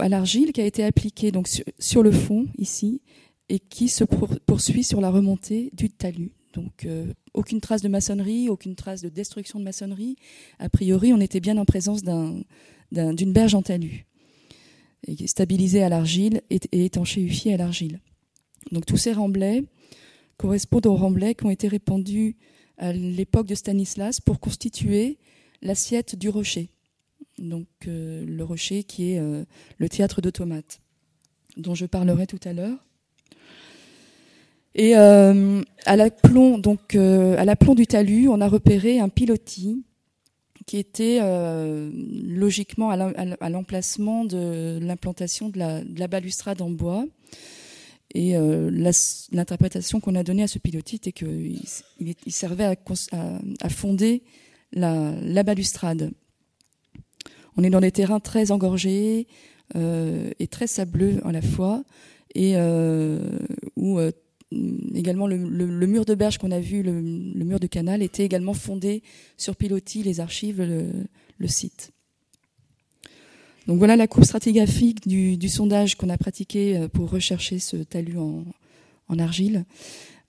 à 0.01 0.09
l'argile 0.09 0.53
qui 0.53 0.61
a 0.61 0.67
été 0.67 0.83
appliquée 0.85 1.31
donc 1.31 1.49
sur, 1.79 2.03
le 2.03 2.11
fond 2.11 2.47
ici 2.59 3.03
et 3.49 3.59
qui 3.59 3.89
se 3.89 4.05
poursuit 4.05 4.85
sur 4.85 5.01
la 5.01 5.11
remontée 5.11 5.71
du 5.75 5.91
talus. 5.91 6.33
Donc 6.55 6.85
euh, 6.85 7.13
aucune 7.33 7.61
trace 7.61 7.83
de 7.83 7.89
maçonnerie, 7.89 8.49
aucune 8.49 8.75
trace 8.75 9.01
de 9.01 9.09
destruction 9.09 9.59
de 9.59 9.65
maçonnerie. 9.65 10.17
A 10.59 10.69
priori, 10.69 11.13
on 11.13 11.21
était 11.21 11.41
bien 11.41 11.57
en 11.57 11.65
présence 11.65 12.03
d'une 12.03 13.33
berge 13.33 13.55
en 13.55 13.63
talus, 13.63 14.07
stabilisée 15.27 15.83
à 15.83 15.89
l'argile 15.89 16.43
et, 16.51 16.61
et 16.73 16.85
étanchéifiée 16.85 17.55
à 17.55 17.57
l'argile. 17.57 18.01
Donc 18.71 18.87
tous 18.87 18.97
ces 18.97 19.13
remblais 19.13 19.65
correspondent 20.37 20.87
aux 20.87 20.97
remblais 20.97 21.35
qui 21.35 21.47
ont 21.47 21.51
été 21.51 21.69
répandus 21.69 22.37
à 22.83 22.93
l'époque 22.93 23.47
de 23.47 23.55
Stanislas 23.55 24.21
pour 24.21 24.41
constituer 24.41 25.17
l'assiette 25.63 26.17
du 26.17 26.29
rocher. 26.29 26.69
Donc 27.39 27.67
euh, 27.87 28.25
le 28.27 28.43
rocher 28.45 28.83
qui 28.83 29.13
est 29.13 29.21
euh, 29.21 29.45
le 29.79 29.89
théâtre 29.89 30.21
d'automates, 30.21 30.81
dont 31.57 31.77
je 31.77 31.87
parlerai 31.87 32.27
tout 32.27 32.41
à 32.45 32.53
l'heure. 32.53 32.77
Et 34.75 34.97
euh, 34.97 35.63
à 35.87 35.97
l'aplomb 35.97 36.59
donc 36.59 36.97
à 36.97 37.75
du 37.77 37.87
talus, 37.87 38.29
on 38.29 38.41
a 38.41 38.49
repéré 38.49 38.99
un 38.99 39.09
pilotis 39.09 39.85
qui 40.67 40.79
était 40.79 41.21
logiquement 42.25 42.91
à 42.91 43.49
l'emplacement 43.51 44.25
de 44.25 44.79
l'implantation 44.81 45.51
de 45.51 45.59
la, 45.99 46.09
balustrade 46.09 46.63
en 46.63 46.71
bois. 46.71 47.05
Et 48.15 48.37
euh, 48.37 48.71
l'interprétation 49.33 50.01
qu'on 50.01 50.15
a 50.15 50.23
donnée 50.23 50.43
à 50.43 50.49
ce 50.49 50.59
pilotis 50.59 50.97
était 50.97 51.13
qu'il 51.13 51.61
il 51.99 52.33
servait 52.33 52.77
à, 53.11 53.69
fonder 53.71 54.23
la, 54.73 55.43
balustrade. 55.43 56.13
On 57.57 57.65
est 57.65 57.71
dans 57.71 57.81
des 57.81 57.91
terrains 57.91 58.21
très 58.21 58.51
engorgés 58.51 59.27
euh, 59.77 60.31
et 60.39 60.47
très 60.47 60.67
sableux 60.67 61.21
à 61.25 61.33
la 61.33 61.41
fois, 61.41 61.85
et 62.35 62.53
euh, 62.57 63.39
où 63.77 63.99
également 64.95 65.27
le, 65.27 65.37
le, 65.37 65.87
mur 65.87 66.05
de 66.05 66.15
berge 66.15 66.37
qu'on 66.37 66.51
a 66.51 66.61
vu, 66.61 66.83
le, 66.83 67.01
le, 67.01 67.45
mur 67.45 67.61
de 67.61 67.67
canal, 67.67 68.03
était 68.03 68.25
également 68.25 68.55
fondé 68.55 69.03
sur 69.39 69.57
pilotis, 69.57 70.03
les 70.03 70.21
archives, 70.21 70.61
le 70.61 71.49
site. 71.49 71.93
Donc 73.67 73.79
voilà 73.79 73.95
la 73.95 74.09
coupe 74.09 74.25
stratigraphique 74.25 75.07
du, 75.07 75.49
sondage 75.49 75.97
qu'on 75.97 76.09
a 76.09 76.19
pratiqué 76.19 76.77
euh, 76.77 76.89
pour 76.89 77.11
rechercher 77.11 77.59
ce 77.59 77.77
talus 77.77 78.19
en, 78.19 78.45
argile, 79.19 79.67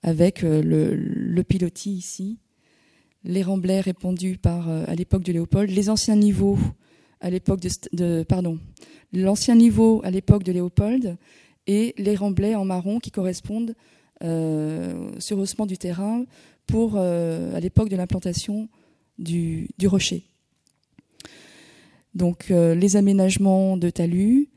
avec 0.02 0.44
euh, 0.44 0.62
le, 0.62 1.42
pilotis 1.42 1.92
ici, 1.92 2.38
les 3.24 3.42
remblais 3.42 3.80
répandus 3.80 4.36
par, 4.36 4.68
euh, 4.68 4.84
à 4.86 4.94
l'époque 4.94 5.22
de 5.22 5.32
Léopold, 5.32 5.70
les 5.70 5.88
anciens 5.90 6.16
niveaux 6.16 6.58
à 7.20 7.30
l'époque 7.30 7.60
de, 7.92 8.22
pardon, 8.22 8.58
l'ancien 9.14 9.54
niveau 9.54 10.02
à 10.04 10.10
l'époque 10.10 10.42
de 10.42 10.52
Léopold 10.52 11.16
et 11.66 11.94
les 11.96 12.14
remblais 12.14 12.54
en 12.54 12.66
marron 12.66 13.00
qui 13.00 13.10
correspondent 13.10 13.74
euh, 14.22 15.10
sur 15.18 15.38
haussement 15.38 15.64
du 15.64 15.78
terrain 15.78 16.24
pour 16.66 16.98
à 16.98 17.60
l'époque 17.60 17.88
de 17.88 17.96
l'implantation 17.96 18.68
du 19.18 19.68
rocher 19.84 20.24
donc 22.14 22.50
euh, 22.50 22.74
les 22.74 22.96
aménagements 22.96 23.76
de 23.76 23.90
talus, 23.90 24.48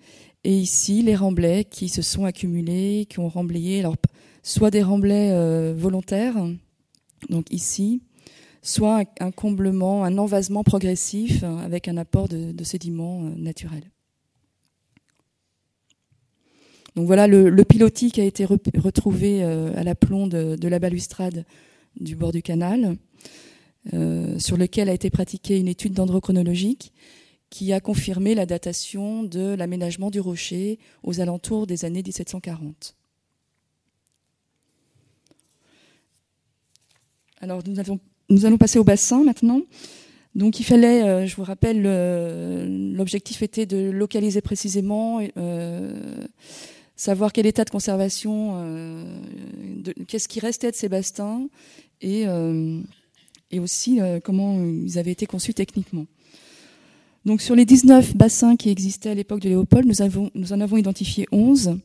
et 0.43 0.55
ici 0.55 1.01
les 1.01 1.15
remblais 1.15 1.65
qui 1.65 1.89
se 1.89 2.01
sont 2.01 2.25
accumulés, 2.25 3.07
qui 3.09 3.19
ont 3.19 3.29
remblayé, 3.29 3.79
alors 3.79 3.95
soit 4.43 4.71
des 4.71 4.83
remblais 4.83 5.31
euh, 5.31 5.73
volontaires, 5.75 6.35
donc 7.29 7.51
ici, 7.51 8.01
soit 8.61 9.03
un, 9.19 9.31
comblement, 9.31 10.03
un 10.03 10.17
envasement 10.17 10.63
progressif 10.63 11.43
hein, 11.43 11.57
avec 11.57 11.87
un 11.87 11.97
apport 11.97 12.27
de, 12.27 12.63
sédiments 12.63 13.25
euh, 13.25 13.29
naturels. 13.35 13.89
Donc 16.95 17.05
voilà 17.05 17.27
le, 17.27 17.63
pilotis 17.63 18.11
qui 18.11 18.21
a 18.21 18.25
été 18.25 18.43
retrouvé 18.43 19.43
à 19.43 19.83
l'aplomb 19.83 20.25
de, 20.25 20.55
de, 20.55 20.67
la 20.67 20.79
balustrade 20.79 21.45
du 21.99 22.15
bord 22.15 22.31
du 22.31 22.41
canal. 22.41 22.97
sur 24.39 24.57
lequel 24.57 24.89
a 24.89 24.93
été 24.93 25.11
pratiquée 25.11 25.59
une 25.59 25.67
étude 25.67 25.93
dendrochronologique 25.93 26.91
qui 27.49 27.73
a 27.73 27.79
confirmé 27.79 28.35
la 28.35 28.45
datation 28.45 29.23
de 29.23 29.55
l'aménagement 29.55 30.11
du 30.11 30.19
rocher 30.19 30.79
aux 31.03 31.21
alentours 31.21 31.67
des 31.67 31.85
années 31.85 32.03
1740. 32.03 32.95
Alors 37.39 37.61
nous, 37.65 37.75
nous 38.29 38.45
allons 38.45 38.57
passer 38.57 38.79
au 38.79 38.83
bassin 38.83 39.23
maintenant. 39.23 39.61
Donc 40.37 40.59
il 40.59 40.63
fallait, 40.63 41.03
euh, 41.03 41.25
je 41.25 41.35
vous 41.35 41.43
rappelle, 41.43 41.81
l'objectif 42.95 43.41
était 43.41 43.65
de 43.65 43.89
localiser 43.89 44.41
précisément, 44.41 45.19
euh, 45.35 46.27
savoir 46.95 47.33
quel 47.33 47.47
état 47.47 47.65
de 47.65 47.71
conservation, 47.71 48.53
euh, 48.57 49.19
qu'est-ce 50.07 50.27
qui 50.27 50.39
restait 50.39 50.69
de 50.69 50.75
ces 50.75 50.89
bassins 50.89 51.47
et, 52.01 52.25
et 53.49 53.59
aussi 53.59 53.99
comment 54.23 54.63
ils 54.63 54.99
avaient 54.99 55.11
été 55.11 55.25
conçus 55.25 55.55
techniquement. 55.55 56.05
Donc 57.27 57.41
sur 57.41 57.55
les 57.55 57.65
19 57.65 58.15
bassins 58.15 58.55
qui 58.55 58.69
existaient 58.69 59.09
à 59.09 59.13
l'époque 59.13 59.41
de 59.41 59.49
Léopold, 59.49 59.85
nous, 59.85 60.53
en 60.53 60.61
avons 60.61 60.77
identifié 60.77 61.27
11. 61.33 61.77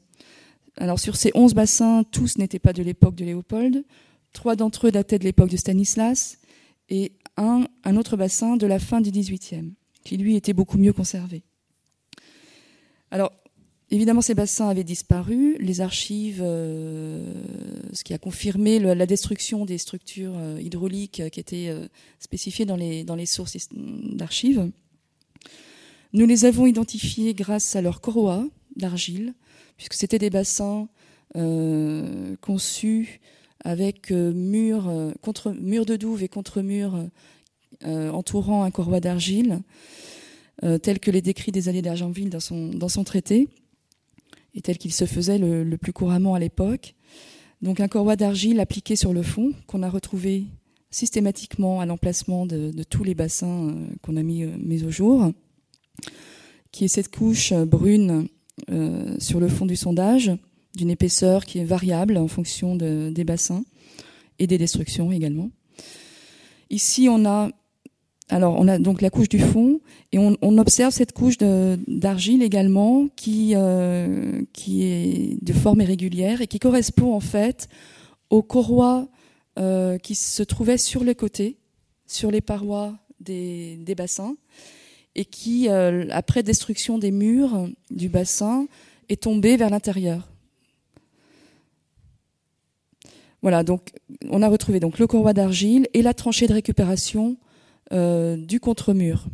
Alors 0.76 1.00
sur 1.00 1.16
ces 1.16 1.32
11 1.34 1.52
bassins, 1.54 2.04
tous 2.04 2.38
n'étaient 2.38 2.60
pas 2.60 2.72
de 2.72 2.80
l'époque 2.80 3.16
de 3.16 3.24
Léopold. 3.24 3.84
Trois 4.32 4.54
d'entre 4.54 4.86
eux 4.86 4.92
dataient 4.92 5.18
de 5.18 5.24
l'époque 5.24 5.50
de 5.50 5.56
Stanislas 5.56 6.38
et 6.90 7.10
un, 7.36 7.66
autre 7.96 8.16
bassin 8.16 8.56
de 8.56 8.68
la 8.68 8.78
fin 8.78 9.00
du 9.00 9.10
XVIIIe, 9.10 9.72
qui 10.04 10.16
lui 10.16 10.36
était 10.36 10.52
beaucoup 10.52 10.78
mieux 10.78 10.92
conservé. 10.92 11.42
Alors, 13.10 13.32
évidemment, 13.90 14.20
ces 14.20 14.34
bassins 14.34 14.68
avaient 14.68 14.84
disparu. 14.84 15.56
Les 15.58 15.80
archives, 15.80 16.40
euh, 16.40 17.34
ce 17.92 18.04
qui 18.04 18.14
a 18.14 18.18
confirmé 18.18 18.78
la 18.78 19.06
destruction 19.06 19.64
des 19.64 19.78
structures 19.78 20.36
euh, 20.36 20.60
hydrauliques 20.60 21.20
qui 21.32 21.40
étaient 21.40 21.68
euh, 21.68 21.88
spécifiées 22.20 22.64
dans 22.64 22.76
les 22.76 23.26
sources 23.26 23.56
d'archives. 23.72 24.70
Nous 26.14 26.26
les 26.26 26.44
avons 26.44 26.66
identifiés 26.66 27.32
grâce 27.32 27.74
à 27.74 27.80
leur 27.80 28.02
coroa 28.02 28.44
d'argile, 28.76 29.34
puisque 29.76 29.94
c'était 29.94 30.18
des 30.18 30.28
bassins 30.28 30.88
euh, 31.36 32.36
conçus 32.42 33.20
avec 33.64 34.10
euh, 34.10 34.32
murs 34.34 34.88
euh, 34.88 35.12
contre, 35.22 35.52
mur 35.52 35.86
de 35.86 35.96
douve 35.96 36.22
et 36.22 36.28
contre-murs 36.28 37.08
entourant 37.84 38.62
un 38.62 38.70
corroi 38.70 39.00
d'argile, 39.00 39.58
tel 40.82 41.00
que 41.00 41.10
les 41.10 41.20
décrit 41.20 41.50
des 41.50 41.68
alliés 41.68 41.82
d'Argenville 41.82 42.30
dans 42.30 42.38
son, 42.88 43.02
traité, 43.02 43.48
et 44.54 44.60
tel 44.60 44.78
qu'il 44.78 44.92
se 44.92 45.04
faisait 45.04 45.38
le, 45.38 45.76
plus 45.76 45.92
couramment 45.92 46.36
à 46.36 46.38
l'époque. 46.38 46.94
Donc 47.60 47.80
un 47.80 47.88
corroi 47.88 48.14
d'argile 48.14 48.60
appliqué 48.60 48.94
sur 48.94 49.12
le 49.12 49.24
fond, 49.24 49.52
qu'on 49.66 49.82
a 49.82 49.90
retrouvé 49.90 50.44
systématiquement 50.92 51.80
à 51.80 51.86
l'emplacement 51.86 52.46
de, 52.46 52.70
tous 52.84 53.02
les 53.02 53.16
bassins 53.16 53.74
qu'on 54.00 54.16
a 54.16 54.22
mis 54.22 54.44
au 54.84 54.90
jour 54.92 55.32
qui 56.72 56.86
est 56.86 56.88
cette 56.88 57.14
couche 57.14 57.52
brune 57.52 58.28
euh, 58.70 59.16
sur 59.18 59.40
le 59.40 59.48
fond 59.48 59.66
du 59.66 59.76
sondage, 59.76 60.30
d'une 60.74 60.90
épaisseur 60.90 61.44
qui 61.44 61.58
est 61.58 61.64
variable 61.64 62.16
en 62.16 62.28
fonction 62.28 62.76
des 62.76 63.24
bassins 63.24 63.64
et 64.38 64.46
des 64.46 64.58
destructions 64.58 65.12
également. 65.12 65.50
Ici, 66.70 67.08
on 67.10 67.24
a 67.24 67.50
alors 68.28 68.56
on 68.58 68.66
a 68.68 68.78
donc 68.78 69.02
la 69.02 69.10
couche 69.10 69.28
du 69.28 69.38
fond 69.38 69.80
et 70.12 70.18
on, 70.18 70.58
observe 70.58 70.92
cette 70.92 71.12
couche 71.12 71.36
d'argile 71.36 72.42
également 72.42 73.08
qui 73.16 73.52
euh, 73.54 74.42
qui 74.54 74.84
est 74.84 75.44
de 75.44 75.52
forme 75.52 75.82
irrégulière 75.82 76.40
et 76.40 76.46
qui 76.46 76.58
correspond 76.58 77.12
en 77.12 77.20
fait 77.20 77.68
aux 78.30 78.42
corroies 78.42 79.08
euh, 79.58 79.98
qui 79.98 80.14
se 80.14 80.42
trouvaient 80.42 80.78
sur 80.78 81.04
les 81.04 81.14
côtés, 81.14 81.58
sur 82.06 82.30
les 82.30 82.40
parois 82.40 82.96
des 83.20 83.94
bassins 83.94 84.36
et 85.14 85.24
qui, 85.24 85.68
euh, 85.68 86.06
après 86.10 86.42
destruction 86.42 86.98
des 86.98 87.10
murs 87.10 87.68
du 87.90 88.08
bassin, 88.08 88.66
est 89.08 89.22
tombé 89.22 89.56
vers 89.56 89.70
l'intérieur. 89.70 90.28
Voilà, 93.42 93.64
donc 93.64 93.90
on 94.30 94.40
a 94.42 94.48
retrouvé 94.48 94.78
donc 94.78 94.98
le 94.98 95.06
corroi 95.06 95.32
d'argile 95.32 95.88
et 95.94 96.02
la 96.02 96.14
tranchée 96.14 96.46
de 96.46 96.52
récupération 96.52 97.36
euh, 97.92 98.36
du 98.36 98.60
contre-mur. 98.60 99.26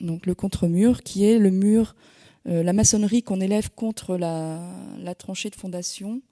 Donc 0.00 0.24
le 0.24 0.34
contre-mur 0.34 1.02
qui 1.02 1.24
est 1.24 1.38
le 1.38 1.50
mur, 1.50 1.96
euh, 2.46 2.62
la 2.62 2.72
maçonnerie 2.72 3.24
qu'on 3.24 3.40
élève 3.40 3.70
contre 3.74 4.16
la, 4.16 4.60
tranchée 5.18 5.50
de 5.50 5.56
fondation 5.56 6.22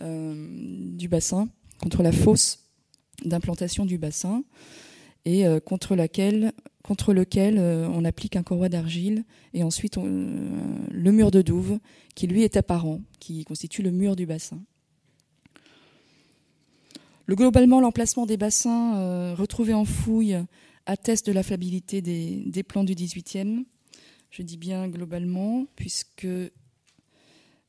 du 0.00 1.08
bassin, 1.08 1.48
contre 1.80 2.04
la 2.04 2.12
fosse 2.12 2.60
d'implantation 3.24 3.84
du 3.84 3.98
bassin 3.98 4.44
et 5.24 5.44
contre 5.64 5.94
laquelle 5.94 6.52
contre 6.88 7.12
lequel 7.12 7.58
euh, 7.58 7.86
on 7.90 8.02
applique 8.06 8.34
un 8.34 8.42
corroi 8.42 8.70
d'argile 8.70 9.24
et 9.52 9.62
ensuite 9.62 9.98
euh, 9.98 10.48
le 10.90 11.12
mur 11.12 11.30
de 11.30 11.42
douve 11.42 11.78
qui 12.14 12.26
lui 12.26 12.44
est 12.44 12.56
apparent, 12.56 13.02
qui 13.20 13.44
constitue 13.44 13.82
le 13.82 13.90
mur 13.90 14.16
du 14.16 14.24
bassin. 14.24 14.58
Le, 17.26 17.34
globalement, 17.34 17.82
l'emplacement 17.82 18.24
des 18.24 18.38
bassins 18.38 18.96
euh, 18.96 19.34
retrouvés 19.34 19.74
en 19.74 19.84
fouille 19.84 20.38
atteste 20.86 21.26
de 21.26 21.32
la 21.32 21.42
fiabilité 21.42 22.00
des, 22.00 22.62
plans 22.62 22.84
du 22.84 22.94
18e. 22.94 23.66
Je 24.30 24.40
dis 24.40 24.56
bien 24.56 24.88
globalement, 24.88 25.66
puisque 25.76 26.26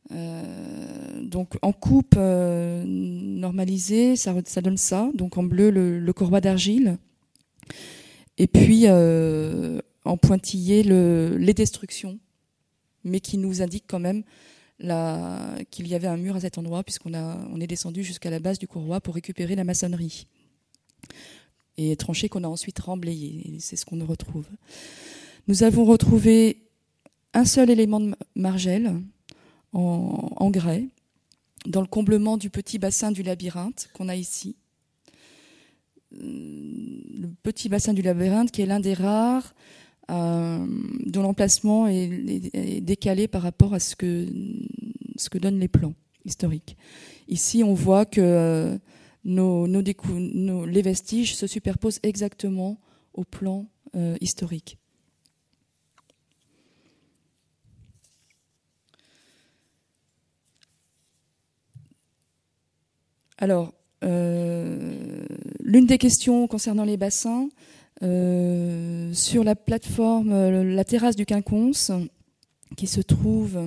donc 0.10 1.58
en 1.62 1.74
coupe 1.74 2.16
normalisée, 2.16 4.16
ça, 4.16 4.34
donne 4.62 4.78
ça. 4.78 5.12
Donc 5.14 5.38
en 5.38 5.44
bleu, 5.44 5.70
le, 5.70 6.00
le 6.00 6.14
corroi 6.14 6.40
d'argile. 6.40 6.98
Et 8.38 8.48
puis, 8.48 8.84
euh, 8.86 9.80
en 10.06 10.18
pointillé, 10.18 10.84
les 10.84 11.54
destructions, 11.54 12.20
mais 13.04 13.20
qui 13.20 13.38
nous 13.38 13.62
indiquent 13.62 13.88
quand 13.88 14.00
même 14.00 14.24
qu'il 15.72 15.88
y 15.88 15.96
avait 15.96 16.08
un 16.08 16.18
mur 16.18 16.36
à 16.36 16.40
cet 16.40 16.58
endroit, 16.58 16.84
puisqu'on 16.84 17.14
on 17.14 17.60
est 17.60 17.68
descendu 17.68 18.04
jusqu'à 18.04 18.30
la 18.30 18.40
base 18.40 18.60
du 18.60 18.68
courroie 18.68 19.02
pour 19.02 19.16
récupérer 19.16 19.56
la 19.56 19.66
maçonnerie. 19.66 20.26
Et 21.78 21.96
tranché 21.96 22.30
qu'on 22.30 22.44
a 22.44 22.48
ensuite 22.48 22.80
remblayé. 22.80 23.58
C'est 23.60 23.76
ce 23.76 23.86
qu'on 23.86 24.06
retrouve. 24.06 24.48
Nous 25.48 25.64
avons 25.64 25.86
retrouvé 25.86 26.70
un 27.34 27.46
seul 27.46 27.70
élément 27.70 28.00
de 28.00 28.16
margelle 28.36 29.02
en, 29.74 30.50
grès 30.50 30.88
dans 31.66 31.82
le 31.82 31.88
comblement 31.88 32.38
du 32.38 32.50
petit 32.50 32.80
bassin 32.80 33.12
du 33.12 33.24
labyrinthe 33.24 33.90
qu'on 33.94 34.10
a 34.10 34.16
ici 34.16 34.56
petit 37.44 37.70
bassin 37.70 37.94
du 37.94 38.02
labyrinthe, 38.02 38.52
qui 38.52 38.62
est 38.62 38.66
l'un 38.66 38.80
des 38.80 38.94
rares 38.94 39.54
euh, 40.10 40.66
dont 41.06 41.22
l'emplacement 41.22 41.88
est, 41.88 42.82
décalé 42.82 43.28
par 43.28 43.44
rapport 43.44 43.74
à 43.74 43.80
ce 43.80 43.96
que, 43.96 44.26
donnent 45.38 45.60
les 45.60 45.68
plans 45.68 45.94
historiques. 46.26 46.78
Ici, 47.28 47.64
on 47.64 47.76
voit 47.76 48.06
que 48.06 48.22
euh, 48.22 48.78
nos, 49.24 49.68
les 50.66 50.82
vestiges 50.82 51.36
se 51.36 51.46
superposent 51.46 52.00
exactement 52.02 52.80
au 53.14 53.24
plan 53.24 53.68
euh, 53.96 54.18
historique. 54.20 54.78
Alors, 63.38 63.74
l'une 64.02 65.86
des 65.86 65.98
questions 65.98 66.48
concernant 66.48 66.84
les 66.84 66.98
bassins, 66.98 67.50
euh, 68.02 69.14
sur 69.14 69.44
la 69.44 69.56
plateforme, 69.56 70.32
euh, 70.32 70.64
la 70.64 70.86
terrasse 70.86 71.18
du 71.18 71.26
Quinconce, 71.26 71.92
qui 72.78 72.88
se 72.88 73.02
trouve. 73.02 73.58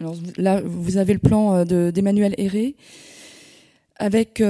alors 0.00 0.14
là, 0.36 0.62
vous 0.62 0.96
avez 0.96 1.12
le 1.12 1.18
plan 1.18 1.64
d'Emmanuel 1.64 2.34
Héré. 2.38 2.76
Avec, 3.96 4.40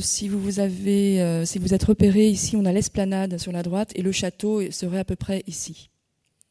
si 0.00 0.28
vous, 0.28 0.40
vous 0.40 0.60
avez, 0.60 1.44
si 1.44 1.58
vous 1.58 1.74
êtes 1.74 1.82
repéré 1.82 2.28
ici, 2.28 2.54
on 2.54 2.64
a 2.64 2.72
l'esplanade 2.72 3.36
sur 3.38 3.50
la 3.50 3.64
droite 3.64 3.90
et 3.96 4.02
le 4.02 4.12
château 4.12 4.70
serait 4.70 5.00
à 5.00 5.04
peu 5.04 5.16
près 5.16 5.42
ici. 5.48 5.90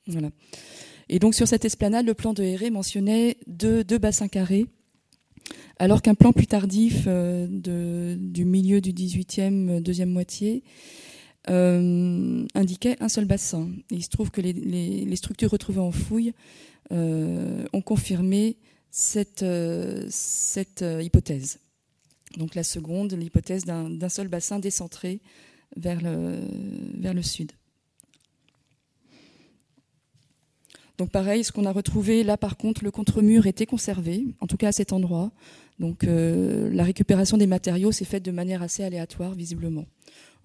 Voilà. 0.07 0.29
Et 1.09 1.19
donc 1.19 1.35
sur 1.35 1.47
cette 1.47 1.65
esplanade, 1.65 2.05
le 2.05 2.13
plan 2.13 2.33
de 2.33 2.43
Héré 2.43 2.69
mentionnait 2.69 3.37
deux, 3.47 3.83
bassins 3.97 4.27
carrés, 4.27 4.65
alors 5.77 6.01
qu'un 6.01 6.15
plan 6.15 6.31
plus 6.31 6.47
tardif 6.47 7.03
euh, 7.07 7.47
du 8.17 8.45
milieu 8.45 8.81
du 8.81 8.91
18e, 8.91 9.81
deuxième 9.81 10.09
moitié, 10.09 10.63
euh, 11.49 12.45
indiquait 12.55 12.97
un 13.01 13.09
seul 13.09 13.25
bassin. 13.25 13.69
il 13.91 14.03
se 14.03 14.09
trouve 14.09 14.31
que 14.31 14.41
les, 14.41 15.15
structures 15.15 15.51
retrouvées 15.51 15.79
en 15.79 15.91
fouille 15.91 16.33
euh, 16.91 17.65
ont 17.71 17.81
confirmé 17.81 18.57
cette, 18.89 19.45
hypothèse. 20.81 21.59
Donc 22.37 22.55
la 22.55 22.63
seconde, 22.63 23.13
l'hypothèse 23.13 23.65
d'un 23.65 24.09
seul 24.09 24.27
bassin 24.27 24.59
décentré 24.59 25.21
vers 25.77 26.01
le 26.01 27.21
sud. 27.21 27.51
Donc 30.97 31.09
pareil, 31.09 31.43
ce 31.43 31.51
qu'on 31.51 31.65
a 31.65 31.71
retrouvé 31.71 32.23
là 32.23 32.37
par 32.37 32.57
contre, 32.57 32.83
le 32.83 32.91
contre-mur 32.91 33.47
était 33.47 33.65
conservé, 33.65 34.25
en 34.39 34.47
tout 34.47 34.57
cas 34.57 34.69
à 34.69 34.71
cet 34.71 34.93
endroit. 34.93 35.31
Donc 35.79 36.03
la 36.03 36.83
récupération 36.83 37.37
des 37.37 37.47
matériaux 37.47 37.91
s'est 37.91 38.05
faite 38.05 38.23
de 38.23 38.31
manière 38.31 38.61
assez 38.61 38.81
aléatoire, 38.81 39.33
visiblement. 39.33 39.85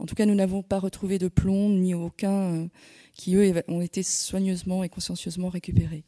En 0.00 0.06
tout 0.06 0.16
cas, 0.16 0.26
nous 0.26 0.34
n'avons 0.34 0.62
pas 0.62 0.80
retrouvé 0.80 1.18
de 1.18 1.28
plomb 1.28 1.68
ni 1.68 1.94
aucun 1.94 2.68
qui, 3.14 3.36
eux, 3.36 3.62
ont 3.68 3.80
été 3.80 4.02
soigneusement 4.02 4.82
et 4.82 4.88
consciencieusement 4.88 5.50
récupérés. 5.50 6.02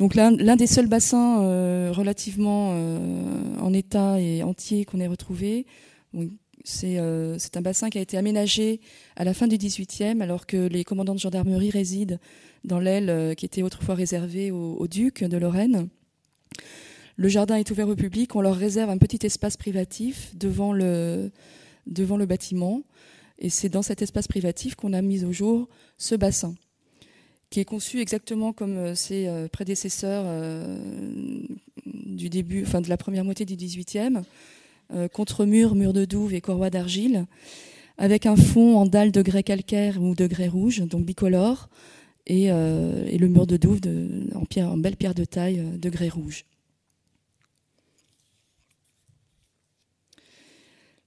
Donc 0.00 0.14
l'un 0.14 0.56
des 0.56 0.66
seuls 0.66 0.86
bassins 0.86 1.42
euh, 1.42 1.92
relativement 1.92 2.70
euh, 2.72 3.58
en 3.60 3.74
état 3.74 4.18
et 4.18 4.42
entier 4.42 4.86
qu'on 4.86 4.98
ait 4.98 5.06
retrouvé, 5.06 5.66
euh, 6.14 6.26
euh, 6.84 7.36
c'est 7.38 7.56
un 7.56 7.62
bassin 7.62 7.90
qui 7.90 7.98
a 7.98 8.00
été 8.00 8.16
aménagé 8.16 8.80
à 9.16 9.24
la 9.24 9.34
fin 9.34 9.46
du 9.46 9.56
18e, 9.56 10.20
alors 10.20 10.46
que 10.46 10.68
les 10.68 10.84
commandants 10.84 11.14
de 11.14 11.20
gendarmerie 11.20 11.70
résident 11.70 12.18
dans 12.64 12.78
l'aile 12.78 13.10
euh, 13.10 13.34
qui 13.34 13.46
était 13.46 13.62
autrefois 13.62 13.94
réservée 13.94 14.50
aux 14.50 14.74
au 14.74 14.88
ducs 14.88 15.24
de 15.24 15.36
Lorraine. 15.36 15.88
Le 17.16 17.28
jardin 17.28 17.56
est 17.56 17.70
ouvert 17.70 17.88
au 17.88 17.96
public, 17.96 18.34
on 18.34 18.40
leur 18.40 18.56
réserve 18.56 18.90
un 18.90 18.98
petit 18.98 19.24
espace 19.26 19.56
privatif 19.56 20.34
devant 20.36 20.72
le, 20.72 21.30
bâtiment. 21.86 22.82
Et 23.38 23.50
c'est 23.50 23.68
dans 23.68 23.82
cet 23.82 24.02
espace 24.02 24.28
privatif 24.28 24.74
qu'on 24.74 24.92
a 24.92 25.02
mis 25.02 25.24
au 25.24 25.32
jour 25.32 25.68
ce 25.96 26.14
bassin, 26.14 26.54
qui 27.48 27.60
est 27.60 27.64
conçu 27.64 28.00
exactement 28.00 28.52
comme 28.52 28.76
euh, 28.76 28.94
ses 28.94 29.28
prédécesseurs 29.50 30.26
du 31.86 32.28
début, 32.28 32.62
de 32.62 32.88
la 32.88 32.96
première 32.96 33.24
moitié 33.24 33.46
du 33.46 33.56
18e. 33.56 34.22
Euh, 34.92 35.06
contre-murs, 35.06 35.76
murs 35.76 35.92
de 35.92 36.04
douve 36.04 36.34
et 36.34 36.40
corroie 36.40 36.70
d'argile, 36.70 37.26
avec 37.96 38.26
un 38.26 38.34
fond 38.34 38.76
en 38.76 38.86
dalle 38.86 39.12
de 39.12 39.22
grès 39.22 39.44
calcaire 39.44 40.02
ou 40.02 40.16
de 40.16 40.26
grès 40.26 40.48
rouge, 40.48 40.80
donc 40.80 41.04
bicolore, 41.04 41.68
et, 42.26 42.50
euh, 42.50 43.06
le 43.16 43.28
mur 43.28 43.46
de 43.46 43.56
douve 43.56 43.80
en, 44.34 44.44
pierre, 44.44 44.70
en 44.70 44.76
belle 44.76 44.96
pierre 44.96 45.14
de 45.14 45.24
taille 45.24 45.60
euh, 45.60 45.78
de 45.78 45.90
grès 45.90 46.08
rouge. 46.08 46.44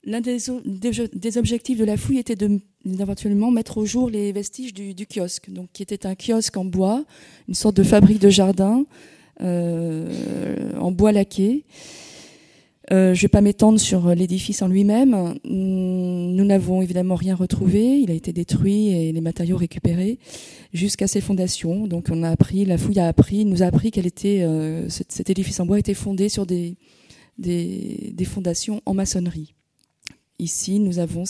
L'un 0.05 0.21
des, 0.21 1.37
objectifs 1.37 1.77
de 1.77 1.85
la 1.85 1.95
fouille 1.97 2.19
était 2.19 2.35
d'éventuellement 2.83 3.51
mettre 3.51 3.77
au 3.77 3.85
jour 3.85 4.09
les 4.09 4.33
vestiges 4.33 4.73
du, 4.73 5.07
kiosque, 5.07 5.49
qui 5.71 5.81
était 5.81 6.05
un 6.05 6.15
kiosque 6.15 6.57
en 6.57 6.65
bois, 6.65 7.05
une 7.47 7.53
sorte 7.53 7.77
de 7.77 7.83
fabrique 7.83 8.19
de 8.19 8.29
jardin 8.29 8.85
en 9.39 10.91
bois 10.91 11.13
laqué, 11.13 11.63
euh, 12.91 13.13
je 13.13 13.19
ne 13.19 13.21
vais 13.21 13.27
pas 13.29 13.41
m'étendre 13.41 13.79
sur 13.79 14.13
l'édifice 14.13 14.61
en 14.61 14.67
lui-même. 14.67 15.35
Nous 15.45 16.43
n'avons 16.43 16.81
évidemment 16.81 17.15
rien 17.15 17.35
retrouvé. 17.35 17.99
Il 17.99 18.11
a 18.11 18.13
été 18.13 18.33
détruit 18.33 18.89
et 18.89 19.11
les 19.11 19.21
matériaux 19.21 19.57
récupérés 19.57 20.19
jusqu'à 20.73 21.07
ses 21.07 21.21
fondations. 21.21 21.87
Donc 21.87 22.07
on 22.11 22.23
a 22.23 22.29
appris, 22.29 22.65
la 22.65 22.77
fouille 22.77 22.99
a 22.99 23.07
appris, 23.07 23.45
nous 23.45 23.63
a 23.63 23.67
appris 23.67 23.91
qu'elle 23.91 24.07
était, 24.07 24.43
euh, 24.43 24.89
cet, 24.89 25.29
édifice 25.29 25.59
en 25.59 25.65
bois 25.65 25.79
était 25.79 25.93
fondé 25.93 26.27
sur 26.27 26.45
des, 26.45 26.75
fondations 28.25 28.81
en 28.85 28.93
maçonnerie. 28.93 29.53
Ici, 30.39 30.79
nous 30.79 30.99
avons 30.99 31.23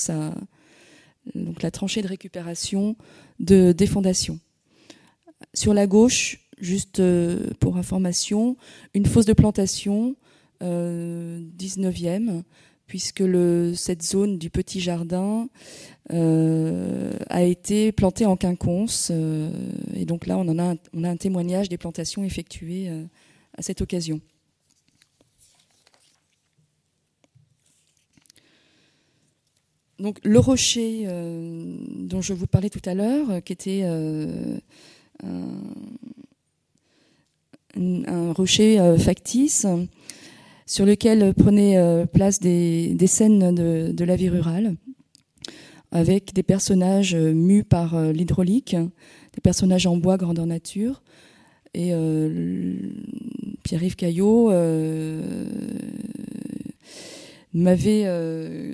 la 1.61 1.71
tranchée 1.71 2.01
de 2.01 2.07
récupération 2.07 2.95
de, 3.39 3.73
des 3.73 3.87
fondations. 3.87 4.39
Sur 5.53 5.73
la 5.73 5.85
gauche, 5.87 6.39
juste 6.59 6.99
euh, 6.99 7.49
pour 7.59 7.77
information, 7.77 8.57
une 8.93 9.05
fosse 9.05 9.25
de 9.25 9.33
plantation, 9.33 10.15
19e, 10.63 12.29
euh, 12.29 12.41
puisque 12.87 13.23
cette 13.75 14.03
zone 14.03 14.37
du 14.37 14.49
petit 14.49 14.79
jardin 14.79 15.47
euh, 16.11 17.11
a 17.29 17.43
été 17.43 17.91
plantée 17.91 18.25
en 18.25 18.35
quinconce. 18.35 19.11
et 19.95 20.05
donc 20.05 20.27
là, 20.27 20.37
on, 20.37 20.47
en 20.47 20.59
a, 20.59 20.75
on 20.93 21.03
a 21.03 21.09
un 21.09 21.17
témoignage 21.17 21.69
des 21.69 21.77
plantations 21.77 22.23
effectuées 22.23 22.89
à 23.57 23.61
cette 23.61 23.81
occasion. 23.81 24.21
Donc 30.03 30.19
le 30.23 30.37
rocher 30.37 31.03
euh, 31.05 31.77
dont 31.89 32.21
je 32.21 32.33
vous 32.33 32.45
parlais 32.45 32.69
tout 32.69 32.81
à 32.85 32.93
l'heure, 32.93 33.29
euh, 33.29 33.39
qui 33.39 33.53
était 33.53 33.81
euh, 33.83 34.57
un, 37.75 38.33
rocher 38.33 38.97
factice 38.99 39.65
sur 40.65 40.85
lequel 40.85 41.33
prenaient 41.33 42.05
place 42.11 42.39
des, 42.39 42.95
scènes 43.07 43.53
de, 43.53 44.05
la 44.05 44.15
vie 44.15 44.29
rurale, 44.29 44.75
avec 45.91 46.33
des 46.33 46.43
personnages 46.43 47.15
mus 47.15 47.63
par 47.63 47.99
l'hydraulique, 48.11 48.75
des 49.33 49.41
personnages 49.41 49.87
en 49.87 49.97
bois 49.97 50.17
grandeur 50.17 50.45
nature. 50.45 51.01
Et 51.73 51.91
Pierre-Yves 53.63 53.95
Caillot 53.95 54.51
m'avait 57.53 58.03
euh, 58.05 58.73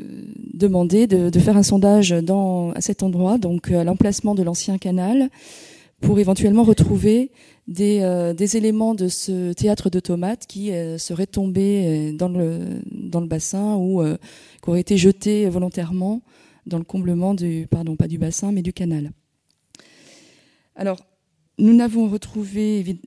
demandé 0.54 1.06
de, 1.08 1.38
faire 1.40 1.58
un 1.58 1.64
sondage 1.64 2.14
à 2.14 2.82
cet 2.82 3.04
endroit, 3.04 3.38
donc 3.38 3.72
à 3.72 3.84
l'emplacement 3.84 4.36
de 4.36 4.44
l'ancien 4.44 4.78
canal, 4.78 5.30
pour 6.02 6.20
éventuellement 6.20 6.64
retrouver 6.64 7.32
des, 7.68 8.00
euh, 8.02 8.34
des, 8.34 8.58
éléments 8.58 8.96
de 8.96 9.08
ce 9.08 9.54
théâtre 9.54 9.90
de 9.90 10.00
tomates 10.00 10.48
qui 10.48 10.72
euh, 10.72 10.98
seraient 10.98 11.28
tombés 11.28 12.14
dans 12.14 12.30
le, 12.30 12.82
dans 12.92 13.22
le 13.22 13.28
bassin 13.28 13.76
ou 13.76 14.04
qui 14.64 14.70
auraient 14.70 14.82
été 14.82 14.98
jetés 14.98 15.48
volontairement 15.50 16.22
dans 16.66 16.78
le 16.78 16.84
comblement 16.84 17.34
du, 17.34 17.68
pardon, 17.70 17.96
pas 17.96 18.08
du 18.08 18.18
bassin, 18.18 18.52
mais 18.52 18.62
du 18.62 18.74
canal. 18.74 19.12
Alors, 20.76 21.00
nous 21.58 21.74
n'avons 21.74 22.08
retrouvé 22.08 23.00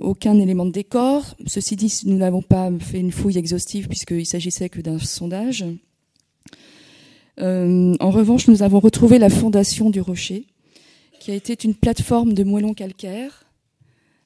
aucun 0.00 0.38
élément 0.38 0.66
de 0.66 0.72
décor. 0.72 1.36
Ceci 1.46 1.76
dit, 1.76 2.00
nous 2.06 2.16
n'avons 2.16 2.42
pas 2.42 2.70
fait 2.80 2.98
une 2.98 3.12
fouille 3.12 3.38
exhaustive 3.38 3.86
puisqu'il 3.86 4.26
s'agissait 4.26 4.68
que 4.68 4.80
d'un 4.80 4.98
sondage. 4.98 5.64
Euh, 7.40 7.94
en 8.00 8.10
revanche, 8.10 8.48
nous 8.48 8.62
avons 8.62 8.80
retrouvé 8.80 9.18
la 9.18 9.30
fondation 9.30 9.90
du 9.90 10.00
rocher, 10.00 10.46
qui 11.20 11.30
a 11.30 11.34
été 11.34 11.56
une 11.62 11.74
plateforme 11.74 12.32
de 12.32 12.42
moellons 12.42 12.74
calcaire 12.74 13.44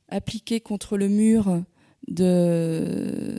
appliquée 0.08 0.60
contre 0.60 0.96
le 0.96 1.08
mur 1.08 1.62
de, 2.08 3.36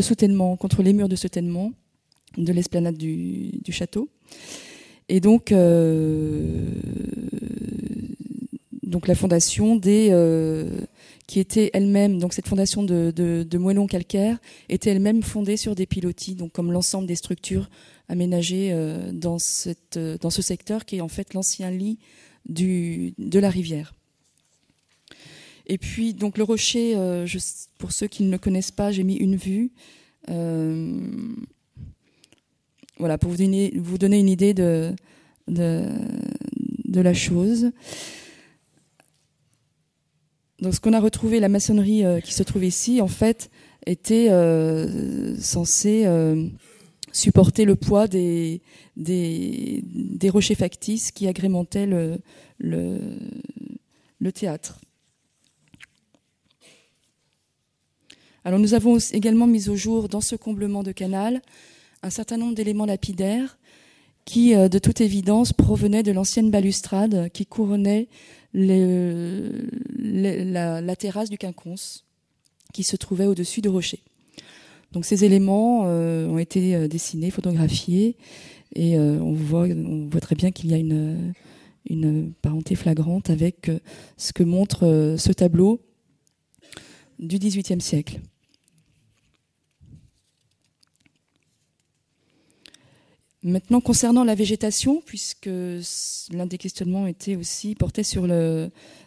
soutènement, 0.00 0.56
contre 0.56 0.82
les 0.82 0.92
murs 0.92 1.08
de 1.08 1.16
soutènement 1.16 1.72
de 2.38 2.52
l'esplanade 2.52 2.96
du, 2.96 3.60
château. 3.70 4.08
Et 5.08 5.18
donc, 5.20 5.50
euh, 5.50 6.64
donc 8.84 9.08
la 9.08 9.16
fondation 9.16 9.74
des 9.74 10.08
euh, 10.12 10.80
qui 11.26 11.40
était 11.40 11.70
elle-même 11.74 12.18
donc 12.18 12.32
cette 12.32 12.48
fondation 12.48 12.82
de, 12.82 13.56
moellons 13.58 13.86
calcaires 13.86 14.38
était 14.68 14.90
elle-même 14.90 15.22
fondée 15.22 15.56
sur 15.56 15.74
des 15.76 15.86
pilotis 15.86 16.34
donc 16.34 16.50
comme 16.52 16.72
l'ensemble 16.72 17.06
des 17.06 17.14
structures 17.14 17.70
aménagées 18.08 18.70
euh, 18.72 19.12
dans 19.12 19.38
cette 19.38 19.98
dans 20.20 20.30
ce 20.30 20.42
secteur 20.42 20.84
qui 20.84 20.96
est 20.96 21.00
en 21.00 21.08
fait 21.08 21.34
l'ancien 21.34 21.70
lit 21.70 21.98
de 22.46 23.38
la 23.38 23.50
rivière. 23.50 23.94
Et 25.66 25.78
puis 25.78 26.14
donc 26.14 26.36
le 26.36 26.44
rocher, 26.44 26.96
pour 27.78 27.92
ceux 27.92 28.08
qui 28.08 28.24
ne 28.24 28.30
le 28.30 28.38
connaissent 28.38 28.72
pas, 28.72 28.90
j'ai 28.90 29.04
mis 29.04 29.16
une 29.16 29.36
vue. 29.36 29.70
voilà 32.98 33.18
pour 33.18 33.30
vous 33.30 33.36
donner, 33.36 34.18
une 34.18 34.28
idée 34.28 34.54
de, 34.54 34.94
de, 35.48 37.00
la 37.00 37.14
chose. 37.14 37.70
Donc 40.60 40.74
ce 40.74 40.80
qu'on 40.80 40.92
a 40.92 41.00
retrouvé, 41.00 41.40
la 41.40 41.48
maçonnerie 41.48 42.04
euh, 42.04 42.20
qui 42.20 42.34
se 42.34 42.42
trouve 42.42 42.64
ici, 42.64 43.00
en 43.00 43.08
fait, 43.08 43.50
était 43.86 44.28
euh, 44.30 45.34
censée 45.38 46.02
euh, 46.04 46.46
supporter 47.12 47.64
le 47.64 47.76
poids 47.76 48.06
des, 48.06 48.62
des, 48.96 50.30
rochers 50.30 50.54
factices 50.54 51.10
qui 51.10 51.26
agrémentaient 51.26 51.86
le, 51.86 52.18
le, 52.58 54.32
théâtre. 54.32 54.80
Alors 58.44 58.58
nous 58.58 58.74
avons 58.74 58.98
également 59.12 59.46
mis 59.46 59.68
au 59.68 59.76
jour 59.76 60.08
dans 60.08 60.20
ce 60.20 60.36
comblement 60.36 60.82
de 60.82 60.92
canal 60.92 61.42
un 62.02 62.10
certain 62.10 62.38
nombre 62.38 62.54
d'éléments 62.54 62.86
lapidaires 62.86 63.58
qui, 64.24 64.54
de 64.54 64.78
toute 64.78 65.00
évidence, 65.00 65.52
provenaient 65.52 66.02
de 66.02 66.12
l'ancienne 66.12 66.50
balustrade 66.50 67.30
qui 67.32 67.46
couronnait 67.46 68.08
la, 68.54 69.50
terrasse 70.96 71.30
du 71.30 71.38
quinconce 71.38 72.04
qui 72.72 72.84
se 72.84 72.96
trouvait 72.96 73.26
au-dessus 73.26 73.60
du 73.60 73.68
rocher. 73.68 74.00
Donc 74.92 75.04
ces 75.04 75.24
éléments 75.24 75.84
euh, 75.86 76.26
ont 76.26 76.38
été 76.38 76.74
euh, 76.74 76.88
dessinés, 76.88 77.30
photographiés, 77.30 78.16
et 78.74 78.98
euh, 78.98 79.18
on, 79.20 79.34
voit, 79.34 79.68
très 80.20 80.34
bien 80.34 80.50
qu'il 80.50 80.70
y 80.70 80.74
a 80.74 80.78
une, 80.78 81.32
parenté 82.42 82.74
flagrante 82.74 83.30
avec 83.30 83.70
ce 84.16 84.32
que 84.32 84.42
montre 84.44 85.16
ce 85.18 85.32
tableau 85.32 85.80
du 87.18 87.38
XVIIIe 87.38 87.80
siècle. 87.80 88.20
Maintenant, 93.42 93.80
concernant 93.80 94.22
la 94.22 94.34
végétation, 94.34 95.02
puisque 95.04 95.50
l'un 96.32 96.46
des 96.46 96.58
questionnements 96.58 97.06
était 97.06 97.34
aussi 97.34 97.74
porté 97.74 98.04
sur 98.04 98.28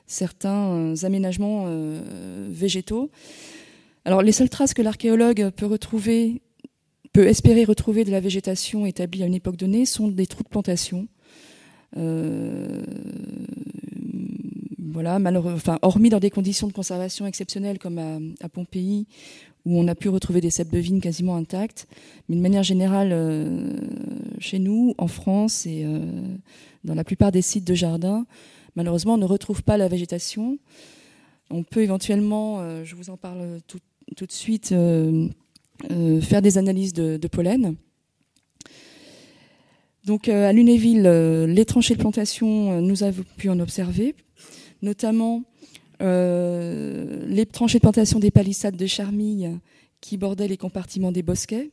certains 0.08 0.94
aménagements 1.04 1.68
végétaux, 2.50 3.12
Alors, 4.06 4.22
les 4.22 4.34
seules 4.34 4.50
traces 4.50 4.74
que 4.74 4.82
l'archéologue 4.82 5.50
peut 5.52 7.28
espérer 7.28 7.64
retrouver 7.64 8.04
de 8.04 8.12
la 8.12 8.20
végétation 8.20 8.86
établie 8.86 9.24
à 9.24 9.28
une 9.28 9.34
époque 9.34 9.56
donnée 9.56 9.86
sont 9.86 10.10
des 10.10 10.28
trous 10.28 10.44
de 10.44 10.50
plantation. 10.50 11.08
Euh, 11.96 12.84
voilà, 14.80 15.20
hormis 15.82 16.10
dans 16.10 16.20
des 16.20 16.30
conditions 16.30 16.68
de 16.68 16.74
conservation 16.74 17.26
exceptionnelles 17.26 17.80
comme 17.80 18.34
à, 18.42 18.50
Pompéi, 18.50 19.08
où 19.66 19.80
on 19.80 19.88
a 19.88 19.96
pu 19.96 20.10
retrouver 20.10 20.42
des 20.42 20.50
cèpes 20.50 20.70
de 20.70 21.00
quasiment 21.00 21.38
intactes, 21.38 21.88
mais 22.28 22.36
de 22.36 22.42
manière 22.42 22.64
générale, 22.64 23.12
euh, 23.14 23.74
chez 24.40 24.60
nous, 24.60 24.94
en 24.98 25.08
France 25.08 25.66
et 25.66 25.84
euh, 25.86 26.00
dans 26.84 26.94
la 26.94 27.06
plupart 27.06 27.32
des 27.32 27.42
sites 27.42 27.66
de 27.66 27.74
jardins, 27.74 28.26
malheureusement, 28.76 29.14
on 29.14 29.18
ne 29.18 29.26
retrouve 29.26 29.64
pas 29.64 29.78
la 29.78 29.88
végétation. 29.88 30.58
On 31.50 31.64
peut 31.64 31.84
éventuellement, 31.84 32.84
je 32.84 32.96
vous 32.96 33.10
en 33.10 33.18
parle 33.18 33.60
tout, 33.68 33.80
tout 34.16 34.26
de 34.26 34.32
suite, 34.32 34.74
faire 36.22 36.42
des 36.42 36.58
analyses 36.58 36.94
de, 36.94 37.28
pollen. 37.28 37.76
Donc 40.06 40.28
à 40.28 40.52
Lunéville, 40.52 41.04
les 41.04 41.66
tranchées 41.66 41.96
de 41.96 42.00
plantation, 42.00 42.82
nous 42.82 43.04
avons 43.04 43.24
pu 43.38 43.50
en 43.50 43.60
observer 43.60 44.16
notamment 44.84 45.44
euh, 46.02 47.26
les 47.28 47.46
tranchées 47.48 47.80
de 47.80 47.82
plantation 47.82 48.20
des 48.20 48.30
palissades 48.30 48.76
de 48.76 48.86
charmille 48.86 49.60
qui 50.02 50.18
bordaient 50.18 50.50
les 50.50 50.58
compartiments 50.58 51.12
des 51.12 51.24
bosquets, 51.24 51.72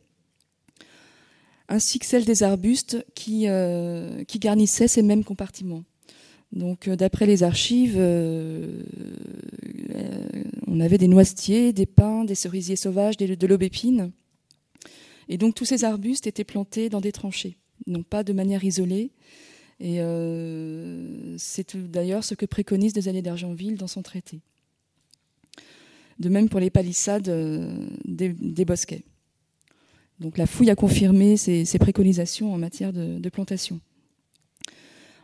ainsi 1.68 1.98
que 1.98 2.06
celles 2.06 2.24
des 2.24 2.42
arbustes 2.42 3.04
euh, 3.28 4.24
qui 4.24 4.38
garnissaient 4.38 4.88
ces 4.88 5.02
mêmes 5.02 5.24
compartiments. 5.24 5.84
Donc, 6.52 6.88
euh, 6.88 6.96
d'après 6.96 7.26
les 7.26 7.42
archives, 7.42 7.96
on 10.66 10.80
avait 10.80 10.98
des 10.98 11.08
noisetiers, 11.08 11.72
des 11.72 11.86
pins, 11.86 12.24
des 12.24 12.34
cerisiers 12.34 12.76
sauvages, 12.76 13.16
de 13.16 13.46
l'aubépine. 13.46 14.12
Et 15.28 15.38
donc, 15.38 15.54
tous 15.54 15.64
ces 15.64 15.84
arbustes 15.84 16.26
étaient 16.26 16.44
plantés 16.44 16.88
dans 16.88 17.00
des 17.00 17.12
tranchées, 17.12 17.56
non 17.86 18.02
pas 18.02 18.24
de 18.24 18.32
manière 18.32 18.64
isolée, 18.64 19.12
et 19.80 20.00
euh, 20.00 21.36
c'est 21.38 21.74
d'ailleurs 21.76 22.22
ce 22.22 22.34
que 22.34 22.44
préconise 22.44 22.92
Desailly 22.92 23.22
d'Argentville 23.22 23.76
dans 23.76 23.86
son 23.86 24.02
traité. 24.02 24.40
De 26.18 26.28
même 26.28 26.50
pour 26.50 26.60
les 26.60 26.68
palissades 26.68 27.30
euh, 27.30 27.86
des, 28.04 28.64
bosquets. 28.66 29.04
Donc 30.18 30.36
la 30.36 30.46
fouille 30.46 30.68
a 30.68 30.76
confirmé 30.76 31.38
ces, 31.38 31.64
préconisations 31.78 32.52
en 32.52 32.58
matière 32.58 32.92
de, 32.92 33.28
plantation. 33.30 33.80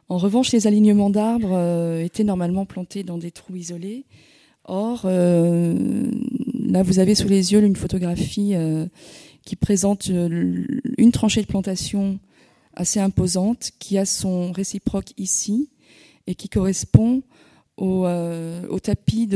En 0.09 0.19
revanche, 0.19 0.53
les 0.53 0.67
alignements 0.67 1.11
d'arbres 1.11 1.55
euh, 1.55 2.05
étaient 2.05 2.25
normalement 2.25 2.65
plantés 2.65 3.03
dans 3.03 3.19
des 3.19 3.31
trous 3.31 3.57
isolés. 3.57 4.05
Or, 4.69 5.07
là, 5.07 6.83
vous 6.83 6.99
avez 6.99 7.15
sous 7.15 7.29
les 7.29 7.53
yeux 7.53 7.63
une 7.63 7.77
photographie 7.77 8.55
qui 9.45 9.55
présente 9.55 10.09
une 10.09 11.13
tranchée 11.13 11.41
de 11.41 11.47
plantation 11.47 12.19
assez 12.75 13.01
imposante 13.01 13.71
qui 13.79 13.99
a 13.99 14.05
son 14.05 14.53
réciproque 14.53 15.13
ici 15.17 15.71
et 16.27 16.35
qui 16.35 16.49
correspond 16.49 17.23
au, 17.77 18.07
euh, 18.07 18.79
tapis 18.79 19.29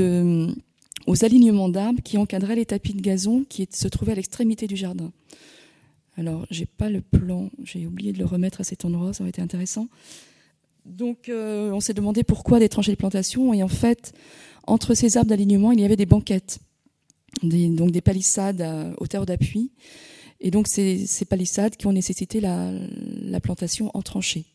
aux 1.07 1.25
alignements 1.25 1.69
d'arbres 1.69 2.03
qui 2.03 2.19
encadraient 2.19 2.57
les 2.57 2.67
tapis 2.67 2.93
de 2.93 3.01
gazon 3.01 3.45
qui 3.49 3.67
se 3.71 3.89
trouvaient 3.89 4.13
à 4.13 4.17
l'extrémité 4.17 4.67
du 4.67 4.77
jardin. 4.77 5.11
Alors, 6.17 6.47
j'ai 6.51 6.67
pas 6.67 6.91
le 6.91 7.01
plan, 7.01 7.51
j'ai 7.65 7.87
oublié 7.87 8.13
de 8.13 8.19
le 8.19 8.27
remettre 8.27 8.61
à 8.61 8.65
cet 8.65 8.85
endroit, 8.85 9.13
ça 9.13 9.23
aurait 9.23 9.31
été 9.31 9.41
intéressant. 9.41 9.89
Donc, 10.91 11.29
euh, 11.29 11.71
on 11.71 11.81
s'est 11.81 11.95
demandé 11.95 12.25
pourquoi 12.25 12.59
des 12.59 12.69
tranchées 12.69 12.93
de 12.93 12.97
plantation, 12.97 13.55
et 13.55 13.63
en 13.63 13.69
fait, 13.69 14.13
entre 14.67 14.95
ces 14.95 15.17
arbres 15.17 15.31
d'alignement, 15.31 15.73
il 15.73 15.81
y 15.81 15.85
avait 15.85 15.97
des 15.97 16.07
banquettes, 16.07 16.59
donc 17.43 17.91
des 17.91 18.01
palissades 18.01 18.61
à 18.61 18.93
hauteur 18.99 19.25
d'appui, 19.25 19.71
et 20.41 20.51
donc, 20.51 20.69
c'est 20.69 21.07
ces 21.07 21.25
palissades 21.25 21.77
qui 21.77 21.87
ont 21.87 21.93
nécessité 21.93 22.41
la, 22.41 23.41
plantation 23.41 23.91
en 23.95 24.03
tranchée. 24.03 24.47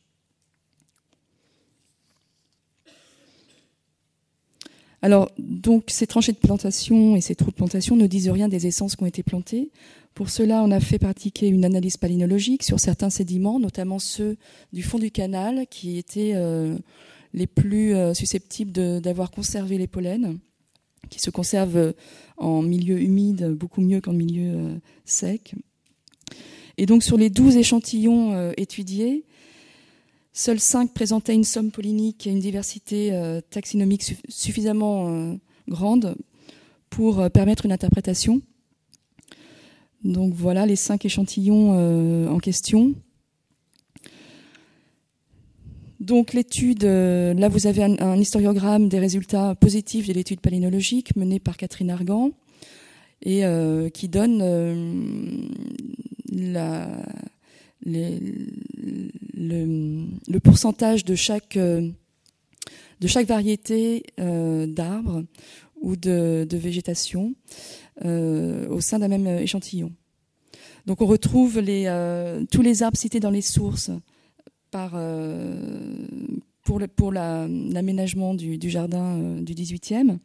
Alors, 5.01 5.29
donc, 5.37 5.85
ces 5.87 6.07
tranchées 6.07 6.31
de 6.31 6.37
plantation 6.37 7.15
et 7.15 7.21
ces 7.21 7.35
trous 7.35 7.51
de 7.51 7.55
plantation 7.55 7.95
ne 7.95 8.07
disent 8.07 8.29
rien 8.29 8.47
des 8.47 8.67
essences 8.67 8.95
qui 8.95 9.03
ont 9.03 9.07
été 9.07 9.23
plantées. 9.23 9.71
Pour 10.13 10.29
cela, 10.29 10.63
on 10.63 10.71
a 10.71 10.79
fait 10.79 10.99
pratiquer 10.99 11.47
une 11.47 11.65
analyse 11.65 11.97
palynologique 11.97 12.63
sur 12.63 12.79
certains 12.79 13.09
sédiments, 13.09 13.59
notamment 13.59 13.99
ceux 13.99 14.37
du 14.71 14.81
fond 14.81 14.97
du 14.97 15.11
canal, 15.11 15.67
qui 15.69 15.97
étaient 15.97 16.33
euh, 16.35 16.77
les 17.33 17.47
plus 17.47 17.93
euh, 17.93 18.13
susceptibles 18.13 18.71
d'avoir 19.01 19.29
conservé 19.29 19.77
les 19.77 19.87
pollens, 19.87 20.37
qui 21.09 21.19
se 21.19 21.29
conservent 21.29 21.93
en 22.37 22.61
milieu 22.61 22.99
humide 22.99 23.49
beaucoup 23.51 23.81
mieux 23.81 24.01
qu'en 24.01 24.13
milieu 24.13 24.55
euh, 24.55 24.75
sec. 25.03 25.53
Et 26.77 26.85
donc 26.85 27.03
sur 27.03 27.17
les 27.17 27.29
12 27.29 27.57
échantillons 27.57 28.33
euh, 28.33 28.51
étudiés, 28.57 29.25
seuls 30.35 30.59
5 30.59 30.93
présentaient 30.93 31.33
une 31.33 31.45
somme 31.45 31.71
pollinique 31.71 32.27
et 32.27 32.29
une 32.29 32.39
diversité 32.39 33.13
euh, 33.13 33.39
taxinomique 33.49 34.03
suffisamment 34.27 35.07
euh, 35.07 35.33
grande 35.69 36.15
pour 36.89 37.29
permettre 37.31 37.65
une 37.65 37.71
interprétation. 37.71 38.41
Donc 40.03 40.33
voilà 40.33 40.65
les 40.65 40.75
5 40.75 41.03
échantillons 41.05 42.29
en 42.29 42.37
question. 42.37 42.93
Donc 45.99 46.31
l'étude, 46.31 46.83
là 46.83 47.49
vous 47.49 47.67
avez 47.67 47.83
un, 47.83 48.15
historiogramme 48.15 48.87
des 48.87 48.99
résultats 48.99 49.55
positifs 49.55 50.07
de 50.07 50.13
l'étude 50.13 50.39
palynologique 50.39 51.15
menée 51.17 51.39
par 51.39 51.57
Catherine 51.57 51.89
Argan 51.89 52.31
et 53.23 53.43
qui 53.93 54.07
donne 54.07 55.49
la, 56.31 56.87
le, 57.85 58.47
pourcentage 60.39 61.05
de 61.05 61.15
chaque, 61.15 61.57
euh, 61.57 61.89
de 62.99 63.07
chaque 63.07 63.27
variété 63.27 64.03
euh, 64.19 64.65
d'arbres 64.67 65.23
ou 65.81 65.95
de, 65.95 66.47
végétation 66.51 67.33
euh, 68.03 68.67
au 68.69 68.81
sein 68.81 68.99
d'un 68.99 69.07
même 69.07 69.27
échantillon. 69.27 69.91
Donc 70.85 71.01
on 71.01 71.05
retrouve 71.05 71.59
les, 71.59 71.85
tous 72.51 72.61
les 72.61 72.83
arbres 72.83 72.97
cités 72.97 73.19
dans 73.19 73.31
les 73.31 73.41
sources 73.41 73.89
par, 74.69 74.91
pour, 76.63 76.79
pour 76.95 77.11
l'aménagement 77.11 78.35
du, 78.35 78.59
du, 78.59 78.69
jardin 78.69 79.17
du 79.41 79.53
18e, 79.55 80.19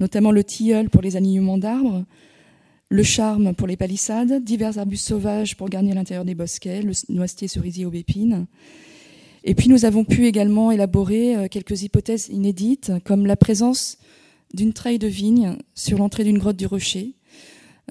notamment 0.00 0.30
le 0.30 0.42
tilleul 0.42 0.88
pour 0.88 1.02
les 1.02 1.16
alignements 1.16 1.58
d'arbres, 1.58 2.06
le 2.88 3.02
charme 3.02 3.54
pour 3.54 3.66
les 3.66 3.76
palissades, 3.76 4.44
divers 4.44 4.78
arbustes 4.78 5.08
sauvages 5.08 5.56
pour 5.56 5.68
garnir 5.68 5.94
l'intérieur 5.94 6.24
des 6.24 6.34
bosquets, 6.34 6.82
le 6.82 6.92
noisetier, 7.08 7.48
cerisier, 7.48 7.84
aubépine. 7.84 8.46
Et 9.44 9.54
puis 9.54 9.68
nous 9.68 9.84
avons 9.84 10.04
pu 10.04 10.26
également 10.26 10.70
élaborer 10.70 11.36
euh, 11.36 11.48
quelques 11.48 11.82
hypothèses 11.82 12.28
inédites, 12.28 12.92
comme 13.04 13.26
la 13.26 13.36
présence 13.36 13.98
d'une 14.54 14.72
treille 14.72 14.98
de 14.98 15.08
vigne 15.08 15.56
sur 15.74 15.98
l'entrée 15.98 16.24
d'une 16.24 16.38
grotte 16.38 16.56
du 16.56 16.66
rocher. 16.66 17.14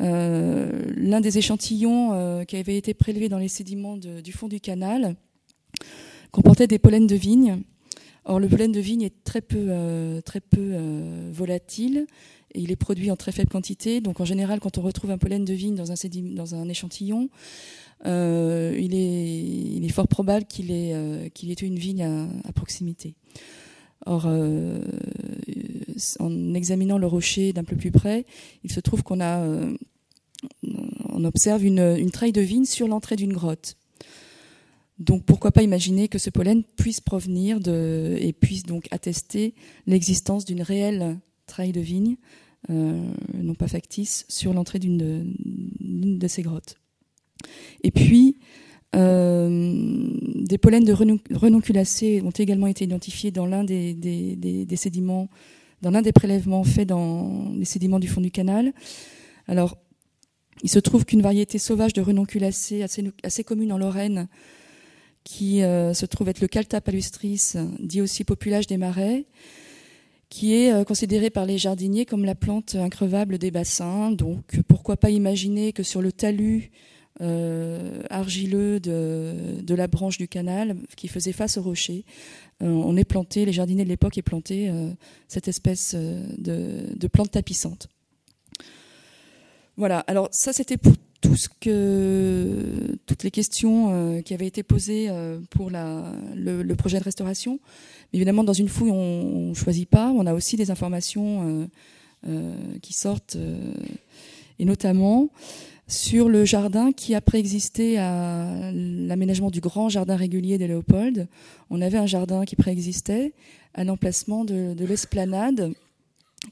Euh, 0.01 0.69
l'un 0.95 1.21
des 1.21 1.37
échantillons 1.37 2.11
euh, 2.13 2.43
qui 2.43 2.57
avait 2.57 2.77
été 2.77 2.93
prélevé 2.93 3.29
dans 3.29 3.37
les 3.37 3.47
sédiments 3.47 3.97
du 3.97 4.31
fond 4.33 4.47
du 4.47 4.59
canal 4.59 5.15
comportait 6.31 6.67
des 6.67 6.79
pollens 6.79 7.07
de 7.07 7.15
vigne. 7.15 7.61
Or, 8.25 8.39
le 8.39 8.47
pollen 8.47 8.71
de 8.71 8.79
vigne 8.79 9.03
est 9.03 9.23
très 9.23 9.39
peu, 9.39 9.69
très 10.25 10.41
peu 10.41 10.75
volatile 11.31 12.07
il 12.55 12.71
est 12.71 12.75
produit 12.75 13.11
en 13.11 13.15
très 13.15 13.31
faible 13.31 13.49
quantité. 13.49 14.01
Donc 14.01 14.19
en 14.19 14.25
général, 14.25 14.59
quand 14.59 14.77
on 14.77 14.81
retrouve 14.81 15.11
un 15.11 15.17
pollen 15.17 15.45
de 15.45 15.53
vigne 15.53 15.75
dans 15.75 15.91
un, 16.55 16.69
échantillon, 16.69 17.29
euh, 18.05 18.75
il, 18.79 18.93
est, 19.85 19.89
fort 19.89 20.07
probable 20.07 20.45
qu'il 20.45 20.71
ait, 20.71 20.93
euh, 20.93 21.29
qu'il 21.29 21.51
ait 21.51 21.55
une 21.55 21.77
vigne 21.77 22.03
à, 22.03 22.51
proximité. 22.53 23.15
Or, 24.05 24.25
euh, 24.27 24.81
en 26.19 26.53
examinant 26.53 26.97
le 26.97 27.07
rocher 27.07 27.53
d'un 27.53 27.63
peu 27.63 27.75
plus 27.75 27.91
près, 27.91 28.25
il 28.63 28.71
se 28.71 28.79
trouve 28.79 29.03
qu'on 29.03 29.21
a, 29.21 29.47
on 31.09 31.25
observe 31.25 31.63
une, 31.65 31.79
une 31.97 32.11
treille 32.11 32.33
de 32.33 32.41
vigne 32.41 32.65
sur 32.65 32.87
l'entrée 32.87 33.15
d'une 33.15 33.33
grotte. 33.33 33.77
Donc 34.99 35.23
pourquoi 35.25 35.51
pas 35.51 35.63
imaginer 35.63 36.07
que 36.07 36.17
ce 36.17 36.29
pollen 36.29 36.63
puisse 36.63 37.01
provenir 37.01 37.59
de, 37.59 38.15
et 38.19 38.31
puisse 38.31 38.63
donc 38.63 38.87
attester 38.91 39.53
l'existence 39.87 40.45
d'une 40.45 40.61
réelle 40.61 41.17
treille 41.47 41.73
de 41.73 41.81
vigne 41.81 42.15
euh, 42.15 42.44
non 42.70 43.55
pas 43.55 43.68
factice, 43.68 44.26
sur 44.30 44.53
l'entrée 44.53 44.80
d'une 44.80 44.97
de, 44.97 46.28
ces 46.28 46.41
grottes. 46.41 46.76
Et 47.84 47.91
puis, 47.91 48.38
euh, 48.95 50.09
des 50.36 50.57
pollens 50.57 50.86
de 50.86 50.93
renonculacées 50.93 52.22
ont 52.24 52.32
également 52.32 52.68
été 52.68 52.86
identifiés 52.86 53.32
dans 53.32 53.45
l'un 53.45 53.63
des, 53.63 54.68
sédiments, 54.76 55.30
dans 55.82 55.91
l'un 55.91 56.01
des 56.01 56.13
prélèvements 56.13 56.63
faits 56.63 56.88
dans 56.88 57.51
les 57.55 57.66
sédiments 57.66 57.99
du 57.99 58.07
fond 58.07 58.22
du 58.22 58.32
canal. 58.32 58.74
Alors, 59.47 59.78
il 60.63 60.70
se 60.70 60.80
trouve 60.80 61.05
qu'une 61.05 61.22
variété 61.22 61.57
sauvage 61.59 61.93
de 61.93 62.01
renonculacées 62.01 62.82
assez, 62.82 63.11
assez 63.24 63.43
commune 63.43 63.74
en 63.74 63.78
Lorraine, 63.78 64.28
qui 65.26 65.63
euh, 65.63 65.93
se 65.93 66.05
trouve 66.05 66.30
être 66.30 66.39
le 66.39 66.47
Calta 66.47 66.80
palustris, 66.80 67.53
dit 67.80 68.01
aussi 68.01 68.24
populage 68.24 68.68
des 68.68 68.78
marais, 68.78 69.26
qui 70.30 70.53
est 70.53 70.86
considérée 70.86 71.30
par 71.30 71.45
les 71.45 71.57
jardiniers 71.57 72.05
comme 72.05 72.26
la 72.26 72.36
plante 72.36 72.76
increvable 72.76 73.38
des 73.38 73.51
bassins. 73.51 74.11
Donc 74.11 74.59
pourquoi 74.67 74.97
pas 74.97 75.09
imaginer 75.09 75.73
que 75.73 75.84
sur 75.84 76.01
le 76.01 76.11
talus 76.11 76.71
argileux 78.09 78.80
de, 78.80 79.73
la 79.73 79.88
branche 79.88 80.17
du 80.17 80.28
canal 80.28 80.76
qui 80.97 81.07
faisait 81.07 81.32
face 81.32 81.57
au 81.57 81.61
rocher, 81.61 82.03
on 82.59 82.97
est 82.97 83.05
planté, 83.05 83.45
les 83.45 83.53
jardiniers 83.53 83.86
de 83.86 83.89
l'époque 83.89 84.17
aient 84.17 84.21
planté 84.21 84.69
cette 85.28 85.47
espèce 85.47 85.95
de, 85.95 86.93
de 86.93 87.07
plante 87.07 87.32
tapissante. 87.32 87.88
Voilà, 89.78 89.99
alors 89.99 90.30
ça 90.32 90.53
c'était 90.53 90.78
pour 90.78 90.93
tout 91.22 91.36
ce 91.36 91.49
que, 91.49 92.97
toutes 93.05 93.24
les 93.24 93.32
questions 93.32 93.89
euh, 93.91 94.22
qui 94.22 94.34
avaient 94.34 94.47
été 94.47 94.63
posées 94.63 95.07
euh, 95.09 95.39
pour 95.49 95.70
le, 95.70 96.74
projet 96.74 96.99
de 96.99 97.03
restauration. 97.03 97.59
évidemment, 98.13 98.43
dans 98.43 98.53
une 98.53 98.70
fouille, 98.70 98.91
on 98.91 99.49
ne 99.49 99.53
choisit 99.53 99.89
pas. 99.89 100.11
On 100.11 100.26
a 100.26 100.34
aussi 100.34 100.55
des 100.55 100.72
informations 100.72 101.68
euh, 102.28 102.55
qui 102.82 102.93
sortent, 102.93 103.38
et 104.59 104.66
notamment 104.66 105.30
sur 105.88 106.30
le 106.30 106.45
jardin 106.45 106.91
qui 106.91 107.13
a 107.13 107.22
préexisté 107.22 107.99
à 107.99 108.72
l'aménagement 108.74 109.51
du 109.51 109.61
grand 109.61 109.89
jardin 109.89 110.16
régulier 110.16 110.57
de 110.57 110.66
Léopold. 110.66 111.28
On 111.70 111.82
avait 111.82 111.99
un 111.99 112.07
jardin 112.07 112.45
qui 112.45 112.55
préexistait 112.55 113.34
à 113.76 113.84
l'emplacement 113.84 114.45
de, 114.45 114.74
l'esplanade 114.80 115.74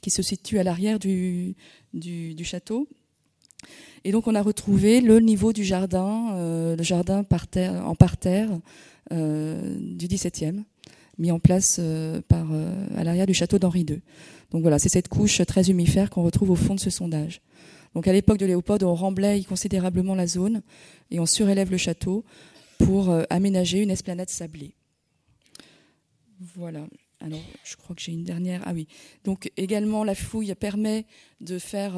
qui 0.01 0.11
se 0.11 0.21
situe 0.21 0.59
à 0.59 0.63
l'arrière 0.63 0.99
du, 0.99 1.55
du 1.93 2.43
château, 2.43 2.87
et 4.05 4.11
donc 4.11 4.27
on 4.27 4.35
a 4.35 4.41
retrouvé 4.41 5.01
le 5.01 5.19
niveau 5.19 5.53
du 5.53 5.63
jardin, 5.63 6.33
euh, 6.33 6.75
le 6.75 6.83
jardin 6.83 7.19
en 7.19 7.95
parterre 7.95 8.59
euh, 9.11 9.77
du 9.79 10.07
XVIIe, 10.07 10.63
mis 11.17 11.31
en 11.31 11.39
place 11.39 11.77
euh, 11.79 12.21
à 12.95 13.03
l'arrière 13.03 13.25
du 13.25 13.33
château 13.33 13.59
d'Henri 13.59 13.85
II. 13.87 14.01
Donc 14.51 14.61
voilà, 14.61 14.77
c'est 14.77 14.89
cette 14.89 15.07
couche 15.07 15.41
très 15.45 15.69
humifère 15.69 16.09
qu'on 16.09 16.23
retrouve 16.23 16.51
au 16.51 16.55
fond 16.55 16.75
de 16.75 16.79
ce 16.79 16.89
sondage. 16.89 17.41
Donc 17.95 18.07
à 18.07 18.13
l'époque 18.13 18.39
de 18.39 18.45
Léopold, 18.45 18.83
on 18.83 18.95
remblaye 18.95 19.45
considérablement 19.45 20.15
la 20.15 20.27
zone 20.27 20.61
et 21.09 21.19
on 21.19 21.25
surélève 21.25 21.71
le 21.71 21.77
château 21.77 22.25
pour 22.79 23.15
aménager 23.29 23.81
une 23.81 23.91
esplanade 23.91 24.29
sablée. 24.29 24.75
Voilà. 26.55 26.87
Alors, 27.21 27.39
je 27.63 27.77
crois 27.77 27.95
que 27.95 28.01
j'ai 28.01 28.11
une 28.11 28.25
dernière. 28.25 28.61
Ah 28.65 28.73
oui. 28.73 28.87
Donc 29.23 29.49
également, 29.55 30.03
la 30.03 30.15
fouille 30.15 30.53
permet 30.55 31.05
de 31.39 31.57
faire 31.59 31.93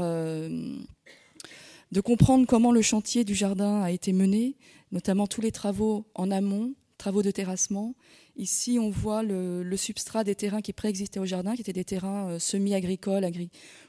de 1.91 2.01
comprendre 2.01 2.45
comment 2.47 2.71
le 2.71 2.81
chantier 2.81 3.23
du 3.23 3.35
jardin 3.35 3.81
a 3.81 3.91
été 3.91 4.13
mené, 4.13 4.55
notamment 4.91 5.27
tous 5.27 5.41
les 5.41 5.51
travaux 5.51 6.05
en 6.15 6.31
amont, 6.31 6.73
travaux 6.97 7.21
de 7.21 7.31
terrassement. 7.31 7.95
Ici, 8.37 8.79
on 8.79 8.89
voit 8.89 9.23
le, 9.23 9.77
substrat 9.77 10.23
des 10.23 10.35
terrains 10.35 10.61
qui 10.61 10.73
préexistaient 10.73 11.19
au 11.19 11.25
jardin, 11.25 11.55
qui 11.55 11.61
étaient 11.61 11.73
des 11.73 11.85
terrains 11.85 12.29
euh, 12.31 12.39
semi-agricoles 12.39 13.25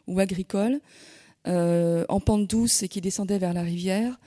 ou 0.07 0.21
agricoles, 0.21 0.81
euh, 1.49 2.05
en 2.09 2.21
pente 2.21 2.49
douce 2.49 2.83
et 2.83 2.89
qui 2.89 3.01
descendaient 3.01 3.39
vers 3.39 3.55
la 3.55 3.63
rivière. 3.63 4.19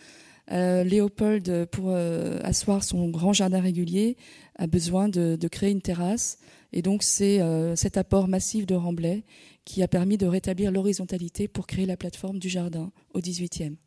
Euh, 0.52 0.84
Léopold, 0.84 1.68
pour 1.68 1.94
asseoir 1.94 2.84
son 2.84 3.10
grand 3.10 3.34
jardin 3.34 3.62
régulier, 3.62 4.18
a 4.56 4.68
besoin 4.68 5.08
de, 5.08 5.38
de 5.40 5.48
créer 5.48 5.72
une 5.72 5.82
terrasse. 5.82 6.40
Et 6.72 6.82
donc, 6.82 7.04
c'est 7.04 7.40
cet 7.76 7.98
apport 7.98 8.28
massif 8.28 8.68
de 8.68 8.76
remblais 8.76 9.24
qui 9.66 9.84
a 9.84 9.88
permis 9.88 10.18
de 10.18 10.26
rétablir 10.26 10.72
l'horizontalité 10.72 11.48
pour 11.48 11.68
créer 11.68 11.86
la 11.86 11.98
plateforme 11.98 12.40
du 12.40 12.50
jardin 12.50 12.92
au 13.14 13.20
XVIIIe. 13.20 13.78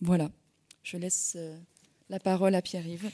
Voilà, 0.00 0.30
je 0.82 0.96
laisse 0.96 1.34
euh, 1.36 1.56
la 2.08 2.18
parole 2.18 2.56
à 2.56 2.60
Pierre-Yves. 2.60 3.08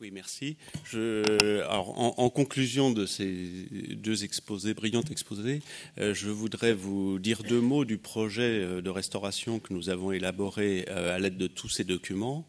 Oui, 0.00 0.10
merci. 0.10 0.56
Je, 0.84 1.62
en, 1.68 2.30
conclusion 2.30 2.90
de 2.90 3.04
ces 3.04 3.66
deux 3.90 4.24
exposés, 4.24 4.72
brillants 4.72 5.02
exposés, 5.10 5.60
euh, 5.98 6.14
je 6.14 6.30
voudrais 6.30 6.72
vous 6.72 7.18
dire 7.18 7.42
deux 7.42 7.60
mots 7.60 7.84
du 7.84 7.98
projet 7.98 8.62
euh, 8.62 8.80
de 8.80 8.88
restauration 8.88 9.58
que 9.58 9.74
nous 9.74 9.90
avons 9.90 10.10
élaboré 10.10 10.86
à 10.86 11.18
l'aide 11.18 11.36
de 11.36 11.48
tous 11.48 11.68
ces 11.68 11.84
documents 11.84 12.46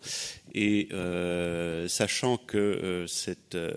et 0.54 0.90
euh, 0.92 1.88
sachant 1.88 2.38
que 2.38 2.58
euh, 2.58 3.08
cette, 3.08 3.56
euh, 3.56 3.72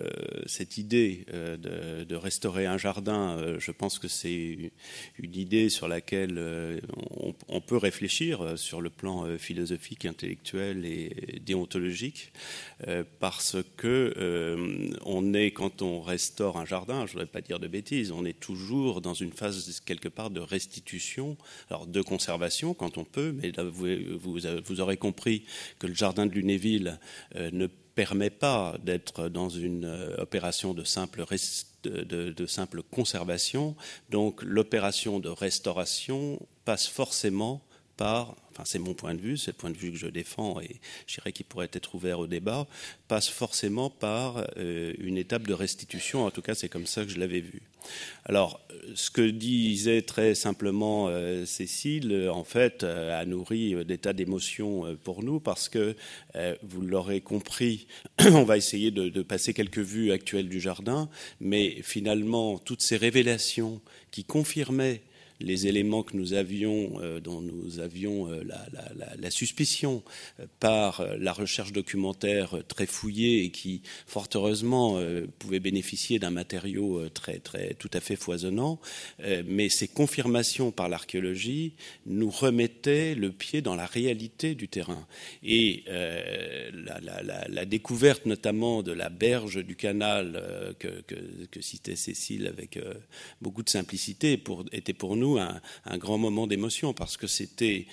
cette, 0.45 0.77
idée 0.77 1.25
de, 1.31 2.15
restaurer 2.15 2.65
un 2.65 2.77
jardin, 2.77 3.57
je 3.59 3.71
pense 3.71 3.99
que 3.99 4.07
c'est 4.07 4.71
une 5.19 5.35
idée 5.35 5.69
sur 5.69 5.87
laquelle 5.87 6.81
on, 7.49 7.61
peut 7.61 7.77
réfléchir 7.77 8.57
sur 8.57 8.81
le 8.81 8.89
plan 8.89 9.37
philosophique, 9.37 10.05
intellectuel 10.05 10.85
et 10.85 11.39
déontologique, 11.45 12.31
parce 13.19 13.57
que 13.77 14.95
on 15.05 15.33
est, 15.33 15.51
quand 15.51 15.81
on 15.81 16.01
restaure 16.01 16.57
un 16.57 16.65
jardin, 16.65 17.05
je 17.05 17.11
ne 17.11 17.11
voudrais 17.13 17.25
pas 17.25 17.41
dire 17.41 17.59
de 17.59 17.67
bêtises, 17.67 18.11
on 18.11 18.25
est 18.25 18.39
toujours 18.39 19.01
dans 19.01 19.13
une 19.13 19.31
phase 19.31 19.81
quelque 19.85 20.09
part 20.09 20.29
de 20.29 20.39
restitution, 20.39 21.37
alors 21.69 21.87
de 21.87 22.01
conservation 22.01 22.73
quand 22.73 22.97
on 22.97 23.03
peut, 23.03 23.33
mais 23.33 23.51
vous 24.19 24.81
aurez 24.81 24.97
compris 24.97 25.43
que 25.79 25.87
le 25.87 25.93
jardin 25.93 26.25
de 26.25 26.31
Lunéville 26.31 26.99
euh, 27.35 27.49
ne 27.51 27.67
permet 27.67 28.29
pas 28.29 28.77
d'être 28.83 29.29
dans 29.29 29.49
une 29.49 29.85
euh, 29.85 30.15
opération 30.17 30.73
de 30.73 30.83
simple, 30.83 31.23
de 31.83 32.45
simple 32.45 32.81
conservation. 32.83 33.75
Donc 34.09 34.41
l'opération 34.43 35.19
de 35.19 35.29
restauration 35.29 36.39
passe 36.65 36.87
forcément 36.87 37.61
par 37.97 38.35
c'est 38.63 38.79
mon 38.79 38.93
point 38.93 39.13
de 39.13 39.21
vue, 39.21 39.37
c'est 39.37 39.51
le 39.51 39.57
point 39.57 39.69
de 39.69 39.77
vue 39.77 39.91
que 39.91 39.97
je 39.97 40.07
défends 40.07 40.61
et 40.61 40.79
je 41.07 41.15
dirais 41.15 41.31
qu'il 41.31 41.45
pourrait 41.45 41.69
être 41.73 41.95
ouvert 41.95 42.19
au 42.19 42.27
débat, 42.27 42.67
passe 43.07 43.27
forcément 43.27 43.89
par 43.89 44.45
euh, 44.57 44.93
une 44.99 45.17
étape 45.17 45.47
de 45.47 45.53
restitution, 45.53 46.25
en 46.25 46.31
tout 46.31 46.41
cas 46.41 46.55
c'est 46.55 46.69
comme 46.69 46.85
ça 46.85 47.03
que 47.03 47.11
je 47.11 47.19
l'avais 47.19 47.41
vu. 47.41 47.61
Alors, 48.25 48.59
ce 48.95 49.11
que 49.11 49.29
disait 49.29 50.01
très 50.01 50.33
simplement 50.33 51.07
euh, 51.07 51.45
Cécile, 51.45 52.29
en 52.33 52.43
fait, 52.43 52.83
euh, 52.83 53.19
a 53.19 53.25
nourri 53.25 53.75
des 53.85 53.99
tas 53.99 54.13
d'émotions 54.13 54.97
pour 55.03 55.21
nous 55.21 55.39
parce 55.39 55.69
que, 55.69 55.95
vous 56.63 56.81
l'aurez 56.81 57.21
compris, 57.21 57.87
on 58.19 58.43
va 58.43 58.57
essayer 58.57 58.91
de 58.91 59.21
passer 59.21 59.53
quelques 59.53 59.79
vues 59.79 60.11
actuelles 60.11 60.49
du 60.49 60.59
jardin, 60.59 61.09
mais 61.39 61.81
finalement, 61.81 62.57
toutes 62.57 62.81
ces 62.81 62.97
révélations 62.97 63.81
qui 64.11 64.23
confirmaient 64.23 65.01
les 65.39 65.67
éléments 65.67 66.03
que 66.03 66.15
nous 66.15 66.33
avions, 66.33 66.93
euh, 67.01 67.19
dont 67.19 67.41
nous 67.41 67.79
avions 67.79 68.31
euh, 68.31 68.43
la, 69.19 69.31
suspicion 69.31 70.03
euh, 70.39 70.45
par 70.59 71.05
la 71.17 71.33
recherche 71.33 71.73
documentaire 71.73 72.55
très 72.67 72.85
fouillée 72.85 73.43
et 73.43 73.49
qui, 73.49 73.81
fort 74.07 74.27
heureusement, 74.33 74.99
pouvait 75.39 75.59
bénéficier 75.59 76.19
d'un 76.19 76.29
matériau 76.29 77.09
très, 77.09 77.39
très, 77.39 77.73
tout 77.73 77.89
à 77.93 77.99
fait 77.99 78.15
foisonnant. 78.15 78.79
mais 79.45 79.69
ces 79.69 79.87
confirmations 79.87 80.71
par 80.71 80.89
l'archéologie 80.89 81.73
nous 82.05 82.29
remettaient 82.29 83.15
le 83.15 83.31
pied 83.31 83.61
dans 83.61 83.75
la 83.75 83.85
réalité 83.85 84.55
du 84.55 84.67
terrain. 84.67 85.05
Et 85.43 85.83
la, 85.87 87.65
découverte 87.65 88.25
notamment 88.25 88.83
de 88.83 88.91
la 88.91 89.09
berge 89.09 89.63
du 89.63 89.75
canal 89.75 90.41
que, 90.79 91.61
citait 91.61 91.95
Cécile 91.95 92.47
avec 92.47 92.79
beaucoup 93.41 93.63
de 93.63 93.69
simplicité 93.69 94.41
était 94.71 94.93
pour 94.93 95.15
nous 95.15 95.24
un, 95.37 95.97
grand 95.97 96.17
moment 96.17 96.47
d'émotion 96.47 96.93
parce 96.93 97.17
que 97.17 97.27
c'était 97.27 97.87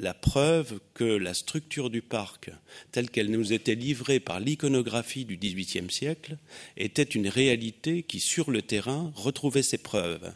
la 0.00 0.14
preuve 0.14 0.80
que 0.94 1.04
la 1.04 1.34
structure 1.34 1.90
du 1.90 2.02
parc, 2.02 2.50
telle 2.92 3.10
qu'elle 3.10 3.30
nous 3.30 3.52
était 3.52 3.74
livrée 3.74 4.20
par 4.20 4.40
l'iconographie 4.40 5.24
du 5.24 5.36
XVIIIe 5.36 5.90
siècle, 5.90 6.36
était 6.76 7.02
une 7.02 7.28
réalité 7.28 8.02
qui, 8.02 8.20
sur 8.20 8.50
le 8.50 8.62
terrain, 8.62 9.12
retrouvait 9.16 9.62
ses 9.62 9.78
preuves. 9.78 10.32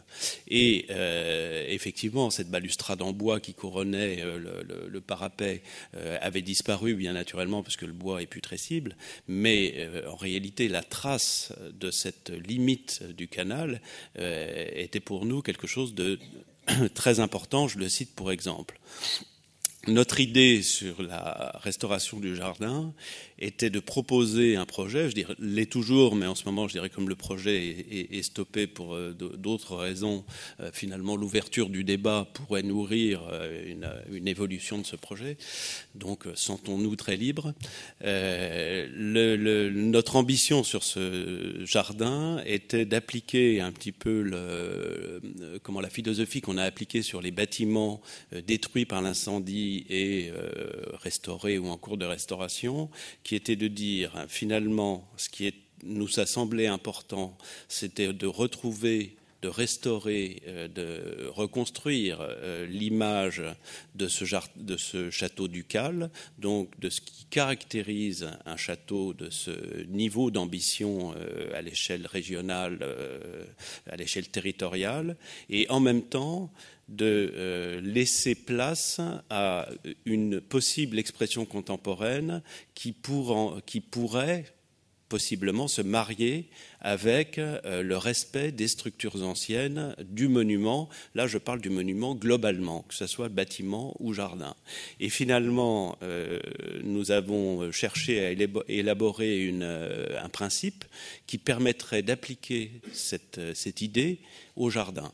Et 0.47 0.85
euh, 0.89 1.65
effectivement, 1.69 2.29
cette 2.29 2.49
balustrade 2.49 3.01
en 3.01 3.13
bois 3.13 3.39
qui 3.39 3.53
couronnait 3.53 4.21
euh, 4.21 4.63
le, 4.89 5.01
parapet 5.01 5.63
euh, 5.95 6.17
avait 6.21 6.41
disparu, 6.41 6.95
bien 6.95 7.13
naturellement, 7.13 7.63
parce 7.63 7.77
que 7.77 7.85
le 7.85 7.93
bois 7.93 8.21
est 8.21 8.27
putrescible, 8.27 8.95
mais 9.27 9.89
en 10.07 10.15
réalité, 10.15 10.67
la 10.67 10.83
trace 10.83 11.53
de 11.73 11.91
cette 11.91 12.29
limite 12.29 13.03
du 13.03 13.27
canal 13.27 13.81
était 14.15 14.99
pour 14.99 15.25
nous 15.25 15.41
quelque 15.41 15.67
chose 15.67 15.93
de 15.93 16.19
très 16.93 17.19
important, 17.19 17.67
je 17.67 17.77
le 17.77 17.89
cite 17.89 18.13
pour 18.15 18.31
exemple. 18.31 18.79
Notre 19.87 20.21
idée 20.21 20.61
sur 20.61 21.01
la 21.03 21.59
restauration 21.61 22.19
du 22.19 22.35
jardin 22.35 22.93
était 23.43 23.69
de 23.69 23.79
proposer 23.79 24.55
un 24.55 24.65
projet, 24.65 25.09
je 25.09 25.15
dirais, 25.15 25.35
l'est 25.39 25.69
toujours, 25.69 26.15
mais 26.15 26.25
en 26.25 26.35
ce 26.35 26.45
moment, 26.45 26.67
je 26.67 26.73
dirais, 26.73 26.89
comme 26.89 27.09
le 27.09 27.15
projet 27.15 27.85
est, 28.11 28.23
stoppé 28.23 28.67
pour 28.67 28.95
euh, 28.95 29.13
d'autres 29.13 29.75
raisons, 29.75 30.23
euh, 30.59 30.69
finalement, 30.73 31.17
l'ouverture 31.17 31.69
du 31.69 31.83
débat 31.83 32.25
pourrait 32.33 32.63
nourrir 32.63 33.27
euh, 33.31 33.73
une, 34.09 34.27
évolution 34.27 34.77
de 34.77 34.85
ce 34.85 34.95
projet. 34.95 35.37
Donc, 35.95 36.23
sentons-nous 36.33 36.95
très 36.95 37.17
libres. 37.17 37.53
notre 38.95 40.15
ambition 40.15 40.63
sur 40.63 40.83
ce 40.83 41.65
jardin 41.65 42.41
était 42.45 42.85
d'appliquer 42.85 43.59
un 43.59 43.73
petit 43.73 43.91
peu 43.91 44.21
la 44.21 45.89
philosophie 45.89 46.39
qu'on 46.39 46.57
a 46.57 46.63
appliquée 46.63 47.01
sur 47.01 47.21
les 47.21 47.31
bâtiments 47.31 48.01
détruits 48.47 48.85
par 48.85 49.01
l'incendie 49.01 49.85
et 49.89 50.31
restaurés 50.93 51.57
ou 51.57 51.67
en 51.67 51.75
cours 51.77 51.97
de 51.97 52.05
restauration, 52.05 52.89
qui 53.23 53.32
était 53.35 53.55
de 53.55 53.67
dire 53.67 54.25
finalement 54.27 55.09
ce 55.17 55.29
qui 55.29 55.53
nous 55.83 56.19
a 56.19 56.25
semblé 56.25 56.67
important, 56.67 57.37
c'était 57.67 58.13
de 58.13 58.27
retrouver 58.27 59.15
de 59.43 59.49
restaurer, 59.49 60.41
euh, 60.47 60.69
de 60.69 61.27
reconstruire 61.27 62.19
euh, 62.21 62.65
l'image 62.65 63.43
de 63.93 64.07
ce, 64.07 64.23
de 64.55 64.77
ce 64.77 65.09
château 65.09 65.49
ducal, 65.49 66.09
donc 66.39 66.79
de 66.79 66.89
ce 66.89 67.01
qui 67.01 67.25
caractérise 67.25 68.29
un 68.45 68.55
château 68.55 69.13
de 69.13 69.29
ce 69.29 69.83
niveau 69.87 70.31
d'ambition 70.31 71.13
euh, 71.17 71.51
à 71.53 71.61
l'échelle 71.61 72.07
régionale, 72.07 72.79
à 73.89 73.97
l'échelle 73.97 74.29
territoriale, 74.29 75.17
et 75.49 75.69
en 75.69 75.81
même 75.81 76.03
temps 76.03 76.49
de 76.95 77.79
laisser 77.83 78.35
place 78.35 79.01
à 79.29 79.67
une 80.05 80.41
possible 80.41 80.99
expression 80.99 81.45
contemporaine 81.45 82.41
qui, 82.73 82.91
pourrait 82.91 84.45
possiblement 85.09 85.67
se 85.67 85.83
marier 85.83 86.49
avec 86.81 87.37
euh, 87.37 87.83
le 87.83 87.97
respect 87.97 88.51
des 88.51 88.67
structures 88.67 89.21
anciennes 89.23 89.95
du 90.03 90.27
monument. 90.27 90.89
Là, 91.13 91.27
je 91.27 91.37
parle 91.37 91.61
du 91.61 91.69
monument 91.69 92.15
globalement, 92.15 92.83
que 92.87 92.95
ce 92.95 93.05
soit 93.05 93.29
bâtiment 93.29 93.95
ou 93.99 94.13
jardin. 94.13 94.55
Et 94.99 95.09
finalement, 95.09 95.97
euh, 96.01 96.39
nous 96.83 97.11
avons 97.11 97.71
cherché 97.71 98.25
à 98.25 98.31
élaborer 98.67 99.51
euh, 99.53 100.19
un 100.19 100.29
principe 100.29 100.83
qui 101.27 101.37
permettrait 101.37 102.01
d'appliquer 102.01 102.81
cette 102.91 103.81
idée 103.81 104.19
au 104.55 104.71
jardin. 104.71 105.11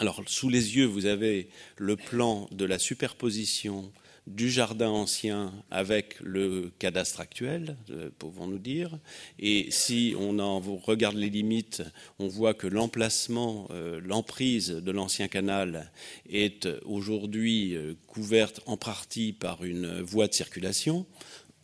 Alors, 0.00 0.20
sous 0.26 0.48
les 0.48 0.76
yeux, 0.76 0.86
vous 0.86 1.06
avez 1.06 1.48
le 1.76 1.94
plan 1.94 2.48
de 2.50 2.64
la 2.64 2.80
superposition 2.80 3.92
du 4.26 4.50
jardin 4.50 4.88
ancien 4.88 5.52
avec 5.70 6.16
le 6.20 6.72
cadastre 6.80 7.20
actuel, 7.20 7.76
euh, 7.90 8.10
pouvons-nous 8.18 8.58
dire. 8.58 8.98
Et 9.38 9.70
si 9.70 10.16
on 10.18 10.40
en 10.40 10.58
regarde 10.58 11.14
les 11.14 11.30
limites, 11.30 11.82
on 12.18 12.26
voit 12.26 12.54
que 12.54 12.66
l'emplacement, 12.66 13.68
euh, 13.70 14.00
l'emprise 14.02 14.70
de 14.70 14.90
l'ancien 14.90 15.28
canal 15.28 15.92
est 16.28 16.66
aujourd'hui 16.86 17.76
euh, 17.76 17.94
couverte 18.08 18.62
en 18.66 18.76
partie 18.76 19.32
par 19.32 19.62
une 19.62 20.00
voie 20.00 20.26
de 20.26 20.34
circulation 20.34 21.06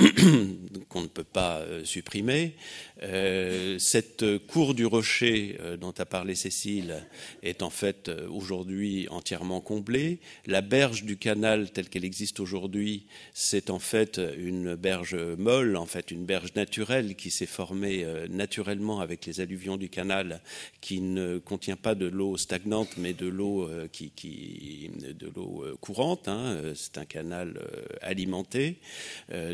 qu'on 0.88 1.02
ne 1.02 1.08
peut 1.08 1.24
pas 1.24 1.58
euh, 1.58 1.84
supprimer. 1.84 2.54
Euh, 3.02 3.78
cette 3.78 4.38
cour 4.46 4.74
du 4.74 4.86
rocher 4.86 5.56
euh, 5.60 5.76
dont 5.76 5.92
a 5.98 6.06
parlé 6.06 6.34
Cécile 6.34 7.06
est 7.42 7.62
en 7.62 7.70
fait 7.70 8.10
aujourd'hui 8.30 9.06
entièrement 9.10 9.60
comblée. 9.60 10.20
La 10.46 10.60
berge 10.62 11.04
du 11.04 11.16
canal 11.16 11.70
telle 11.70 11.88
qu'elle 11.88 12.04
existe 12.04 12.40
aujourd'hui, 12.40 13.06
c'est 13.34 13.70
en 13.70 13.78
fait 13.78 14.20
une 14.38 14.74
berge 14.74 15.16
molle, 15.38 15.76
en 15.76 15.86
fait 15.86 16.10
une 16.10 16.24
berge 16.24 16.54
naturelle 16.54 17.14
qui 17.14 17.30
s'est 17.30 17.46
formée 17.46 18.06
naturellement 18.28 19.00
avec 19.00 19.26
les 19.26 19.40
alluvions 19.40 19.76
du 19.76 19.88
canal, 19.88 20.40
qui 20.80 21.00
ne 21.00 21.38
contient 21.38 21.76
pas 21.76 21.94
de 21.94 22.06
l'eau 22.06 22.36
stagnante, 22.36 22.96
mais 22.96 23.12
de 23.12 23.26
l'eau 23.26 23.68
qui, 23.92 24.90
de 24.98 25.30
l'eau 25.34 25.64
courante. 25.80 26.28
Hein. 26.28 26.72
C'est 26.74 26.98
un 26.98 27.04
canal 27.04 27.60
alimenté. 28.02 28.78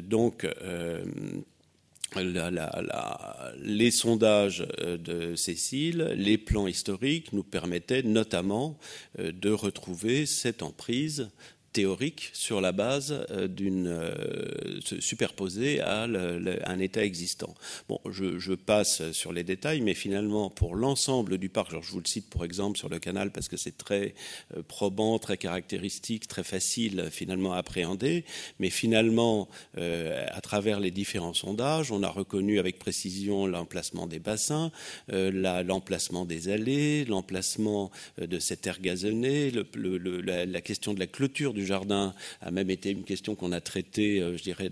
Donc 0.03 0.36
donc, 0.37 0.53
euh, 0.63 1.05
les 3.63 3.91
sondages 3.91 4.67
euh, 4.81 4.97
de 4.97 5.35
Cécile, 5.35 6.13
les 6.17 6.39
plans 6.39 6.67
historiques 6.67 7.33
nous 7.33 7.43
permettaient 7.43 8.03
notamment 8.03 8.79
euh, 9.19 9.33
de 9.33 9.51
retrouver 9.51 10.27
cette 10.27 10.63
emprise 10.63 11.31
théorique 11.77 12.31
sur 12.33 12.63
la 12.63 12.73
base 12.73 13.27
euh, 13.31 13.49
d'une 13.49 13.87
euh, 13.87 14.81
superposée 14.99 15.83
à 15.83 16.05
un 16.05 16.79
état 16.79 17.05
existant. 17.05 17.55
Bon, 17.87 18.01
je, 18.09 18.55
passe 18.55 19.13
sur 19.13 19.31
les 19.31 19.45
détails, 19.45 19.83
mais 19.83 19.93
finalement, 19.93 20.49
pour 20.49 20.75
l'ensemble 20.75 21.37
du 21.37 21.51
parc, 21.51 21.73
je 21.73 21.91
vous 21.91 22.01
le 22.01 22.07
cite 22.07 22.31
pour 22.31 22.47
exemple 22.47 22.79
sur 22.79 22.89
le 22.89 22.99
canal 22.99 23.31
parce 23.31 23.49
que 23.49 23.59
c'est 23.59 23.77
très 23.77 24.15
euh, 24.57 24.63
probant, 24.67 25.19
très 25.19 25.37
caractéristique, 25.37 26.27
très 26.27 26.45
facile 26.45 27.09
finalement 27.11 27.53
à 27.53 27.59
appréhender, 27.59 28.25
mais 28.59 28.71
finalement, 28.71 29.49
à 29.77 30.41
travers 30.41 30.81
les 30.81 30.91
différents 30.91 31.35
sondages, 31.35 31.93
on 31.93 32.03
a 32.03 32.09
reconnu 32.09 32.59
avec 32.59 32.79
précision 32.79 33.47
l'emplacement 33.47 34.07
des 34.07 34.19
bassins, 34.19 34.71
l'emplacement 35.09 36.25
des 36.25 36.49
allées, 36.49 37.05
l'emplacement 37.05 37.91
de 38.19 38.39
cette 38.39 38.67
air 38.67 38.81
gazonné, 38.81 39.51
la, 39.51 40.47
la 40.47 40.61
question 40.61 40.95
de 40.95 41.01
la 41.01 41.07
clôture 41.07 41.53
du 41.53 41.66
jardin 41.67 42.15
a 42.41 42.51
même 42.51 42.71
été 42.71 42.91
une 42.91 43.05
question 43.05 43.35
qu'on 43.35 43.53
a 43.53 43.61
traitée, 43.61 44.21
euh, 44.21 44.37
je 44.37 44.43
dirais, 44.43 44.71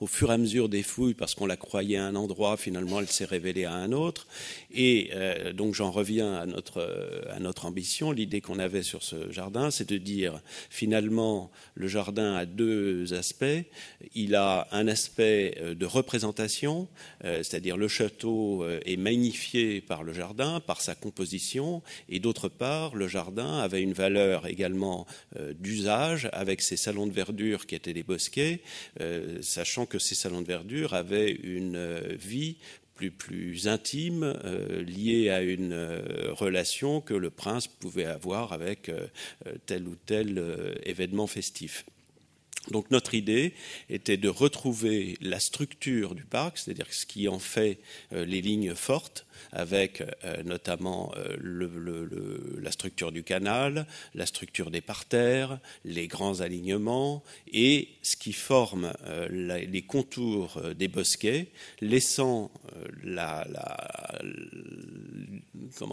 au 0.00 0.06
fur 0.06 0.30
et 0.30 0.34
à 0.34 0.38
mesure 0.38 0.68
des 0.68 0.82
fouilles, 0.82 1.14
parce 1.14 1.34
qu'on 1.34 1.46
la 1.46 1.56
croyait 1.56 1.98
à 1.98 2.06
un 2.06 2.16
endroit, 2.16 2.56
finalement 2.56 3.00
elle 3.00 3.08
s'est 3.08 3.24
révélée 3.24 3.64
à 3.64 3.74
un 3.74 3.92
autre. 3.92 4.26
Et 4.72 5.10
euh, 5.14 5.52
donc 5.52 5.74
j'en 5.74 5.90
reviens 5.90 6.46
euh, 6.76 7.22
à 7.30 7.40
notre 7.40 7.66
ambition. 7.66 8.12
L'idée 8.12 8.40
qu'on 8.40 8.58
avait 8.58 8.82
sur 8.82 9.02
ce 9.02 9.30
jardin, 9.30 9.70
c'est 9.70 9.88
de 9.88 9.98
dire, 9.98 10.40
finalement, 10.70 11.50
le 11.74 11.88
jardin 11.88 12.34
a 12.34 12.46
deux 12.46 13.12
aspects. 13.14 13.44
Il 14.14 14.34
a 14.34 14.66
un 14.72 14.88
aspect 14.88 15.56
de 15.78 15.86
représentation, 15.86 16.88
c'est-à-dire 17.22 17.76
le 17.76 17.88
château 17.88 18.64
est 18.84 18.96
magnifié 18.96 19.80
par 19.80 20.02
le 20.02 20.12
jardin, 20.12 20.60
par 20.60 20.80
sa 20.80 20.94
composition, 20.94 21.82
et 22.08 22.18
d'autre 22.18 22.48
part, 22.48 22.94
le 22.94 23.08
jardin 23.08 23.58
avait 23.58 23.82
une 23.82 23.92
valeur 23.92 24.46
également 24.46 25.06
d'usage 25.58 26.29
avec 26.32 26.62
ces 26.62 26.76
salons 26.76 27.06
de 27.06 27.12
verdure 27.12 27.66
qui 27.66 27.74
étaient 27.74 27.92
des 27.92 28.02
bosquets, 28.02 28.60
euh, 29.00 29.38
sachant 29.42 29.86
que 29.86 29.98
ces 29.98 30.14
salons 30.14 30.42
de 30.42 30.46
verdure 30.46 30.94
avaient 30.94 31.30
une 31.30 31.76
euh, 31.76 32.16
vie 32.18 32.56
plus, 33.16 33.66
intime, 33.66 34.24
euh, 34.44 34.82
liée 34.82 35.30
à 35.30 35.40
une 35.40 35.74
relation 36.32 37.00
que 37.00 37.14
le 37.14 37.30
prince 37.30 37.66
pouvait 37.66 38.04
avoir 38.04 38.52
avec 38.52 38.90
tel 39.64 39.88
ou 39.88 39.96
tel 40.04 40.78
événement 40.84 41.26
festif. 41.26 41.86
Donc 42.70 42.90
notre 42.90 43.14
idée 43.14 43.54
était 43.88 44.16
de 44.16 44.28
retrouver 44.28 45.16
la 45.20 45.40
structure 45.40 46.14
du 46.14 46.24
parc, 46.24 46.58
c'est-à-dire 46.58 46.92
ce 46.92 47.06
qui 47.06 47.26
en 47.26 47.38
fait 47.38 47.78
les 48.12 48.42
lignes 48.42 48.74
fortes, 48.74 49.26
avec 49.52 50.02
euh, 50.24 50.42
notamment 50.42 51.12
euh, 51.16 52.60
la 52.60 52.72
structure 52.72 53.12
du 53.12 53.22
canal, 53.22 53.86
la 54.14 54.26
structure 54.26 54.70
des 54.70 54.80
parterres, 54.80 55.58
les 55.84 56.08
grands 56.08 56.40
alignements 56.40 57.22
et 57.52 57.88
ce 58.02 58.16
qui 58.16 58.32
forme 58.32 58.92
euh, 59.06 59.28
les 59.30 59.82
contours 59.82 60.60
des 60.76 60.88
bosquets, 60.88 61.48
laissant 61.80 62.50
la, 63.02 63.46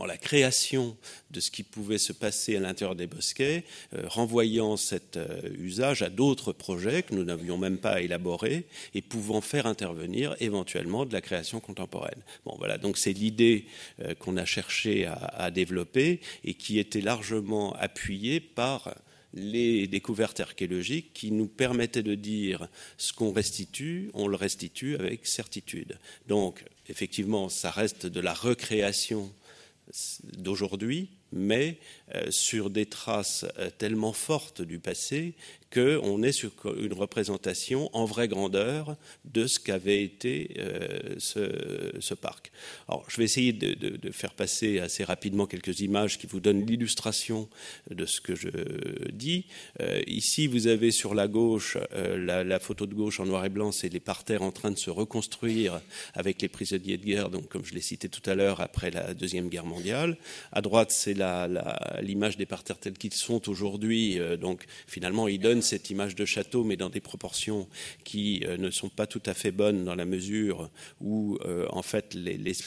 la 0.08 0.18
création 0.18 0.98
de 1.32 1.40
ce 1.40 1.52
qui 1.52 1.64
pouvait 1.64 1.98
se 1.98 2.14
passer 2.14 2.56
à 2.56 2.60
l'intérieur 2.60 2.96
des 2.96 3.08
bosquets, 3.08 3.64
renvoyant 4.06 4.78
cet 4.78 5.20
usage 5.58 6.02
à 6.02 6.10
d'autres 6.10 6.54
projets 6.58 7.04
que 7.04 7.16
nous 7.16 7.24
n'avions 7.24 7.58
même 7.58 7.78
pas 7.78 8.02
élaborés 8.02 8.66
et 8.94 9.02
pouvant 9.02 9.42
faire 9.42 9.66
intervenir 9.66 10.36
éventuellement 10.40 11.06
de 11.06 11.14
la 11.14 11.22
création 11.22 11.60
contemporaine. 11.60 12.22
Bon, 12.46 12.56
voilà, 12.58 12.78
donc 12.78 12.98
c'est 12.98 13.14
l'idée 13.14 13.66
euh, 14.02 14.14
qu'on 14.16 14.38
a 14.38 14.46
cherché 14.46 15.06
à, 15.06 15.52
développer 15.52 16.20
et 16.44 16.54
qui 16.54 16.80
était 16.80 17.02
largement 17.02 17.74
appuyée 17.76 18.40
par 18.40 18.96
les 19.34 19.88
découvertes 19.88 20.40
archéologiques 20.40 21.14
qui 21.14 21.32
nous 21.32 21.48
permettaient 21.48 22.04
de 22.04 22.16
dire 22.16 22.68
ce 22.98 23.14
qu'on 23.14 23.32
restitue, 23.32 24.10
on 24.14 24.28
le 24.28 24.36
restitue 24.36 24.96
avec 24.96 25.28
certitude. 25.28 25.98
Donc, 26.28 26.64
effectivement, 26.90 27.50
ça 27.50 27.72
reste 27.72 28.08
de 28.08 28.20
la 28.20 28.34
recréation 28.34 29.32
d'aujourd'hui, 30.38 31.10
mais 31.32 31.78
euh, 32.16 32.30
sur 32.30 32.70
des 32.70 32.86
traces 32.86 33.46
euh, 33.58 33.70
tellement 33.78 34.14
fortes 34.14 34.62
du 34.62 34.80
passé 34.80 35.34
qu'on 35.74 36.24
est 36.24 36.32
sur 36.32 36.52
une 36.78 36.94
représentation 36.94 37.90
en 37.94 38.06
vraie 38.06 38.28
grandeur 38.28 38.96
de 39.26 39.48
ce 39.48 39.60
qu'avait 39.60 40.02
été 40.02 40.56
euh, 40.60 41.16
ce, 41.20 42.14
parc. 42.14 42.52
Alors, 42.88 43.06
je 43.10 43.18
vais 43.18 43.26
essayer 43.26 43.52
de, 43.54 44.12
faire 44.12 44.34
passer 44.34 44.80
assez 44.80 45.04
rapidement 45.04 45.46
quelques 45.46 45.82
images 45.82 46.18
qui 46.18 46.28
vous 46.28 46.40
donnent 46.40 46.66
l'illustration 46.66 47.50
de 47.92 48.06
ce 48.06 48.22
que 48.22 48.36
je 48.36 48.50
dis. 49.12 49.46
Euh, 49.82 50.02
ici, 50.08 50.48
vous 50.48 50.68
avez 50.68 50.92
sur 50.92 51.14
la 51.14 51.28
gauche, 51.28 51.78
euh, 51.94 52.44
la, 52.44 52.60
photo 52.60 52.86
de 52.86 52.94
gauche 52.94 53.20
en 53.20 53.26
noir 53.26 53.46
et 53.46 53.50
blanc, 53.50 53.72
c'est 53.72 53.90
les 53.90 54.00
parterres 54.00 54.42
en 54.42 54.52
train 54.52 54.72
de 54.72 54.78
se 54.78 54.90
reconstruire 54.90 55.82
avec 56.14 56.42
les 56.42 56.48
prisonniers 56.48 56.98
de 56.98 57.06
guerre, 57.06 57.30
donc 57.30 57.50
comme 57.50 57.66
je 57.66 57.74
l'ai 57.74 57.82
cité 57.82 58.10
tout 58.10 58.28
à 58.28 58.36
l'heure, 58.36 58.62
après 58.62 58.90
la 58.90 59.14
Deuxième 59.14 59.50
Guerre 59.50 59.66
mondiale. 59.66 60.18
À 60.52 60.62
droite, 60.62 60.92
c'est 60.92 61.16
l'image 62.02 62.38
des 62.38 62.46
parterres 62.46 62.80
tels 62.80 62.98
qu'ils 62.98 63.14
sont 63.14 63.50
aujourd'hui. 63.50 64.20
donc, 64.40 64.66
finalement, 64.88 65.28
ils 65.28 65.40
donnent 65.40 65.57
cette 65.62 65.90
image 65.90 66.16
de 66.16 66.26
château, 66.26 66.64
mais 66.64 66.78
dans 66.78 66.90
des 66.90 67.02
proportions 67.02 67.68
qui 68.04 68.44
ne 68.58 68.70
sont 68.70 68.90
pas 68.90 69.08
tout 69.08 69.22
à 69.26 69.34
fait 69.34 69.52
bonnes 69.52 69.86
dans 69.86 69.96
la 69.96 70.06
mesure 70.06 70.70
où, 71.02 71.38
en 71.70 71.82
fait, 71.82 72.16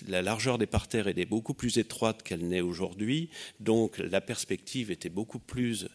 la 0.08 0.22
largeur 0.22 0.58
des 0.58 0.66
parterres 0.66 1.08
est 1.08 1.24
beaucoup 1.26 1.54
plus 1.54 1.78
étroite 1.78 2.22
qu'elle 2.22 2.46
n'est 2.46 2.60
aujourd'hui. 2.60 3.30
Donc, 3.60 3.98
la 3.98 4.20
perspective 4.20 4.90
était 4.90 5.08
beaucoup 5.08 5.38
plus 5.38 5.88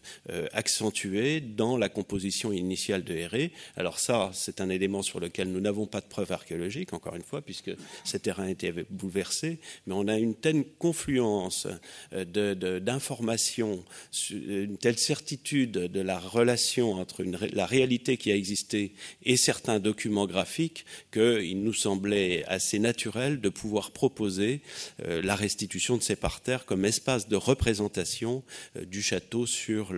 accentuée 0.54 1.42
dans 1.42 1.78
la 1.78 1.90
composition 1.90 2.52
initiale 2.52 3.04
de 3.04 3.14
Héré. 3.14 3.52
Alors 3.76 4.00
ça, 4.00 4.32
c'est 4.34 4.62
un 4.62 4.70
élément 4.70 5.02
sur 5.02 5.20
lequel 5.20 5.52
nous 5.52 5.62
n'avons 5.62 5.86
pas 5.86 6.02
de 6.02 6.08
preuves 6.08 6.32
archéologiques, 6.32 6.94
encore 6.94 7.16
une 7.16 7.24
fois, 7.24 7.42
puisque 7.42 7.72
ces 8.04 8.20
terrains 8.20 8.48
étaient 8.48 8.74
bouleversés, 8.90 9.60
mais 9.88 9.94
on 9.94 10.08
a 10.08 10.18
une 10.18 10.36
telle 10.36 10.66
confluence 10.78 11.68
euh, 12.14 12.80
d'informations, 12.80 13.84
une 14.32 14.78
telle 14.78 14.98
certitude 14.98 15.72
de 15.72 16.02
la 16.02 16.20
relation 16.20 16.85
entre 16.94 17.24
la 17.24 17.66
réalité 17.66 18.18
qui 18.18 18.32
a 18.32 18.36
existé 18.36 18.94
et 19.24 19.38
certains 19.38 19.80
documents 19.80 20.28
graphiques 20.28 20.86
qu'il 21.12 21.64
nous 21.64 21.74
semblait 21.74 22.44
assez 22.46 22.80
naturel 22.80 23.42
de 23.42 23.50
pouvoir 23.50 23.92
proposer 23.92 24.62
euh, 25.04 25.22
la 25.22 25.36
restitution 25.36 25.98
de 25.98 26.04
ces 26.04 26.16
parterres 26.16 26.66
comme 26.66 26.86
espace 26.86 27.28
de 27.28 27.36
représentation 27.36 28.44
euh, 28.76 28.86
du 28.86 29.02
château 29.02 29.46
sur, 29.46 29.94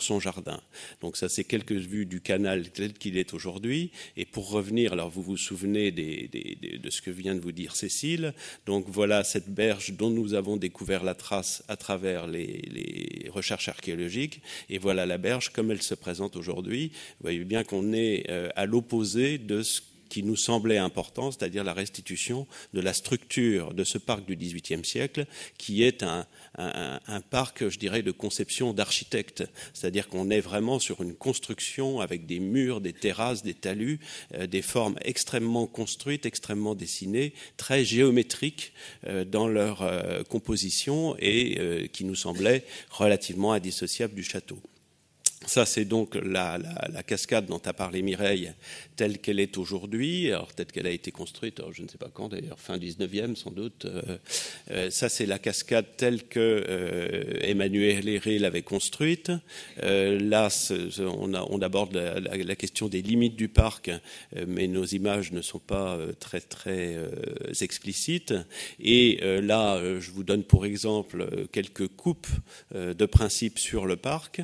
son 0.00 0.20
jardin. 0.20 0.60
Donc 1.00 1.16
ça, 1.16 1.28
c'est 1.28 1.44
quelques 1.44 1.72
vues 1.72 2.06
du 2.06 2.20
canal 2.20 2.70
tel 2.70 2.92
qu'il 2.92 3.16
est 3.16 3.34
aujourd'hui. 3.34 3.90
Et 4.16 4.24
pour 4.24 4.50
revenir, 4.50 4.92
alors 4.92 5.10
vous 5.10 5.22
vous 5.22 5.36
souvenez 5.36 5.90
de 5.90 6.90
ce 6.90 7.02
que 7.02 7.10
vient 7.10 7.34
de 7.34 7.40
vous 7.40 7.52
dire 7.52 7.76
Cécile. 7.76 8.34
Donc 8.66 8.86
voilà 8.88 9.24
cette 9.24 9.48
berge 9.48 9.92
dont 9.92 10.10
nous 10.10 10.34
avons 10.34 10.56
découvert 10.56 11.04
la 11.04 11.14
trace 11.14 11.62
à 11.68 11.76
travers 11.76 12.26
les, 12.26 13.28
recherches 13.30 13.68
archéologiques. 13.68 14.40
Et 14.70 14.78
voilà 14.78 15.06
la 15.06 15.18
berge 15.18 15.50
comme 15.50 15.70
elle 15.70 15.82
se 15.82 15.94
présente 15.94 16.07
aujourd'hui. 16.34 16.88
Vous 16.88 17.24
voyez 17.24 17.44
bien 17.44 17.64
qu'on 17.64 17.92
est 17.92 18.24
euh, 18.30 18.48
à 18.56 18.66
l'opposé 18.66 19.38
de 19.38 19.62
ce 19.62 19.80
qui 20.08 20.22
nous 20.22 20.36
semblait 20.36 20.78
important, 20.78 21.30
c'est-à-dire 21.30 21.64
la 21.64 21.74
restitution 21.74 22.46
de 22.72 22.80
la 22.80 22.94
structure 22.94 23.74
de 23.74 23.84
ce 23.84 23.98
parc 23.98 24.24
du 24.24 24.36
XVIIIe 24.36 24.84
siècle, 24.84 25.26
qui 25.58 25.82
est 25.82 26.02
un, 26.02 26.26
parc, 27.30 27.68
je 27.68 27.78
dirais, 27.78 28.02
de 28.02 28.10
conception 28.10 28.72
d'architecte. 28.72 29.44
C'est-à-dire 29.74 30.08
qu'on 30.08 30.30
est 30.30 30.40
vraiment 30.40 30.78
sur 30.78 31.02
une 31.02 31.14
construction 31.14 32.00
avec 32.00 32.24
des 32.24 32.40
murs, 32.40 32.80
des 32.80 32.94
terrasses, 32.94 33.42
des 33.42 33.52
talus, 33.52 34.00
euh, 34.34 34.46
des 34.46 34.62
formes 34.62 34.96
extrêmement 35.02 35.66
construites, 35.66 36.24
extrêmement 36.24 36.74
dessinées, 36.74 37.34
très 37.58 37.84
géométriques 37.84 38.72
euh, 39.06 39.24
dans 39.24 39.46
leur 39.46 39.68
composition 40.28 41.16
et 41.18 41.88
qui 41.92 42.04
nous 42.04 42.14
semblait 42.14 42.64
relativement 42.90 43.52
indissociable 43.52 44.14
du 44.14 44.22
château. 44.22 44.58
Ça, 45.46 45.64
c'est 45.64 45.84
donc 45.84 46.16
la, 46.16 46.58
cascade 47.06 47.46
dont 47.46 47.60
a 47.64 47.72
parlé 47.72 48.02
Mireille, 48.02 48.52
telle 48.96 49.18
qu'elle 49.18 49.38
est 49.38 49.56
aujourd'hui. 49.56 50.32
Alors, 50.32 50.48
peut-être 50.48 50.72
qu'elle 50.72 50.86
a 50.86 50.90
été 50.90 51.12
construite, 51.12 51.62
je 51.72 51.82
ne 51.82 51.88
sais 51.88 51.96
pas 51.96 52.10
quand 52.12 52.28
d'ailleurs, 52.28 52.58
fin 52.58 52.76
19e 52.76 53.36
sans 53.36 53.52
doute. 53.52 53.84
Euh, 53.84 54.18
euh, 54.72 54.90
ça, 54.90 55.08
c'est 55.08 55.26
la 55.26 55.38
cascade 55.38 55.86
telle 55.96 56.24
que 56.24 56.64
euh, 56.68 57.38
Emmanuel 57.40 58.08
Héré 58.08 58.38
l'avait 58.38 58.62
construite. 58.62 59.30
là, 59.80 60.48
on, 61.00 61.62
aborde 61.62 61.94
la, 61.94 62.56
question 62.56 62.88
des 62.88 63.00
limites 63.00 63.36
du 63.36 63.48
parc, 63.48 63.90
mais 64.46 64.66
nos 64.66 64.84
images 64.84 65.30
ne 65.32 65.40
sont 65.40 65.60
pas 65.60 65.98
très, 66.18 66.40
très 66.40 66.96
explicites. 67.60 68.34
Et 68.80 69.20
là, 69.22 69.80
je 70.00 70.10
vous 70.10 70.24
donne 70.24 70.42
pour 70.42 70.66
exemple 70.66 71.46
quelques 71.52 71.86
coupes 71.88 72.28
de 72.74 73.06
principe 73.06 73.58
sur 73.58 73.86
le 73.86 73.96
parc 73.96 74.40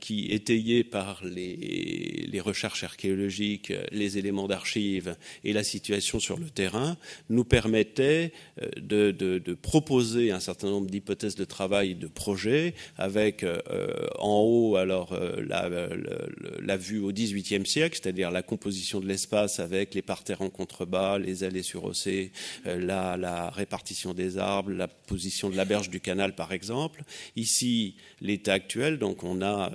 qui 0.00 0.29
étayé 0.30 0.84
par 0.84 1.22
les, 1.24 2.40
recherches 2.40 2.84
archéologiques, 2.84 3.70
les 3.92 4.16
éléments 4.16 4.48
d'archives 4.48 5.14
et 5.44 5.52
la 5.52 5.62
situation 5.62 6.20
sur 6.20 6.38
le 6.38 6.48
terrain, 6.48 6.96
nous 7.28 7.44
permettait 7.44 8.32
euh, 8.62 9.12
de, 9.12 9.54
proposer 9.54 10.30
un 10.30 10.40
certain 10.40 10.70
nombre 10.70 10.88
d'hypothèses 10.88 11.34
de 11.34 11.44
travail, 11.44 11.94
de 11.94 12.06
projets, 12.06 12.74
avec 12.96 13.42
euh, 13.42 13.58
en 14.18 14.40
haut 14.40 14.76
alors 14.76 15.12
euh, 15.12 15.44
la, 16.62 16.76
vue 16.76 17.00
au 17.00 17.12
XVIIIe 17.12 17.66
siècle, 17.66 17.98
c'est-à-dire 18.00 18.30
la 18.30 18.42
composition 18.42 19.00
de 19.00 19.06
l'espace 19.06 19.60
avec 19.60 19.94
les 19.94 20.02
parterres 20.02 20.40
en 20.40 20.48
contrebas, 20.48 21.18
les 21.18 21.44
allées 21.44 21.62
surhaussées, 21.62 22.32
la, 22.64 23.16
la 23.18 23.50
répartition 23.50 24.14
des 24.14 24.38
arbres, 24.38 24.70
la 24.70 24.88
position 24.88 25.50
de 25.50 25.56
la 25.56 25.64
berge 25.64 25.90
du 25.90 26.00
canal 26.00 26.34
par 26.34 26.52
exemple. 26.52 27.02
Ici, 27.36 27.96
l'état 28.22 28.54
actuel, 28.54 28.98
donc 28.98 29.24
on 29.24 29.42
a 29.42 29.70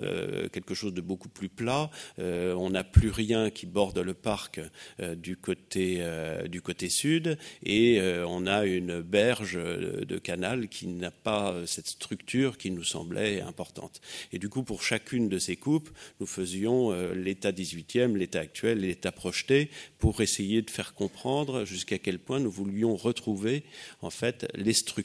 quelque 0.47 0.73
chose 0.73 0.93
de 0.93 1.01
beaucoup 1.01 1.29
plus 1.29 1.49
plat. 1.49 1.89
Euh, 2.19 2.53
on 2.55 2.71
n'a 2.71 2.83
plus 2.83 3.09
rien 3.09 3.49
qui 3.49 3.65
borde 3.65 3.99
le 3.99 4.13
parc 4.13 4.59
euh, 4.99 5.15
du, 5.15 5.37
côté, 5.37 5.97
euh, 5.99 6.47
du 6.47 6.61
côté 6.61 6.89
sud 6.89 7.37
et 7.63 8.01
on 8.27 8.47
a 8.47 8.65
une 8.65 9.01
berge 9.01 9.55
de 9.55 10.17
canal 10.17 10.67
qui 10.67 10.87
n'a 10.87 11.11
pas 11.11 11.55
cette 11.65 11.87
structure 11.87 12.57
qui 12.57 12.71
nous 12.71 12.83
semblait 12.83 13.41
importante. 13.41 14.01
Et 14.31 14.39
du 14.39 14.49
coup, 14.49 14.63
pour 14.63 14.83
chacune 14.83 15.29
de 15.29 15.39
ces 15.39 15.55
coupes, 15.55 15.89
nous 16.19 16.25
faisions 16.25 16.91
l'état 17.13 17.51
18e, 17.51 18.15
l'état 18.15 18.39
actuel, 18.39 18.79
l'état 18.79 19.11
projeté 19.11 19.69
pour 20.05 20.21
essayer 20.21 20.61
de 20.61 20.69
faire 20.69 20.93
comprendre 20.93 21.65
jusqu'à 21.65 21.97
quel 21.97 22.19
point 22.19 22.39
nous 22.39 22.51
voulions 22.51 22.95
retrouver 22.95 23.63
en 24.03 24.11
fait 24.11 24.45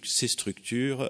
ces 0.05 0.29
structures 0.29 1.09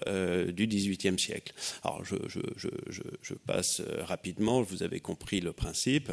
du 0.52 0.68
XVIIIe 0.68 1.18
siècle. 1.18 1.52
Alors 1.82 2.04
je, 2.04 3.34
passe 3.48 3.82
rapidement, 3.98 4.62
vous 4.62 4.84
avez 4.84 5.00
compris 5.00 5.40
le 5.40 5.52
principe 5.52 6.12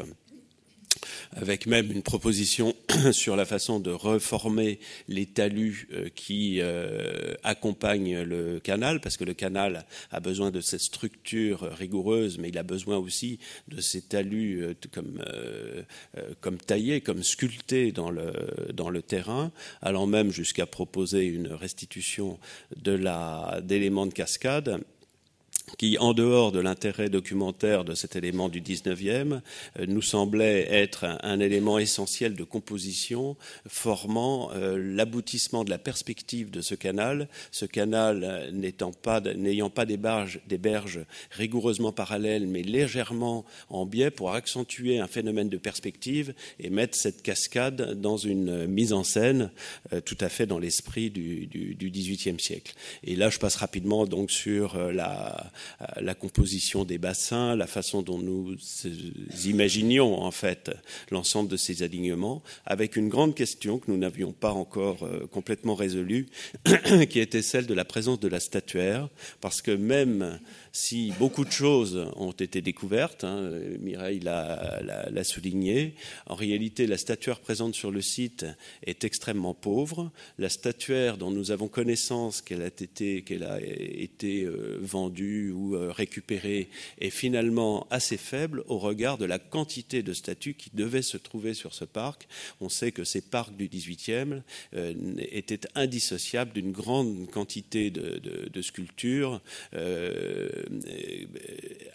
avec 1.32 1.66
même 1.66 1.90
une 1.90 2.02
proposition 2.02 2.74
sur 3.12 3.36
la 3.36 3.44
façon 3.44 3.80
de 3.80 3.90
reformer 3.90 4.78
les 5.08 5.26
talus 5.26 5.88
euh, 5.92 6.08
qui 6.14 6.58
euh, 6.60 7.34
accompagnent 7.42 8.22
le 8.22 8.60
canal, 8.60 9.00
parce 9.00 9.16
que 9.16 9.24
le 9.24 9.34
canal 9.34 9.84
a 10.10 10.20
besoin 10.20 10.50
de 10.50 10.60
cette 10.60 10.80
structure 10.80 11.62
rigoureuse, 11.62 12.38
mais 12.38 12.48
il 12.48 12.58
a 12.58 12.62
besoin 12.62 12.96
aussi 12.96 13.38
de 13.68 13.80
ces 13.80 14.02
talus 14.02 14.62
euh, 14.62 14.74
comme, 14.92 15.22
comme 16.40 16.58
taillés, 16.58 17.00
comme 17.00 17.22
sculptés 17.22 17.92
dans 17.92 18.10
le, 18.10 18.32
dans 18.72 18.90
le 18.90 19.02
terrain, 19.02 19.52
allant 19.82 20.06
même 20.06 20.32
jusqu'à 20.32 20.66
proposer 20.66 21.26
une 21.26 21.48
restitution 21.48 22.38
d'éléments 22.76 24.06
de 24.06 24.12
cascade 24.12 24.80
qui, 25.76 25.98
en 25.98 26.14
dehors 26.14 26.52
de 26.52 26.60
l'intérêt 26.60 27.10
documentaire 27.10 27.84
de 27.84 27.94
cet 27.94 28.16
élément 28.16 28.48
du 28.48 28.60
19e, 28.60 29.40
euh, 29.78 29.86
nous 29.86 30.02
semblait 30.02 30.66
être 30.70 31.04
un, 31.22 31.38
élément 31.40 31.78
essentiel 31.78 32.34
de 32.34 32.44
composition 32.44 33.36
formant 33.66 34.50
euh, 34.54 34.76
l'aboutissement 34.78 35.64
de 35.64 35.70
la 35.70 35.78
perspective 35.78 36.50
de 36.50 36.60
ce 36.60 36.74
canal, 36.74 37.28
ce 37.50 37.64
canal 37.64 38.24
euh, 38.24 38.50
n'ayant 38.50 38.90
pas, 38.90 39.20
pas 39.20 39.84
des, 39.84 40.58
berges, 40.58 41.00
rigoureusement 41.30 41.92
parallèles, 41.92 42.46
mais 42.46 42.62
légèrement 42.62 43.44
en 43.68 43.86
biais 43.86 44.10
pour 44.10 44.32
accentuer 44.34 44.98
un 44.98 45.06
phénomène 45.06 45.48
de 45.48 45.58
perspective 45.58 46.34
et 46.58 46.70
mettre 46.70 46.96
cette 46.96 47.22
cascade 47.22 48.00
dans 48.00 48.16
une 48.16 48.66
mise 48.66 48.92
en 48.92 49.04
scène 49.04 49.50
tout 50.04 50.16
à 50.20 50.28
fait 50.28 50.46
dans 50.46 50.58
l'esprit 50.58 51.10
du, 51.10 51.46
du, 51.46 51.74
du 51.74 51.90
18e 51.90 52.38
siècle. 52.38 52.74
Et 53.04 53.16
là, 53.16 53.30
je 53.30 53.38
passe 53.38 53.56
rapidement 53.56 54.06
donc 54.06 54.30
sur 54.30 54.76
la, 54.92 55.50
la 56.00 56.14
composition 56.14 56.84
des 56.84 56.98
bassins, 56.98 57.56
la 57.56 57.66
façon 57.66 58.02
dont 58.02 58.18
nous 58.18 58.56
imaginions 59.46 60.20
en 60.20 60.30
fait 60.30 60.70
l'ensemble 61.10 61.48
de 61.48 61.56
ces 61.56 61.82
alignements, 61.82 62.42
avec 62.66 62.96
une 62.96 63.08
grande 63.08 63.34
question 63.34 63.78
que 63.78 63.90
nous 63.90 63.98
n'avions 63.98 64.32
pas 64.32 64.52
encore 64.52 65.02
euh, 65.02 65.26
complètement 65.26 65.74
résolue, 65.74 66.26
qui 67.10 67.20
était 67.20 67.42
celle 67.42 67.66
de 67.66 67.74
la 67.74 67.84
présence 67.84 68.20
de 68.20 68.28
la 68.28 68.40
statuaire, 68.40 69.08
parce 69.40 69.62
que 69.62 69.70
même 69.70 70.38
si 70.72 71.12
beaucoup 71.18 71.44
de 71.44 71.52
choses 71.52 72.06
ont 72.16 72.32
été 72.32 72.60
découvertes, 72.60 73.24
hein, 73.24 73.50
Mireille 73.80 74.20
l'a 74.20 75.24
souligné, 75.24 75.94
en 76.26 76.34
réalité 76.34 76.86
la 76.86 76.98
statuaire 76.98 77.40
présente 77.40 77.74
sur 77.74 77.90
le 77.90 78.00
site 78.00 78.46
est 78.84 79.04
extrêmement 79.04 79.54
pauvre. 79.54 80.10
La 80.38 80.48
statuaire 80.48 81.16
dont 81.16 81.30
nous 81.30 81.50
avons 81.50 81.68
connaissance 81.68 82.42
qu'elle 82.42 82.62
a 82.62 82.66
été, 82.66 83.22
qu'elle 83.22 83.44
a 83.44 83.60
été 83.60 84.44
euh, 84.44 84.78
vendue 84.80 85.50
ou 85.50 85.76
euh, 85.76 85.90
récupérée 85.90 86.68
est 87.00 87.10
finalement 87.10 87.86
assez 87.90 88.16
faible 88.16 88.62
au 88.68 88.78
regard 88.78 89.18
de 89.18 89.24
la 89.24 89.38
quantité 89.38 90.02
de 90.02 90.12
statues 90.12 90.54
qui 90.54 90.70
devaient 90.74 91.02
se 91.02 91.16
trouver 91.16 91.54
sur 91.54 91.74
ce 91.74 91.84
parc. 91.84 92.28
On 92.60 92.68
sait 92.68 92.92
que 92.92 93.04
ces 93.04 93.20
parcs 93.20 93.56
du 93.56 93.68
18e 93.68 94.42
euh, 94.74 94.94
étaient 95.30 95.60
indissociables 95.74 96.52
d'une 96.52 96.72
grande 96.72 97.30
quantité 97.30 97.90
de, 97.90 98.62
sculptures. 98.62 99.40
Euh, 99.74 100.48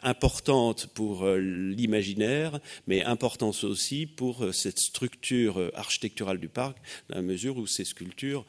importante 0.02 0.88
pour 0.94 1.23
euh, 1.23 1.40
l'imaginaire, 1.40 2.60
mais 2.88 3.03
importante 3.03 3.64
aussi 3.64 4.06
pour 4.06 4.44
euh, 4.44 4.52
cette 4.52 4.80
structure 4.80 5.72
architecturale 5.76 6.40
du 6.40 6.49
parc, 6.49 6.77
dans 7.10 7.15
la 7.15 7.22
mesure 7.22 7.57
où 7.57 7.68
ces 7.68 7.85
sculptures 7.85 8.45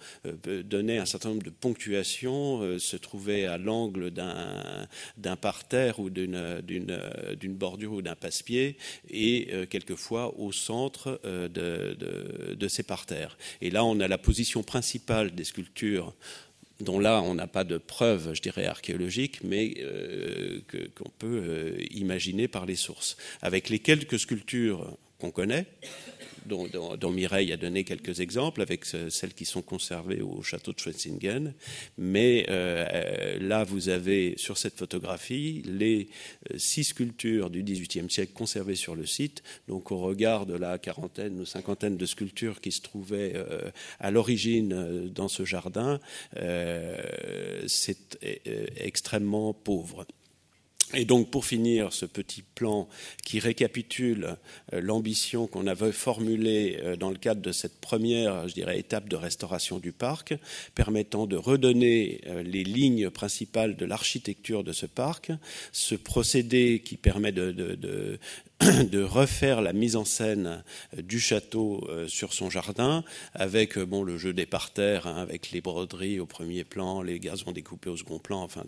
donnaient 0.65 0.99
un 0.99 1.07
certain 1.07 1.31
nombre 1.31 1.43
de 1.43 1.51
ponctuations, 1.51 2.79
se 2.79 2.97
trouvaient 2.97 3.47
à 3.47 3.59
l'angle 3.59 4.11
d'un 4.11 4.87
d'un 5.17 5.37
parterre 5.37 6.01
ou 6.01 6.11
d'une 6.11 7.55
bordure 7.55 7.93
ou 7.93 8.03
d'un 8.03 8.15
passe-pied 8.15 8.77
et 9.11 9.49
quelquefois 9.71 10.39
au 10.39 10.53
centre 10.53 11.21
de, 11.25 12.55
de 12.55 12.69
ces 12.69 12.83
parterres. 12.83 13.37
Et 13.61 13.71
là, 13.71 13.85
on 13.85 14.01
a 14.01 14.09
la 14.09 14.19
position 14.19 14.63
principale 14.63 15.35
des 15.35 15.45
sculptures 15.45 16.15
dont 16.81 16.99
là 16.99 17.23
on 17.23 17.35
n'a 17.35 17.47
pas 17.47 17.65
de 17.65 17.79
preuves, 17.79 18.35
je 18.35 18.43
dirais, 18.43 18.67
archéologiques, 18.67 19.43
mais 19.43 19.75
euh, 19.79 20.61
qu'on 20.97 21.11
peut 21.19 21.43
euh, 21.45 21.85
imaginer 21.91 22.49
par 22.49 22.67
les 22.67 22.77
sources. 22.77 23.17
Avec 23.43 23.69
les 23.69 23.79
quelques 23.79 24.19
sculptures 24.19 24.97
qu'on 25.19 25.31
connaît, 25.31 25.67
dont, 26.47 27.11
Mireille 27.11 27.53
a 27.53 27.57
donné 27.57 27.85
quelques 27.85 28.21
exemples, 28.21 28.63
avec 28.63 28.85
celles 28.85 29.35
qui 29.35 29.45
sont 29.45 29.63
conservées 29.63 30.21
au 30.21 30.43
château 30.43 30.73
de 30.73 30.79
Schwetzingen. 30.79 31.55
Mais 31.99 32.47
euh, 32.49 32.85
euh, 32.93 33.39
là, 33.41 33.65
vous 33.65 33.89
avez 33.89 34.35
sur 34.37 34.59
cette 34.59 34.77
photographie 34.77 35.63
les 35.67 36.09
euh, 36.53 36.59
six 36.59 36.85
sculptures 36.85 37.51
du 37.51 37.63
XVIIIe 37.63 38.11
siècle 38.11 38.33
conservées 38.33 38.75
sur 38.75 38.95
le 38.95 39.07
site. 39.07 39.43
Donc, 39.69 39.93
au 39.93 39.99
regard 39.99 40.47
de 40.47 40.55
la 40.55 40.79
quarantaine 40.79 41.41
ou 41.41 41.45
cinquantaine 41.45 41.97
de 41.97 42.07
sculptures 42.07 42.61
qui 42.61 42.73
se 42.73 42.83
trouvaient 42.83 43.35
à 44.01 44.11
l'origine 44.11 45.09
dans 45.09 45.29
ce 45.29 45.45
jardin, 45.45 46.01
c'est 47.67 48.19
extrêmement 48.77 49.53
pauvre. 49.53 50.07
Et 50.97 51.05
donc, 51.05 51.31
pour 51.31 51.45
finir, 51.45 51.93
ce 51.93 52.07
petit 52.07 52.43
plan 52.43 52.89
qui 53.25 53.41
récapitule 53.41 54.37
euh, 54.73 54.81
l'ambition 54.81 55.47
qu'on 55.47 55.67
avait 55.67 55.93
formulée 55.93 56.79
euh, 56.83 56.97
dans 56.97 57.11
le 57.11 57.17
cadre 57.17 57.41
de 57.41 57.53
cette 57.53 57.81
première, 57.81 58.49
je 58.49 58.55
dirais, 58.55 58.79
étape 58.79 59.09
de 59.09 59.17
restauration 59.17 59.79
du 59.79 59.93
parc, 59.93 60.35
permettant 60.75 61.27
de 61.27 61.37
redonner 61.37 62.21
euh, 62.27 62.43
les 62.43 62.65
lignes 62.65 63.11
principales 63.11 63.77
de 63.77 63.85
l'architecture 63.85 64.63
de 64.63 64.73
ce 64.73 64.87
parc, 64.87 65.33
ce 65.73 65.95
procédé 65.95 66.83
qui 66.85 66.97
permet 66.97 67.33
de, 67.33 68.19
refaire 69.15 69.61
la 69.61 69.73
mise 69.73 69.97
en 69.97 70.05
scène 70.05 70.63
euh, 70.97 71.03
du 71.03 71.21
château 71.21 71.87
euh, 71.89 72.09
sur 72.09 72.33
son 72.33 72.51
jardin, 72.51 73.05
avec 73.35 73.77
euh, 73.77 73.85
bon, 73.85 74.03
le 74.03 74.17
jeu 74.17 74.33
des 74.33 74.47
parterres, 74.47 75.07
hein, 75.07 75.17
avec 75.17 75.51
les 75.51 75.61
broderies 75.61 76.21
au 76.21 76.27
premier 76.27 76.65
plan, 76.65 77.03
les 77.03 77.19
gazons 77.19 77.53
découpés 77.53 77.91
au 77.91 77.97
second 77.97 78.19
plan, 78.19 78.43
enfin, 78.43 78.65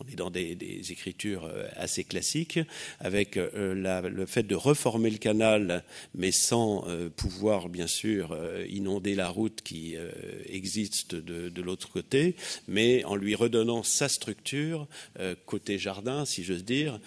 on 0.00 0.08
est 0.10 0.16
dans 0.16 0.30
des, 0.30 0.56
écritures 0.90 1.50
assez 1.76 2.04
classiques, 2.04 2.60
avec 3.00 3.36
le 3.36 4.26
fait 4.26 4.42
de 4.42 4.54
reformer 4.54 5.10
le 5.10 5.18
canal, 5.18 5.84
mais 6.14 6.32
sans 6.32 6.84
pouvoir, 7.16 7.68
bien 7.68 7.86
sûr, 7.86 8.36
inonder 8.68 9.14
la 9.14 9.28
route 9.28 9.62
qui 9.62 9.96
existe 10.48 11.14
de, 11.14 11.48
de 11.48 11.62
l'autre 11.62 11.90
côté, 11.90 12.36
mais 12.68 13.04
en 13.04 13.16
lui 13.16 13.34
redonnant 13.34 13.82
sa 13.82 14.08
structure, 14.08 14.86
côté 15.44 15.78
jardin, 15.78 16.24
si 16.24 16.44
j'ose 16.44 16.64
dire, 16.64 17.00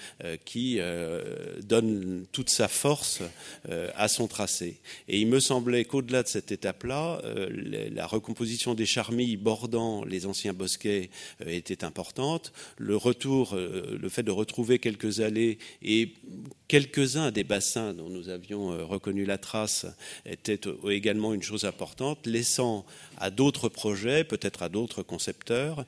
qui 0.45 0.79
donne 1.63 2.25
toute 2.31 2.49
sa 2.49 2.67
force 2.67 3.21
euh, 3.69 3.89
à 3.95 4.07
son 4.07 4.27
tracé. 4.27 4.79
Et 5.07 5.19
il 5.19 5.27
me 5.27 5.39
semblait 5.39 5.85
qu'au-delà 5.85 6.23
de 6.23 6.27
cette 6.27 6.51
étape-là, 6.51 7.21
euh, 7.23 7.49
la 7.91 8.05
recomposition 8.05 8.75
des 8.75 8.85
charmilles 8.85 9.37
bordant 9.37 10.03
les 10.03 10.25
anciens 10.25 10.53
bosquets 10.53 11.09
euh, 11.41 11.49
était 11.49 11.83
importante. 11.83 12.53
Le 12.77 12.95
retour, 12.95 13.55
le 13.55 14.09
fait 14.09 14.23
de 14.23 14.31
retrouver 14.31 14.79
quelques 14.79 15.21
allées 15.21 15.57
et 15.81 16.13
quelques-uns 16.67 17.31
des 17.31 17.43
bassins 17.43 17.93
dont 17.93 18.09
nous 18.09 18.29
avions 18.29 18.87
reconnu 18.87 19.25
la 19.25 19.37
trace 19.37 19.85
était 20.25 20.59
également 20.89 21.33
une 21.33 21.41
chose 21.41 21.65
importante, 21.65 22.25
laissant 22.25 22.85
à 23.17 23.31
d'autres 23.31 23.69
projets, 23.69 24.23
peut-être 24.23 24.63
à 24.63 24.69
d'autres 24.69 25.03
concepteurs, 25.03 25.85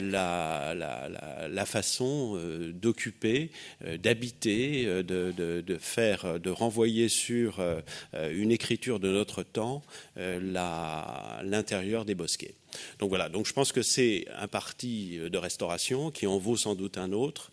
la, 0.00 1.66
façon 1.66 2.38
d'occuper, 2.74 3.50
d'habiter, 4.02 4.84
de 5.02 5.71
faire, 5.78 6.24
euh, 6.24 6.38
de 6.38 6.50
renvoyer 6.50 7.08
sur 7.08 7.60
euh, 7.60 7.80
euh, 8.14 8.32
une 8.34 8.50
écriture 8.50 9.00
de 9.00 9.08
notre 9.08 9.42
temps 9.42 9.82
l'intérieur 10.16 12.04
des 12.04 12.14
bosquets. 12.14 12.54
Donc 12.98 13.10
voilà, 13.10 13.28
donc 13.28 13.46
je 13.46 13.52
pense 13.52 13.72
que 13.72 13.82
c'est 13.82 14.26
un 14.38 14.48
parti 14.48 15.18
de 15.18 15.38
restauration 15.38 16.10
qui 16.10 16.26
en 16.26 16.38
vaut 16.38 16.56
sans 16.56 16.74
doute 16.74 16.96
un 16.96 17.12
autre, 17.12 17.50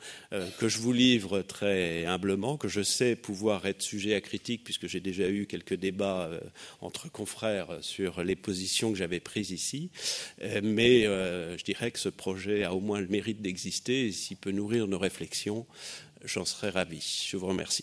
que 0.57 0.69
je 0.69 0.77
vous 0.79 0.93
livre 0.93 1.41
très 1.41 2.05
humblement, 2.05 2.57
que 2.57 2.67
je 2.67 2.81
sais 2.81 3.15
pouvoir 3.15 3.65
être 3.65 3.81
sujet 3.81 4.15
à 4.15 4.21
critique 4.21 4.63
puisque 4.63 4.87
j'ai 4.87 5.01
déjà 5.01 5.29
eu 5.29 5.45
quelques 5.45 5.73
débats 5.73 6.29
entre 6.79 7.11
confrères 7.11 7.79
sur 7.81 8.23
les 8.23 8.35
positions 8.35 8.91
que 8.91 8.97
j'avais 8.97 9.19
prises 9.19 9.51
ici. 9.51 9.89
mais 10.63 11.03
je 11.03 11.63
dirais 11.63 11.91
que 11.91 11.99
ce 11.99 12.09
projet 12.09 12.63
a 12.63 12.73
au 12.73 12.79
moins 12.79 13.01
le 13.01 13.07
mérite 13.07 13.41
d'exister 13.41 14.07
et 14.07 14.11
s'il 14.11 14.37
peut 14.37 14.51
nourrir 14.51 14.87
nos 14.87 14.99
réflexions, 14.99 15.65
j'en 16.23 16.45
serais 16.45 16.69
ravi. 16.69 17.25
Je 17.27 17.37
vous 17.37 17.47
remercie. 17.47 17.77